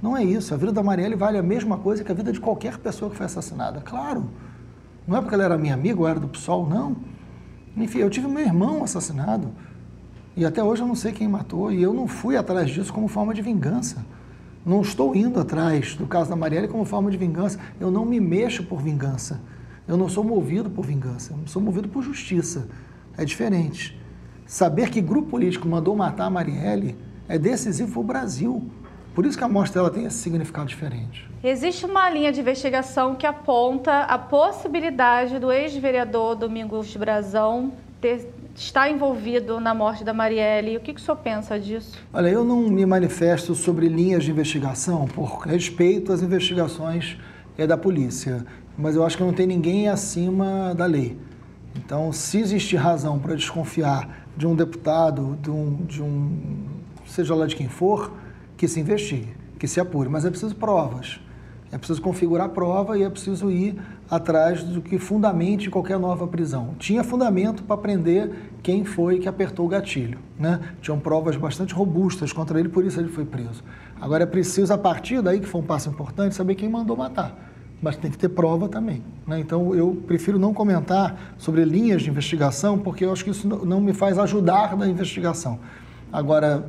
Não 0.00 0.16
é 0.16 0.24
isso. 0.24 0.54
A 0.54 0.56
vida 0.56 0.72
da 0.72 0.82
Marielle 0.82 1.14
vale 1.14 1.36
a 1.36 1.42
mesma 1.42 1.76
coisa 1.76 2.02
que 2.02 2.10
a 2.10 2.14
vida 2.14 2.32
de 2.32 2.40
qualquer 2.40 2.78
pessoa 2.78 3.10
que 3.10 3.16
foi 3.18 3.26
assassinada. 3.26 3.82
Claro. 3.82 4.30
Não 5.06 5.18
é 5.18 5.20
porque 5.20 5.34
ela 5.34 5.44
era 5.44 5.58
minha 5.58 5.74
amiga 5.74 6.00
ou 6.00 6.08
era 6.08 6.18
do 6.18 6.28
PSOL, 6.28 6.66
não. 6.66 6.96
Enfim, 7.76 7.98
eu 7.98 8.08
tive 8.08 8.26
meu 8.26 8.42
irmão 8.42 8.82
assassinado. 8.82 9.52
E 10.34 10.46
até 10.46 10.64
hoje 10.64 10.80
eu 10.80 10.86
não 10.86 10.94
sei 10.94 11.12
quem 11.12 11.28
matou 11.28 11.70
e 11.70 11.82
eu 11.82 11.92
não 11.92 12.06
fui 12.06 12.36
atrás 12.36 12.70
disso 12.70 12.90
como 12.92 13.06
forma 13.06 13.34
de 13.34 13.42
vingança. 13.42 14.02
Não 14.64 14.82
estou 14.82 15.14
indo 15.14 15.40
atrás 15.40 15.94
do 15.94 16.06
caso 16.06 16.28
da 16.28 16.36
Marielle 16.36 16.68
como 16.68 16.84
forma 16.84 17.10
de 17.10 17.16
vingança. 17.16 17.58
Eu 17.80 17.90
não 17.90 18.04
me 18.04 18.20
mexo 18.20 18.64
por 18.64 18.80
vingança. 18.80 19.40
Eu 19.88 19.96
não 19.96 20.08
sou 20.08 20.22
movido 20.22 20.68
por 20.68 20.84
vingança. 20.84 21.32
Eu 21.32 21.46
sou 21.46 21.62
movido 21.62 21.88
por 21.88 22.02
justiça. 22.02 22.68
É 23.16 23.24
diferente. 23.24 23.98
Saber 24.46 24.90
que 24.90 25.00
grupo 25.00 25.30
político 25.30 25.66
mandou 25.66 25.96
matar 25.96 26.26
a 26.26 26.30
Marielle 26.30 26.96
é 27.28 27.38
decisivo 27.38 27.92
para 27.92 28.00
o 28.00 28.04
Brasil. 28.04 28.70
Por 29.14 29.24
isso 29.24 29.38
que 29.38 29.44
a 29.44 29.48
morte 29.48 29.72
dela 29.72 29.90
tem 29.90 30.04
esse 30.04 30.18
significado 30.18 30.66
diferente. 30.66 31.28
Existe 31.42 31.86
uma 31.86 32.10
linha 32.10 32.30
de 32.30 32.40
investigação 32.40 33.14
que 33.14 33.26
aponta 33.26 34.00
a 34.02 34.18
possibilidade 34.18 35.38
do 35.38 35.50
ex-vereador 35.50 36.36
Domingos 36.36 36.94
Brazão 36.96 37.72
ter, 38.00 38.32
estar 38.60 38.90
envolvido 38.90 39.58
na 39.58 39.74
morte 39.74 40.04
da 40.04 40.12
Marielle. 40.12 40.76
O 40.76 40.80
que, 40.80 40.92
que 40.92 41.00
o 41.00 41.02
senhor 41.02 41.16
pensa 41.16 41.58
disso? 41.58 41.98
Olha, 42.12 42.28
eu 42.28 42.44
não 42.44 42.68
me 42.68 42.84
manifesto 42.84 43.54
sobre 43.54 43.88
linhas 43.88 44.22
de 44.22 44.30
investigação 44.30 45.06
por 45.06 45.40
respeito 45.40 46.12
às 46.12 46.22
investigações 46.22 47.16
é 47.56 47.66
da 47.66 47.76
polícia, 47.76 48.44
mas 48.76 48.96
eu 48.96 49.04
acho 49.04 49.16
que 49.16 49.22
não 49.22 49.32
tem 49.32 49.46
ninguém 49.46 49.88
acima 49.88 50.74
da 50.74 50.84
lei. 50.84 51.18
Então, 51.74 52.12
se 52.12 52.38
existe 52.38 52.76
razão 52.76 53.18
para 53.18 53.34
desconfiar 53.34 54.26
de 54.36 54.46
um 54.46 54.54
deputado, 54.54 55.38
de 55.40 55.50
um, 55.50 55.76
de 55.86 56.02
um, 56.02 56.66
seja 57.06 57.34
lá 57.34 57.46
de 57.46 57.56
quem 57.56 57.68
for, 57.68 58.12
que 58.56 58.68
se 58.68 58.80
investigue, 58.80 59.34
que 59.58 59.66
se 59.66 59.80
apure. 59.80 60.08
Mas 60.08 60.24
é 60.24 60.30
preciso 60.30 60.54
provas. 60.54 61.20
É 61.72 61.78
preciso 61.78 62.02
configurar 62.02 62.46
a 62.46 62.48
prova 62.48 62.98
e 62.98 63.02
é 63.04 63.08
preciso 63.08 63.48
ir 63.48 63.80
atrás 64.10 64.64
do 64.64 64.82
que 64.82 64.98
fundamente 64.98 65.70
qualquer 65.70 66.00
nova 66.00 66.26
prisão. 66.26 66.74
Tinha 66.78 67.04
fundamento 67.04 67.62
para 67.62 67.76
prender 67.76 68.32
quem 68.60 68.84
foi 68.84 69.20
que 69.20 69.28
apertou 69.28 69.66
o 69.66 69.68
gatilho. 69.68 70.18
Né? 70.36 70.58
Tinham 70.82 70.98
provas 70.98 71.36
bastante 71.36 71.72
robustas 71.72 72.32
contra 72.32 72.58
ele, 72.58 72.68
por 72.68 72.84
isso 72.84 72.98
ele 72.98 73.08
foi 73.08 73.24
preso. 73.24 73.62
Agora 74.00 74.24
é 74.24 74.26
preciso, 74.26 74.72
a 74.72 74.78
partir 74.78 75.22
daí, 75.22 75.38
que 75.38 75.46
foi 75.46 75.60
um 75.60 75.64
passo 75.64 75.88
importante, 75.88 76.34
saber 76.34 76.56
quem 76.56 76.68
mandou 76.68 76.96
matar. 76.96 77.36
Mas 77.80 77.96
tem 77.96 78.10
que 78.10 78.18
ter 78.18 78.30
prova 78.30 78.68
também. 78.68 79.04
Né? 79.24 79.38
Então 79.38 79.72
eu 79.72 80.02
prefiro 80.08 80.40
não 80.40 80.52
comentar 80.52 81.34
sobre 81.38 81.64
linhas 81.64 82.02
de 82.02 82.10
investigação, 82.10 82.78
porque 82.78 83.04
eu 83.04 83.12
acho 83.12 83.22
que 83.22 83.30
isso 83.30 83.46
não 83.46 83.80
me 83.80 83.92
faz 83.92 84.18
ajudar 84.18 84.76
na 84.76 84.88
investigação. 84.88 85.60
Agora, 86.12 86.68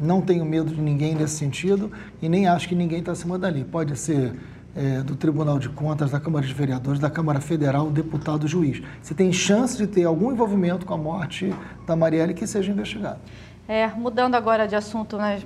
não 0.00 0.20
tenho 0.20 0.44
medo 0.44 0.74
de 0.74 0.80
ninguém 0.80 1.14
nesse 1.14 1.36
sentido 1.36 1.90
e 2.20 2.28
nem 2.28 2.46
acho 2.46 2.68
que 2.68 2.74
ninguém 2.74 3.00
está 3.00 3.12
acima 3.12 3.38
dali. 3.38 3.64
Pode 3.64 3.96
ser 3.96 4.34
é, 4.74 5.02
do 5.02 5.16
Tribunal 5.16 5.58
de 5.58 5.68
Contas, 5.68 6.10
da 6.10 6.20
Câmara 6.20 6.46
de 6.46 6.54
Vereadores, 6.54 7.00
da 7.00 7.10
Câmara 7.10 7.40
Federal, 7.40 7.90
deputado, 7.90 8.46
juiz. 8.46 8.82
Se 9.02 9.14
tem 9.14 9.32
chance 9.32 9.76
de 9.76 9.86
ter 9.86 10.04
algum 10.04 10.32
envolvimento 10.32 10.86
com 10.86 10.94
a 10.94 10.98
morte 10.98 11.54
da 11.86 11.96
Marielle, 11.96 12.34
que 12.34 12.46
seja 12.46 12.70
investigado. 12.70 13.18
É, 13.66 13.88
mudando 13.88 14.34
agora 14.34 14.66
de 14.66 14.74
assunto, 14.74 15.16
né, 15.16 15.40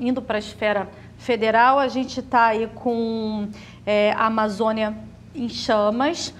indo 0.00 0.22
para 0.22 0.36
a 0.36 0.38
esfera 0.38 0.88
federal, 1.18 1.78
a 1.78 1.88
gente 1.88 2.20
está 2.20 2.46
aí 2.46 2.68
com 2.74 3.48
é, 3.84 4.12
a 4.12 4.26
Amazônia 4.26 4.94
em 5.34 5.48
chamas 5.48 6.34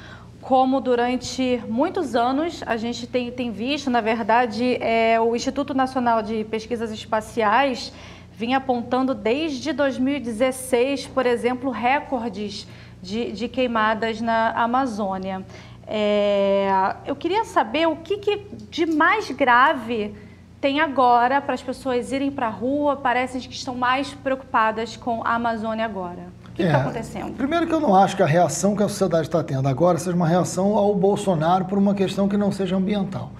como 0.48 0.80
durante 0.80 1.62
muitos 1.68 2.16
anos 2.16 2.62
a 2.64 2.74
gente 2.78 3.06
tem, 3.06 3.30
tem 3.30 3.50
visto, 3.50 3.90
na 3.90 4.00
verdade, 4.00 4.82
é, 4.82 5.20
o 5.20 5.36
Instituto 5.36 5.74
Nacional 5.74 6.22
de 6.22 6.42
Pesquisas 6.44 6.90
Espaciais 6.90 7.92
vinha 8.32 8.56
apontando 8.56 9.14
desde 9.14 9.74
2016, 9.74 11.06
por 11.08 11.26
exemplo, 11.26 11.70
recordes 11.70 12.66
de, 13.02 13.30
de 13.30 13.46
queimadas 13.46 14.22
na 14.22 14.52
Amazônia. 14.52 15.44
É, 15.86 16.94
eu 17.04 17.14
queria 17.14 17.44
saber 17.44 17.86
o 17.86 17.96
que, 17.96 18.16
que 18.16 18.46
de 18.70 18.86
mais 18.86 19.30
grave 19.30 20.14
tem 20.62 20.80
agora 20.80 21.42
para 21.42 21.52
as 21.52 21.62
pessoas 21.62 22.10
irem 22.10 22.30
para 22.30 22.46
a 22.46 22.50
rua, 22.50 22.96
parecem 22.96 23.38
que 23.42 23.52
estão 23.52 23.74
mais 23.74 24.14
preocupadas 24.14 24.96
com 24.96 25.22
a 25.26 25.34
Amazônia 25.34 25.84
agora 25.84 26.38
que 26.58 26.64
está 26.64 26.78
é, 26.78 26.80
acontecendo? 26.80 27.36
Primeiro 27.36 27.66
que 27.66 27.72
eu 27.72 27.80
não 27.80 27.94
acho 27.94 28.16
que 28.16 28.22
a 28.22 28.26
reação 28.26 28.74
que 28.74 28.82
a 28.82 28.88
sociedade 28.88 29.28
está 29.28 29.42
tendo 29.42 29.68
agora 29.68 29.96
seja 29.98 30.14
uma 30.14 30.26
reação 30.26 30.76
ao 30.76 30.94
Bolsonaro 30.94 31.64
por 31.64 31.78
uma 31.78 31.94
questão 31.94 32.28
que 32.28 32.36
não 32.36 32.50
seja 32.50 32.76
ambiental. 32.76 33.30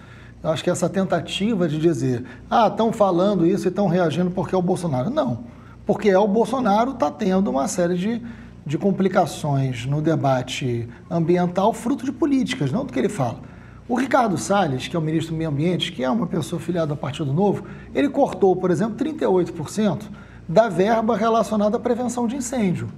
Eu 0.43 0.51
acho 0.51 0.63
que 0.63 0.71
essa 0.71 0.89
tentativa 0.89 1.69
de 1.69 1.79
dizer, 1.79 2.25
ah, 2.49 2.69
estão 2.69 2.93
falando 2.93 3.45
isso 3.45 3.67
e 3.67 3.71
estão 3.71 3.89
reagindo 3.89 4.31
porque 4.31 4.55
é 4.55 4.59
o 4.59 4.63
Bolsonaro. 4.63 5.11
Não, 5.11 5.41
porque 5.85 6.09
é 6.09 6.19
o 6.19 6.29
Bolsonaro 6.29 6.93
está 6.93 7.11
tendo 7.11 7.51
uma 7.51 7.67
série 7.67 7.97
de, 7.97 8.23
de 8.65 8.79
complicações 8.79 9.85
no 9.85 10.01
debate 10.01 10.89
ambiental 11.11 11.73
fruto 11.73 12.05
de 12.05 12.13
políticas, 12.13 12.71
não 12.71 12.85
do 12.85 12.93
que 12.93 12.99
ele 13.01 13.09
fala. 13.09 13.41
O 13.89 13.97
Ricardo 13.97 14.39
Salles, 14.39 14.87
que 14.87 14.95
é 14.95 14.99
o 14.99 15.03
ministro 15.03 15.35
do 15.35 15.39
Meio 15.39 15.51
Ambiente, 15.51 15.91
que 15.91 16.05
é 16.05 16.11
uma 16.11 16.27
pessoa 16.27 16.61
filiada 16.61 16.93
ao 16.93 16.97
Partido 16.97 17.33
Novo, 17.33 17.65
ele 17.95 18.09
cortou, 18.09 18.55
por 18.55 18.71
exemplo, 18.71 18.95
38% 18.97 20.03
da 20.49 20.69
verba 20.69 21.17
relacionada 21.17 21.79
à 21.79 21.81
prevenção 21.81 22.29
de 22.29 22.37
incêndio. 22.37 22.89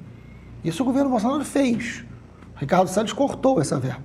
Isso 0.65 0.83
o 0.83 0.87
governo 0.87 1.11
Bolsonaro 1.11 1.45
fez. 1.45 2.05
Ricardo 2.57 2.89
Salles 2.89 3.13
cortou 3.13 3.61
essa 3.61 3.79
verba. 3.79 4.03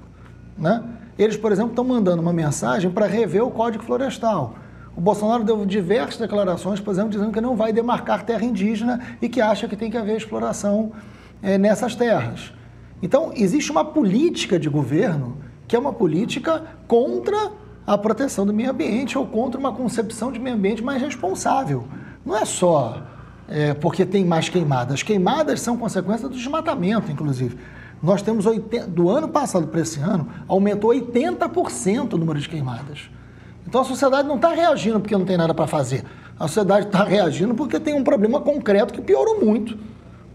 Né? 0.58 0.84
Eles, 1.18 1.36
por 1.36 1.52
exemplo, 1.52 1.72
estão 1.72 1.84
mandando 1.84 2.22
uma 2.22 2.34
mensagem 2.34 2.90
para 2.90 3.06
rever 3.06 3.44
o 3.44 3.52
Código 3.52 3.84
Florestal. 3.84 4.56
O 4.96 5.02
Bolsonaro 5.02 5.44
deu 5.44 5.66
diversas 5.66 6.18
declarações, 6.18 6.80
por 6.80 6.92
exemplo, 6.92 7.10
dizendo 7.10 7.32
que 7.32 7.42
não 7.42 7.56
vai 7.56 7.74
demarcar 7.74 8.24
terra 8.24 8.46
indígena 8.46 9.02
e 9.22 9.28
que 9.28 9.42
acha 9.42 9.68
que 9.68 9.76
tem 9.76 9.92
que 9.92 9.98
haver 9.98 10.16
exploração 10.16 10.94
é, 11.44 11.58
nessas 11.58 11.96
terras. 11.96 12.54
Então, 13.02 13.34
existe 13.36 13.72
uma 13.72 13.84
política 13.84 14.58
de 14.58 14.70
governo 14.70 15.38
que 15.68 15.76
é 15.76 15.80
uma 15.80 15.92
política 15.92 16.64
contra 16.88 17.52
a 17.86 17.98
proteção 17.98 18.46
do 18.46 18.54
meio 18.54 18.72
ambiente 18.72 19.18
ou 19.18 19.28
contra 19.28 19.60
uma 19.60 19.74
concepção 19.74 20.32
de 20.32 20.40
meio 20.40 20.56
ambiente 20.56 20.84
mais 20.84 21.02
responsável. 21.02 21.86
Não 22.26 22.36
é 22.36 22.46
só 22.46 23.04
é, 23.48 23.74
porque 23.74 24.06
tem 24.06 24.26
mais 24.26 24.50
queimadas. 24.50 24.96
As 24.96 25.04
queimadas 25.04 25.62
são 25.62 25.78
consequência 25.78 26.28
do 26.28 26.36
desmatamento, 26.36 27.12
inclusive. 27.12 27.58
Nós 28.02 28.22
temos, 28.22 28.46
80, 28.46 28.88
do 28.88 29.10
ano 29.10 29.28
passado 29.28 29.68
para 29.68 29.82
esse 29.82 30.00
ano, 30.00 30.28
aumentou 30.48 30.92
80% 30.92 32.14
o 32.14 32.18
número 32.18 32.40
de 32.40 32.48
queimadas. 32.50 33.10
Então 33.68 33.82
a 33.82 33.84
sociedade 33.84 34.28
não 34.28 34.36
está 34.36 34.50
reagindo 34.50 35.00
porque 35.00 35.18
não 35.18 35.26
tem 35.26 35.38
nada 35.38 35.54
para 35.54 35.66
fazer. 35.66 36.04
A 36.40 36.48
sociedade 36.48 36.88
está 36.88 37.04
reagindo 37.04 37.56
porque 37.56 37.80
tem 37.80 37.96
um 37.96 38.04
problema 38.04 38.40
concreto 38.42 38.94
que 38.94 39.02
piorou 39.02 39.44
muito. 39.44 39.78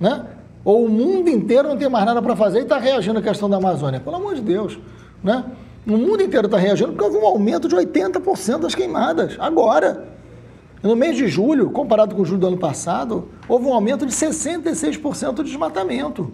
Né? 0.00 0.24
Ou 0.64 0.86
o 0.86 0.88
mundo 0.88 1.28
inteiro 1.28 1.68
não 1.68 1.76
tem 1.76 1.88
mais 1.88 2.04
nada 2.04 2.20
para 2.20 2.34
fazer 2.34 2.60
e 2.60 2.62
está 2.62 2.78
reagindo 2.78 3.18
à 3.18 3.22
questão 3.22 3.48
da 3.48 3.58
Amazônia. 3.58 4.00
Pelo 4.00 4.16
amor 4.16 4.34
de 4.34 4.40
Deus. 4.40 4.78
Né? 5.22 5.44
O 5.86 5.92
mundo 5.92 6.22
inteiro 6.22 6.46
está 6.46 6.58
reagindo 6.58 6.92
porque 6.92 7.04
houve 7.04 7.18
um 7.18 7.26
aumento 7.26 7.68
de 7.68 7.76
80% 7.76 8.58
das 8.58 8.74
queimadas, 8.74 9.36
agora. 9.38 10.08
No 10.82 10.96
mês 10.96 11.14
de 11.14 11.28
julho, 11.28 11.70
comparado 11.70 12.14
com 12.14 12.24
julho 12.24 12.40
do 12.40 12.46
ano 12.46 12.56
passado, 12.56 13.28
houve 13.46 13.66
um 13.66 13.74
aumento 13.74 14.06
de 14.06 14.12
66% 14.12 15.36
de 15.36 15.42
desmatamento. 15.42 16.32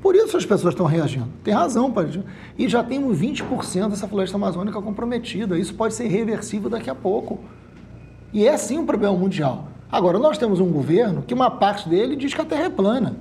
Por 0.00 0.14
isso 0.14 0.38
as 0.38 0.46
pessoas 0.46 0.72
estão 0.72 0.86
reagindo. 0.86 1.28
Tem 1.44 1.52
razão, 1.52 1.90
Padre. 1.92 2.22
E 2.56 2.66
já 2.66 2.82
temos 2.82 3.18
20% 3.18 3.90
dessa 3.90 4.08
floresta 4.08 4.36
amazônica 4.36 4.80
comprometida. 4.80 5.58
Isso 5.58 5.74
pode 5.74 5.92
ser 5.92 6.06
reversível 6.06 6.70
daqui 6.70 6.88
a 6.88 6.94
pouco. 6.94 7.40
E 8.32 8.46
é 8.46 8.56
sim 8.56 8.78
um 8.78 8.86
problema 8.86 9.14
mundial. 9.14 9.68
Agora, 9.92 10.18
nós 10.18 10.38
temos 10.38 10.60
um 10.60 10.70
governo 10.70 11.22
que 11.22 11.34
uma 11.34 11.50
parte 11.50 11.90
dele 11.90 12.16
diz 12.16 12.32
que 12.32 12.40
a 12.40 12.44
Terra 12.46 12.64
é 12.64 12.70
plana. 12.70 13.16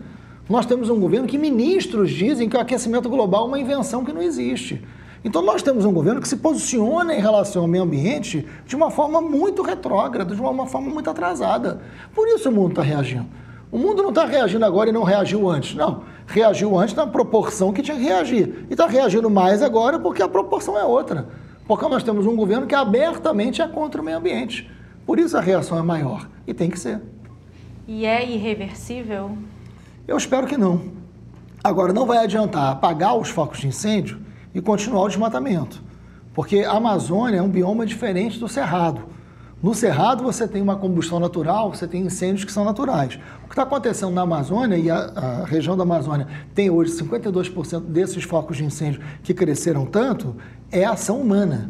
Nós 0.50 0.66
temos 0.66 0.89
um 0.89 0.98
governo 0.98 1.28
que 1.28 1.38
ministros 1.38 2.10
dizem 2.10 2.48
que 2.48 2.56
o 2.56 2.60
aquecimento 2.60 3.10
global 3.10 3.45
é 3.45 3.48
uma 3.48 3.60
invenção 3.60 4.06
que 4.06 4.14
não 4.14 4.22
existe. 4.22 4.82
Então 5.24 5.41
nós 5.41 5.61
temos 5.61 5.86
um 5.86 5.91
governo 5.91 6.22
que 6.22 6.28
se 6.28 6.38
posiciona 6.38 7.13
em 7.15 7.20
relação 7.20 7.63
ao 7.63 7.68
meio 7.68 7.84
ambiente 7.84 8.47
de 8.65 8.76
uma 8.76 8.91
forma 8.91 9.20
muito 9.20 9.61
retrógrada, 9.61 10.36
de 10.36 10.41
uma 10.41 10.68
forma 10.68 10.89
muito 10.89 11.09
atrasada. 11.09 11.82
Por 12.13 12.28
isso 12.28 12.49
o 12.49 12.51
mundo 12.51 12.70
está 12.70 12.82
reagindo. 12.82 13.26
O 13.72 13.78
mundo 13.78 14.01
não 14.01 14.09
está 14.09 14.26
reagindo 14.26 14.63
agora 14.63 14.89
e 14.89 14.93
não 14.93 15.03
reagiu 15.03 15.49
antes. 15.49 15.76
Não, 15.76 16.03
reagiu 16.26 16.78
antes 16.78 16.95
na 16.95 17.05
proporção 17.05 17.74
que 17.74 17.82
tinha 17.82 17.97
que 17.97 18.03
reagir. 18.03 18.65
E 18.70 18.74
está 18.74 18.88
reagindo 18.88 19.30
mais 19.30 19.61
agora 19.61 19.99
porque 19.99 20.22
a 20.22 20.28
proporção 20.28 20.78
é 20.78 20.86
outra. 20.86 21.28
Porque 21.68 21.88
nós 21.89 22.03
temos 22.03 22.26
um 22.26 22.36
governo 22.36 22.65
que 22.65 22.76
abertamente 22.76 23.61
é 23.61 23.68
contra 23.68 24.01
o 24.01 24.05
meio 24.05 24.18
ambiente. 24.18 24.72
Por 25.05 25.20
isso 25.20 25.38
a 25.38 25.41
reação 25.41 25.78
é 25.78 25.82
maior. 25.82 26.30
E 26.45 26.53
tem 26.53 26.70
que 26.70 26.80
ser. 26.80 27.01
E 27.86 28.05
é 28.05 28.26
irreversível? 28.26 29.38
Eu 30.07 30.15
espero 30.15 30.47
que 30.47 30.57
não. 30.57 30.82
Agora, 31.61 31.91
não 31.91 32.05
vai 32.05 32.20
adiantar 32.20 32.72
apagar 32.72 33.18
os 33.18 33.30
focos 33.30 33.59
de 33.59 33.68
incêndio 33.68 34.26
e 34.58 34.62
continuar 34.62 35.03
o 35.03 35.08
desmatamento. 35.08 35.84
Porque 36.34 36.62
a 36.62 36.72
Amazônia 36.72 37.38
é 37.38 37.41
um 37.41 37.47
bioma 37.47 37.86
diferente 37.86 38.39
do 38.39 38.47
Cerrado. 38.47 39.03
No 39.62 39.76
Cerrado 39.76 40.24
você 40.24 40.47
tem 40.47 40.64
uma 40.64 40.76
combustão 40.76 41.20
natural, 41.20 41.72
você 41.72 41.88
tem 41.88 42.01
incêndios 42.01 42.43
que 42.43 42.51
são 42.51 42.66
naturais. 42.66 43.20
O 43.43 43.47
que 43.47 43.53
está 43.53 43.62
acontecendo 43.62 44.12
na 44.14 44.22
Amazônia, 44.22 44.76
e 44.76 44.89
a, 44.89 44.97
a, 44.97 45.45
região 45.45 45.78
da 45.78 45.84
Amazônia 45.84 46.28
tem 46.55 46.72
hoje 46.72 46.91
52% 46.93 47.82
desses 47.82 48.24
focos 48.24 48.58
de 48.58 48.66
incêndio 48.66 48.99
que 49.22 49.32
cresceram 49.32 49.86
tanto, 49.86 50.36
é 50.72 50.84
ação 50.84 51.22
humana. 51.22 51.70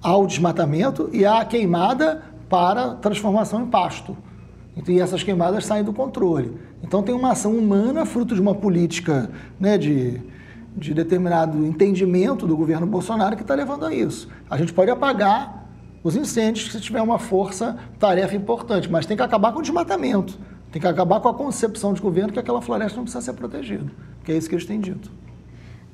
Há 0.00 0.16
o 0.16 0.26
desmatamento 0.26 1.10
e 1.12 1.24
há 1.24 1.40
a 1.40 1.44
queimada 1.44 2.22
para 2.48 2.94
transformação 2.94 3.62
em 3.62 3.66
pasto. 3.66 4.16
E 4.86 5.00
essas 5.00 5.24
queimadas 5.24 5.66
saem 5.66 5.82
do 5.82 5.92
controle. 5.92 6.56
Então 6.84 7.02
tem 7.02 7.14
uma 7.14 7.32
ação 7.32 7.56
humana, 7.56 8.06
fruto 8.06 8.34
de 8.34 8.40
uma 8.40 8.54
política 8.54 9.28
né, 9.58 9.76
de 9.76 10.20
de 10.76 10.94
determinado 10.94 11.64
entendimento 11.64 12.46
do 12.46 12.56
governo 12.56 12.86
Bolsonaro 12.86 13.36
que 13.36 13.42
está 13.42 13.54
levando 13.54 13.84
a 13.84 13.94
isso. 13.94 14.28
A 14.48 14.56
gente 14.56 14.72
pode 14.72 14.90
apagar 14.90 15.66
os 16.02 16.16
incêndios 16.16 16.72
se 16.72 16.80
tiver 16.80 17.02
uma 17.02 17.18
força, 17.18 17.78
tarefa 17.98 18.34
importante, 18.34 18.90
mas 18.90 19.06
tem 19.06 19.16
que 19.16 19.22
acabar 19.22 19.52
com 19.52 19.60
o 19.60 19.62
desmatamento. 19.62 20.38
Tem 20.72 20.80
que 20.80 20.88
acabar 20.88 21.20
com 21.20 21.28
a 21.28 21.34
concepção 21.34 21.92
de 21.92 22.00
governo 22.00 22.32
que 22.32 22.38
aquela 22.38 22.62
floresta 22.62 22.96
não 22.96 23.04
precisa 23.04 23.22
ser 23.22 23.34
protegida, 23.34 23.92
que 24.24 24.32
é 24.32 24.36
isso 24.36 24.48
que 24.48 24.54
eles 24.54 24.64
têm 24.64 24.80
dito. 24.80 25.10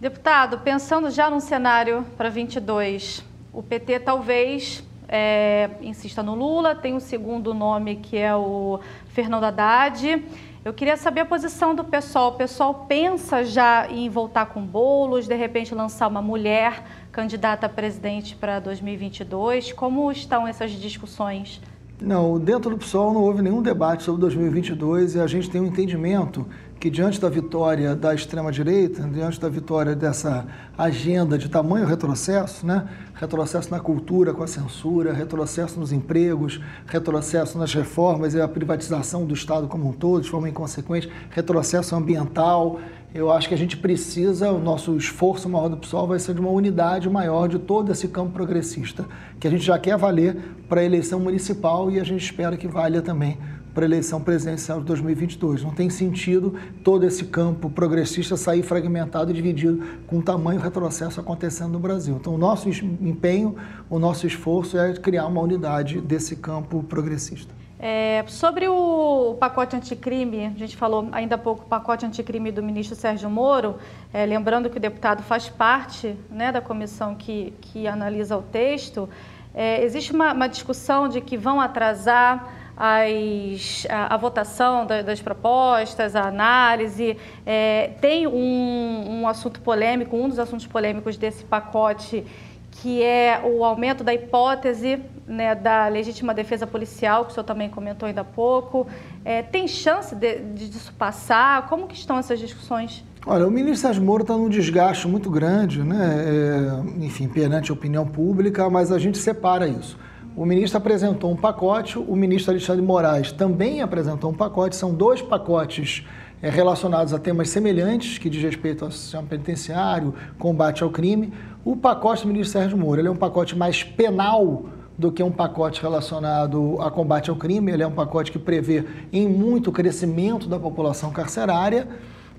Deputado, 0.00 0.60
pensando 0.60 1.10
já 1.10 1.28
num 1.28 1.40
cenário 1.40 2.06
para 2.16 2.30
22, 2.30 3.24
o 3.52 3.60
PT 3.62 4.00
talvez 4.00 4.84
é, 5.08 5.70
insista 5.82 6.22
no 6.22 6.34
Lula, 6.34 6.76
tem 6.76 6.94
um 6.94 7.00
segundo 7.00 7.52
nome 7.52 7.96
que 7.96 8.16
é 8.16 8.34
o 8.34 8.78
Fernando 9.06 9.44
Haddad. 9.44 10.22
Eu 10.68 10.74
queria 10.74 10.98
saber 10.98 11.22
a 11.22 11.24
posição 11.24 11.74
do 11.74 11.82
pessoal. 11.82 12.28
O 12.28 12.32
pessoal 12.32 12.84
pensa 12.86 13.42
já 13.42 13.90
em 13.90 14.10
voltar 14.10 14.44
com 14.44 14.60
bolos, 14.60 15.26
de 15.26 15.34
repente 15.34 15.74
lançar 15.74 16.06
uma 16.06 16.20
mulher 16.20 16.84
candidata 17.10 17.64
a 17.64 17.68
presidente 17.70 18.36
para 18.36 18.60
2022? 18.60 19.72
Como 19.72 20.12
estão 20.12 20.46
essas 20.46 20.72
discussões? 20.72 21.58
Não, 21.98 22.38
dentro 22.38 22.70
do 22.70 22.76
PSOL 22.76 23.14
não 23.14 23.22
houve 23.22 23.40
nenhum 23.40 23.62
debate 23.62 24.02
sobre 24.02 24.20
2022 24.20 25.14
e 25.14 25.20
a 25.20 25.26
gente 25.26 25.48
tem 25.48 25.58
um 25.58 25.66
entendimento 25.68 26.46
que 26.80 26.88
diante 26.88 27.20
da 27.20 27.28
vitória 27.28 27.96
da 27.96 28.14
extrema-direita, 28.14 29.02
diante 29.02 29.40
da 29.40 29.48
vitória 29.48 29.96
dessa 29.96 30.46
agenda 30.76 31.36
de 31.36 31.48
tamanho 31.48 31.84
retrocesso, 31.84 32.64
né? 32.64 32.88
retrocesso 33.14 33.68
na 33.70 33.80
cultura 33.80 34.32
com 34.32 34.44
a 34.44 34.46
censura, 34.46 35.12
retrocesso 35.12 35.80
nos 35.80 35.90
empregos, 35.90 36.60
retrocesso 36.86 37.58
nas 37.58 37.74
reformas 37.74 38.34
e 38.34 38.40
a 38.40 38.46
privatização 38.46 39.26
do 39.26 39.34
Estado 39.34 39.66
como 39.66 39.88
um 39.88 39.92
todo, 39.92 40.22
de 40.22 40.30
forma 40.30 40.48
inconsequente, 40.48 41.10
retrocesso 41.30 41.96
ambiental, 41.96 42.78
eu 43.12 43.32
acho 43.32 43.48
que 43.48 43.54
a 43.54 43.58
gente 43.58 43.76
precisa, 43.76 44.52
o 44.52 44.60
nosso 44.60 44.94
esforço 44.96 45.48
maior 45.48 45.68
do 45.68 45.78
PSOL 45.78 46.06
vai 46.06 46.18
ser 46.18 46.34
de 46.34 46.40
uma 46.40 46.50
unidade 46.50 47.08
maior 47.08 47.48
de 47.48 47.58
todo 47.58 47.90
esse 47.90 48.06
campo 48.06 48.32
progressista, 48.32 49.06
que 49.40 49.48
a 49.48 49.50
gente 49.50 49.64
já 49.64 49.78
quer 49.78 49.96
valer 49.96 50.36
para 50.68 50.82
a 50.82 50.84
eleição 50.84 51.18
municipal 51.18 51.90
e 51.90 51.98
a 51.98 52.04
gente 52.04 52.22
espera 52.22 52.56
que 52.56 52.68
valha 52.68 53.00
também 53.00 53.38
para 53.78 53.84
a 53.84 53.86
eleição 53.86 54.20
presidencial 54.20 54.80
de 54.80 54.86
2022. 54.86 55.62
Não 55.62 55.70
tem 55.70 55.88
sentido 55.88 56.58
todo 56.82 57.06
esse 57.06 57.26
campo 57.26 57.70
progressista 57.70 58.36
sair 58.36 58.60
fragmentado 58.60 59.30
e 59.30 59.34
dividido 59.34 60.00
com 60.04 60.20
tamanho 60.20 60.58
retrocesso 60.58 61.20
acontecendo 61.20 61.74
no 61.74 61.78
Brasil. 61.78 62.16
Então, 62.16 62.34
o 62.34 62.38
nosso 62.38 62.68
empenho, 62.68 63.54
o 63.88 64.00
nosso 64.00 64.26
esforço 64.26 64.76
é 64.76 64.94
criar 64.94 65.28
uma 65.28 65.40
unidade 65.40 66.00
desse 66.00 66.34
campo 66.34 66.82
progressista. 66.82 67.54
É, 67.78 68.24
sobre 68.26 68.66
o 68.66 69.36
pacote 69.38 69.76
anticrime, 69.76 70.46
a 70.46 70.58
gente 70.58 70.76
falou 70.76 71.08
ainda 71.12 71.36
há 71.36 71.38
pouco 71.38 71.62
o 71.62 71.68
pacote 71.68 72.04
anticrime 72.04 72.50
do 72.50 72.60
ministro 72.60 72.96
Sérgio 72.96 73.30
Moro, 73.30 73.76
é, 74.12 74.26
lembrando 74.26 74.68
que 74.68 74.78
o 74.78 74.80
deputado 74.80 75.22
faz 75.22 75.48
parte 75.48 76.16
né, 76.28 76.50
da 76.50 76.60
comissão 76.60 77.14
que, 77.14 77.54
que 77.60 77.86
analisa 77.86 78.36
o 78.36 78.42
texto. 78.42 79.08
É, 79.54 79.84
existe 79.84 80.12
uma, 80.12 80.32
uma, 80.32 80.48
discussão 80.48 81.08
de 81.08 81.20
que 81.20 81.36
vão 81.36 81.60
atrasar 81.60 82.67
as, 82.78 83.86
a, 83.90 84.14
a 84.14 84.16
votação 84.16 84.86
da, 84.86 85.02
das 85.02 85.20
propostas, 85.20 86.14
a 86.14 86.28
análise. 86.28 87.16
É, 87.44 87.90
tem 88.00 88.26
um, 88.28 89.20
um 89.22 89.28
assunto 89.28 89.60
polêmico, 89.60 90.16
um 90.16 90.28
dos 90.28 90.38
assuntos 90.38 90.66
polêmicos 90.66 91.16
desse 91.16 91.44
pacote 91.44 92.24
que 92.70 93.02
é 93.02 93.42
o 93.44 93.64
aumento 93.64 94.04
da 94.04 94.14
hipótese 94.14 95.00
né, 95.26 95.54
da 95.54 95.88
legítima 95.88 96.32
defesa 96.32 96.66
policial, 96.66 97.24
que 97.24 97.32
o 97.32 97.34
senhor 97.34 97.44
também 97.44 97.68
comentou 97.68 98.06
ainda 98.06 98.20
há 98.20 98.24
pouco. 98.24 98.86
É, 99.24 99.42
tem 99.42 99.66
chance 99.66 100.14
de, 100.14 100.38
de, 100.38 100.68
disso 100.68 100.92
passar? 100.96 101.66
Como 101.68 101.88
que 101.88 101.96
estão 101.96 102.18
essas 102.18 102.38
discussões? 102.38 103.04
Olha, 103.26 103.46
o 103.46 103.50
ministro 103.50 103.88
Sérgio 103.88 104.02
Moro 104.02 104.22
está 104.22 104.36
num 104.36 104.48
desgaste 104.48 105.08
muito 105.08 105.28
grande, 105.28 105.82
né? 105.82 106.24
É, 106.24 107.04
enfim, 107.04 107.28
perante 107.28 107.70
a 107.70 107.74
opinião 107.74 108.06
pública, 108.06 108.70
mas 108.70 108.92
a 108.92 108.98
gente 108.98 109.18
separa 109.18 109.66
isso. 109.66 109.98
O 110.38 110.46
ministro 110.46 110.78
apresentou 110.78 111.32
um 111.32 111.36
pacote, 111.36 111.98
o 111.98 112.14
ministro 112.14 112.52
Alexandre 112.52 112.80
Moraes 112.80 113.32
também 113.32 113.82
apresentou 113.82 114.30
um 114.30 114.32
pacote, 114.32 114.76
são 114.76 114.94
dois 114.94 115.20
pacotes 115.20 116.06
é, 116.40 116.48
relacionados 116.48 117.12
a 117.12 117.18
temas 117.18 117.50
semelhantes, 117.50 118.18
que 118.18 118.30
diz 118.30 118.40
respeito 118.40 118.84
ao 118.84 118.92
sistema 118.92 119.24
penitenciário, 119.24 120.14
combate 120.38 120.84
ao 120.84 120.90
crime. 120.90 121.32
O 121.64 121.74
pacote 121.74 122.22
do 122.22 122.28
ministro 122.28 122.52
Sérgio 122.52 122.78
Moro 122.78 123.04
é 123.04 123.10
um 123.10 123.16
pacote 123.16 123.58
mais 123.58 123.82
penal 123.82 124.66
do 124.96 125.10
que 125.10 125.24
um 125.24 125.32
pacote 125.32 125.82
relacionado 125.82 126.80
a 126.80 126.88
combate 126.88 127.30
ao 127.30 127.34
crime. 127.34 127.72
Ele 127.72 127.82
é 127.82 127.86
um 127.88 127.90
pacote 127.90 128.30
que 128.30 128.38
prevê 128.38 128.84
em 129.12 129.28
muito 129.28 129.72
crescimento 129.72 130.48
da 130.48 130.56
população 130.56 131.10
carcerária 131.10 131.88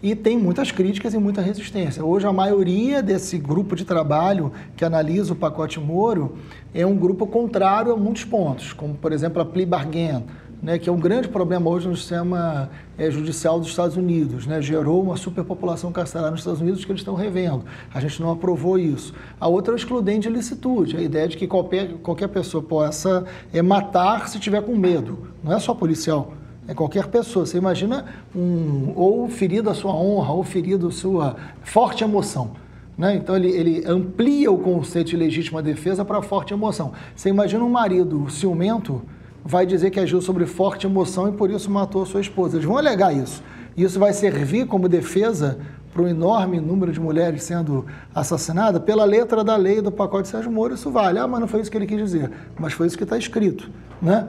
e 0.02 0.16
tem 0.16 0.38
muitas 0.38 0.72
críticas 0.72 1.14
e 1.14 1.18
muita 1.18 1.42
resistência. 1.42 2.04
Hoje, 2.04 2.26
a 2.26 2.34
maioria 2.34 3.04
desse 3.04 3.38
grupo 3.38 3.76
de 3.76 3.84
trabalho 3.84 4.52
que 4.76 4.86
analisa 4.86 5.34
o 5.34 5.36
pacote 5.36 5.80
Moro 5.80 6.38
é 6.74 6.86
um 6.86 6.96
grupo 6.96 7.28
contrário 7.28 7.92
a 7.92 7.98
muitos 7.98 8.24
pontos, 8.24 8.72
como, 8.72 8.94
por 8.96 9.12
exemplo, 9.12 9.42
a 9.42 9.46
plea 9.46 9.68
bargain, 9.68 10.24
né, 10.62 10.78
que 10.78 10.90
é 10.90 10.92
um 10.92 11.00
grande 11.00 11.28
problema 11.28 11.70
hoje 11.70 11.88
no 11.88 11.96
sistema 11.96 12.70
é, 12.98 13.10
judicial 13.10 13.60
dos 13.60 13.70
Estados 13.70 13.98
Unidos. 13.98 14.46
Né, 14.46 14.62
gerou 14.62 15.02
uma 15.02 15.18
superpopulação 15.18 15.92
carcerária 15.92 16.32
nos 16.32 16.42
Estados 16.42 16.62
Unidos 16.62 16.86
que 16.86 16.92
eles 16.92 17.02
estão 17.02 17.16
revendo. 17.16 17.64
A 17.94 18.00
gente 18.00 18.22
não 18.22 18.32
aprovou 18.32 18.78
isso. 18.78 19.14
A 19.40 19.48
outra 19.48 19.74
é 19.74 19.76
o 19.76 19.78
excludente 19.78 20.28
de 20.28 20.34
licitude, 20.34 20.98
a 20.98 21.02
ideia 21.02 21.28
de 21.28 21.38
que 21.38 21.48
qualquer, 21.48 21.94
qualquer 21.98 22.28
pessoa 22.30 22.64
possa 22.64 23.26
é, 23.54 23.62
matar 23.62 24.28
se 24.30 24.40
tiver 24.40 24.62
com 24.62 24.76
medo. 24.76 25.30
Não 25.44 25.54
é 25.54 25.60
só 25.60 25.74
policial. 25.74 26.34
É 26.70 26.74
qualquer 26.76 27.08
pessoa. 27.08 27.48
Você 27.48 27.58
imagina 27.58 28.06
um, 28.36 28.94
ou 28.96 29.28
ferido 29.28 29.72
a 29.72 29.74
sua 29.74 29.92
honra, 29.92 30.34
ou 30.34 30.44
ferido 30.44 30.90
a 30.90 30.92
sua 30.92 31.36
forte 31.64 32.04
emoção. 32.04 32.52
Né? 32.96 33.16
Então 33.16 33.36
ele, 33.36 33.50
ele 33.50 33.84
amplia 33.88 34.52
o 34.52 34.60
conceito 34.60 35.08
de 35.08 35.18
legítima 35.18 35.64
defesa 35.64 36.06
para 36.06 36.22
forte 36.22 36.54
emoção. 36.54 36.92
Você 37.16 37.28
imagina 37.30 37.64
um 37.64 37.70
marido 37.70 38.30
ciumento 38.30 39.02
vai 39.44 39.66
dizer 39.66 39.90
que 39.90 40.00
agiu 40.00 40.22
sobre 40.22 40.46
forte 40.46 40.86
emoção 40.86 41.28
e 41.28 41.32
por 41.32 41.50
isso 41.50 41.72
matou 41.72 42.04
a 42.04 42.06
sua 42.06 42.22
esposa. 42.22 42.58
Eles 42.58 42.68
vão 42.68 42.78
alegar 42.78 43.16
isso. 43.16 43.42
Isso 43.76 43.98
vai 44.00 44.14
servir 44.14 44.68
como 44.68 44.88
defesa 44.88 45.58
para 45.92 46.04
um 46.04 46.08
enorme 46.08 46.60
número 46.60 46.92
de 46.92 47.00
mulheres 47.00 47.42
sendo 47.44 47.84
assassinadas 48.14 48.80
pela 48.84 49.06
letra 49.06 49.44
da 49.44 49.56
lei 49.56 49.82
do 49.82 49.92
pacote 49.92 50.28
Sérgio 50.28 50.52
Moro. 50.52 50.76
Isso 50.76 50.92
vale. 50.92 51.18
Ah, 51.18 51.28
mas 51.28 51.40
não 51.40 51.48
foi 51.48 51.62
isso 51.62 51.72
que 51.72 51.78
ele 51.78 51.88
quis 51.88 51.98
dizer. 51.98 52.30
Mas 52.60 52.74
foi 52.74 52.86
isso 52.86 52.96
que 52.98 53.04
está 53.04 53.18
escrito. 53.18 53.72
Né? 54.00 54.28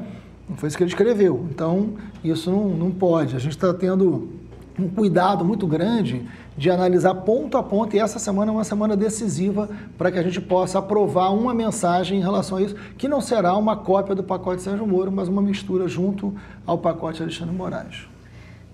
Não 0.50 0.56
foi 0.56 0.66
isso 0.66 0.76
que 0.76 0.82
ele 0.82 0.90
escreveu. 0.90 1.46
Então, 1.48 1.94
isso 2.24 2.50
não, 2.50 2.70
não 2.70 2.90
pode. 2.90 3.36
A 3.36 3.38
gente 3.38 3.52
está 3.52 3.72
tendo 3.72 4.28
um 4.76 4.88
cuidado 4.88 5.44
muito 5.44 5.64
grande 5.64 6.26
de 6.56 6.68
analisar 6.68 7.14
ponto 7.14 7.56
a 7.56 7.62
ponto, 7.62 7.94
e 7.94 8.00
essa 8.00 8.18
semana 8.18 8.50
é 8.50 8.54
uma 8.54 8.64
semana 8.64 8.96
decisiva 8.96 9.68
para 9.96 10.10
que 10.10 10.18
a 10.18 10.22
gente 10.22 10.40
possa 10.40 10.80
aprovar 10.80 11.32
uma 11.32 11.54
mensagem 11.54 12.18
em 12.18 12.20
relação 12.20 12.58
a 12.58 12.62
isso, 12.62 12.74
que 12.98 13.06
não 13.06 13.20
será 13.20 13.56
uma 13.56 13.76
cópia 13.76 14.14
do 14.14 14.24
pacote 14.24 14.60
Sérgio 14.60 14.86
Moro, 14.86 15.12
mas 15.12 15.28
uma 15.28 15.40
mistura 15.40 15.86
junto 15.86 16.34
ao 16.66 16.76
pacote 16.76 17.22
Alexandre 17.22 17.54
Moraes. 17.54 18.08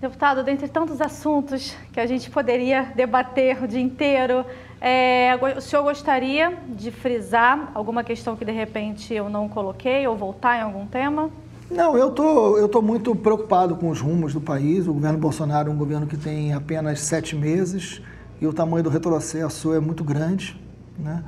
Deputado, 0.01 0.43
dentre 0.43 0.67
tantos 0.67 0.99
assuntos 0.99 1.75
que 1.93 1.99
a 1.99 2.05
gente 2.05 2.29
poderia 2.29 2.91
debater 2.95 3.63
o 3.63 3.67
dia 3.67 3.81
inteiro, 3.81 4.45
é, 4.81 5.37
o 5.55 5.61
senhor 5.61 5.83
gostaria 5.83 6.57
de 6.69 6.91
frisar 6.91 7.71
alguma 7.73 8.03
questão 8.03 8.35
que 8.35 8.45
de 8.45 8.51
repente 8.51 9.13
eu 9.13 9.29
não 9.29 9.47
coloquei 9.47 10.07
ou 10.07 10.15
voltar 10.15 10.57
em 10.57 10.61
algum 10.61 10.85
tema? 10.85 11.29
Não, 11.69 11.97
eu 11.97 12.11
tô, 12.11 12.57
eu 12.57 12.69
tô 12.69 12.81
muito 12.81 13.13
preocupado 13.13 13.75
com 13.75 13.89
os 13.89 13.99
rumos 13.99 14.33
do 14.33 14.39
país. 14.39 14.87
O 14.87 14.93
governo 14.93 15.17
Bolsonaro 15.17 15.69
é 15.69 15.73
um 15.73 15.77
governo 15.77 16.07
que 16.07 16.15
tem 16.15 16.53
apenas 16.53 17.01
sete 17.01 17.35
meses 17.35 18.01
e 18.39 18.47
o 18.47 18.53
tamanho 18.53 18.85
do 18.85 18.89
retrocesso 18.89 19.73
é 19.73 19.79
muito 19.79 20.01
grande. 20.01 20.59
Né? 20.97 21.23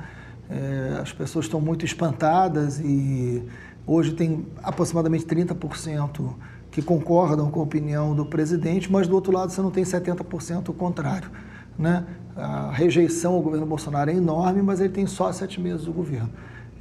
É, 0.48 0.98
as 1.02 1.12
pessoas 1.12 1.44
estão 1.44 1.60
muito 1.60 1.84
espantadas 1.84 2.80
e 2.80 3.42
hoje 3.86 4.14
tem 4.14 4.46
aproximadamente 4.62 5.26
30% 5.26 6.34
que 6.70 6.80
concordam 6.80 7.50
com 7.50 7.60
a 7.60 7.62
opinião 7.62 8.14
do 8.14 8.24
presidente, 8.24 8.90
mas 8.90 9.06
do 9.06 9.14
outro 9.14 9.32
lado 9.32 9.52
você 9.52 9.60
não 9.60 9.70
tem 9.70 9.84
70% 9.84 10.70
o 10.70 10.72
contrário. 10.72 11.30
Né? 11.78 12.06
A 12.34 12.70
rejeição 12.72 13.34
ao 13.34 13.42
governo 13.42 13.66
Bolsonaro 13.66 14.10
é 14.10 14.14
enorme, 14.14 14.62
mas 14.62 14.80
ele 14.80 14.88
tem 14.88 15.06
só 15.06 15.30
sete 15.32 15.60
meses 15.60 15.84
do 15.84 15.92
governo. 15.92 16.30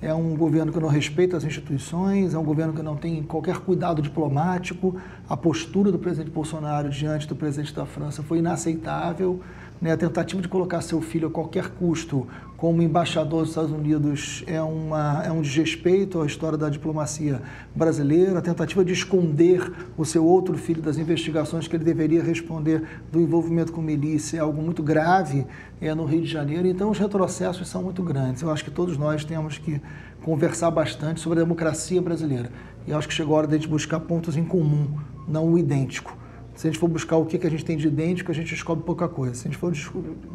É 0.01 0.13
um 0.13 0.33
governo 0.37 0.71
que 0.71 0.79
não 0.79 0.87
respeita 0.87 1.35
as 1.35 1.43
instituições, 1.43 2.33
é 2.33 2.39
um 2.39 2.43
governo 2.43 2.71
que 2.71 2.81
não 2.81 2.95
tem 2.95 3.21
qualquer 3.21 3.57
cuidado 3.57 4.01
diplomático. 4.01 4.95
A 5.27 5.35
postura 5.35 5.91
do 5.91 5.99
presidente 5.99 6.31
Bolsonaro 6.31 6.89
diante 6.89 7.27
do 7.27 7.35
presidente 7.35 7.73
da 7.73 7.85
França 7.85 8.23
foi 8.23 8.39
inaceitável. 8.39 9.41
Né? 9.81 9.93
A 9.93 9.97
tentativa 9.97 10.41
de 10.41 10.47
colocar 10.47 10.81
seu 10.81 11.01
filho 11.01 11.27
a 11.27 11.31
qualquer 11.31 11.69
custo 11.69 12.27
como 12.57 12.81
embaixador 12.81 13.41
dos 13.41 13.49
Estados 13.49 13.71
Unidos 13.71 14.43
é, 14.45 14.61
uma, 14.61 15.23
é 15.23 15.31
um 15.31 15.41
desrespeito 15.41 16.21
à 16.21 16.25
história 16.25 16.57
da 16.57 16.69
diplomacia 16.69 17.41
brasileira. 17.73 18.37
A 18.37 18.41
tentativa 18.41 18.83
de 18.83 18.91
esconder 18.91 19.71
o 19.97 20.03
seu 20.03 20.25
outro 20.25 20.57
filho 20.57 20.81
das 20.81 20.97
investigações 20.97 21.69
que 21.69 21.75
ele 21.77 21.85
deveria 21.85 22.21
responder 22.21 22.83
do 23.09 23.21
envolvimento 23.21 23.71
com 23.71 23.81
milícia 23.81 24.37
é 24.37 24.41
algo 24.41 24.61
muito 24.61 24.83
grave 24.83 25.47
é, 25.79 25.95
no 25.95 26.03
Rio 26.03 26.21
de 26.21 26.27
Janeiro. 26.27 26.67
Então, 26.67 26.89
os 26.89 26.99
retrocessos 26.99 27.65
são 27.69 27.81
muito 27.81 28.03
grandes. 28.03 28.41
Eu 28.41 28.51
acho 28.51 28.65
que 28.65 28.71
todos 28.71 28.97
nós 28.97 29.23
temos 29.23 29.57
que 29.57 29.81
conversar 30.21 30.69
bastante 30.69 31.21
sobre 31.21 31.39
a 31.39 31.43
democracia 31.43 32.01
brasileira. 32.01 32.51
E 32.85 32.91
acho 32.91 33.07
que 33.07 33.13
chegou 33.13 33.35
a 33.35 33.37
hora 33.39 33.47
de 33.47 33.55
a 33.55 33.57
gente 33.57 33.69
buscar 33.69 34.01
pontos 34.01 34.35
em 34.35 34.43
comum, 34.43 34.97
não 35.25 35.49
o 35.49 35.57
idêntico 35.57 36.18
Se 36.59 36.67
a 36.67 36.69
gente 36.69 36.77
for 36.77 36.89
buscar 36.89 37.15
o 37.15 37.25
que, 37.25 37.37
que 37.37 37.47
a 37.47 37.49
gente 37.49 37.63
tem 37.63 37.77
de 37.77 37.87
idêntico, 37.87 38.29
a 38.29 38.35
gente 38.35 38.49
descobre 38.49 38.83
pouca 38.83 39.07
coisa. 39.07 39.33
Se 39.33 39.47
a 39.47 39.49
gente 39.49 39.57
for 39.57 39.71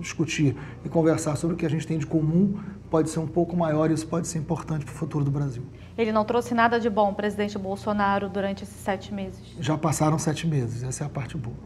discutir 0.00 0.56
e 0.82 0.88
conversar 0.88 1.36
sobre 1.36 1.52
o 1.52 1.58
que 1.58 1.66
a 1.66 1.68
gente 1.68 1.86
tem 1.86 1.98
de 1.98 2.06
comum, 2.06 2.58
pode 2.90 3.10
ser 3.10 3.18
um 3.18 3.26
pouco 3.26 3.54
maior 3.54 3.90
e 3.90 3.92
isso 3.92 4.06
pode 4.06 4.26
ser 4.26 4.38
importante 4.38 4.86
para 4.86 4.94
o 4.94 4.94
futuro 4.94 5.22
do 5.22 5.30
Brasil. 5.30 5.62
Ele 5.98 6.10
não 6.12 6.24
trouxe 6.24 6.54
nada 6.54 6.80
de 6.80 6.88
bom, 6.88 7.12
presidente 7.12 7.58
Bolsonaro, 7.58 8.30
durante 8.30 8.64
esses 8.64 8.74
sete 8.74 9.12
meses? 9.12 9.38
Já 9.60 9.76
passaram 9.76 10.18
sete 10.18 10.46
meses, 10.46 10.82
essa 10.82 11.04
é 11.04 11.06
a 11.06 11.10
parte 11.10 11.36
boa. 11.36 11.58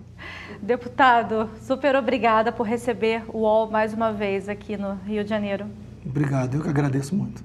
Deputado, 0.61 1.48
super 1.61 1.94
obrigada 1.94 2.50
por 2.50 2.66
receber 2.66 3.22
o 3.28 3.42
UOL 3.42 3.70
mais 3.70 3.94
uma 3.94 4.12
vez 4.12 4.48
aqui 4.48 4.76
no 4.76 4.94
Rio 5.06 5.22
de 5.22 5.30
Janeiro. 5.30 5.66
Obrigado, 6.04 6.56
eu 6.56 6.62
que 6.64 6.68
agradeço 6.68 7.14
muito. 7.14 7.44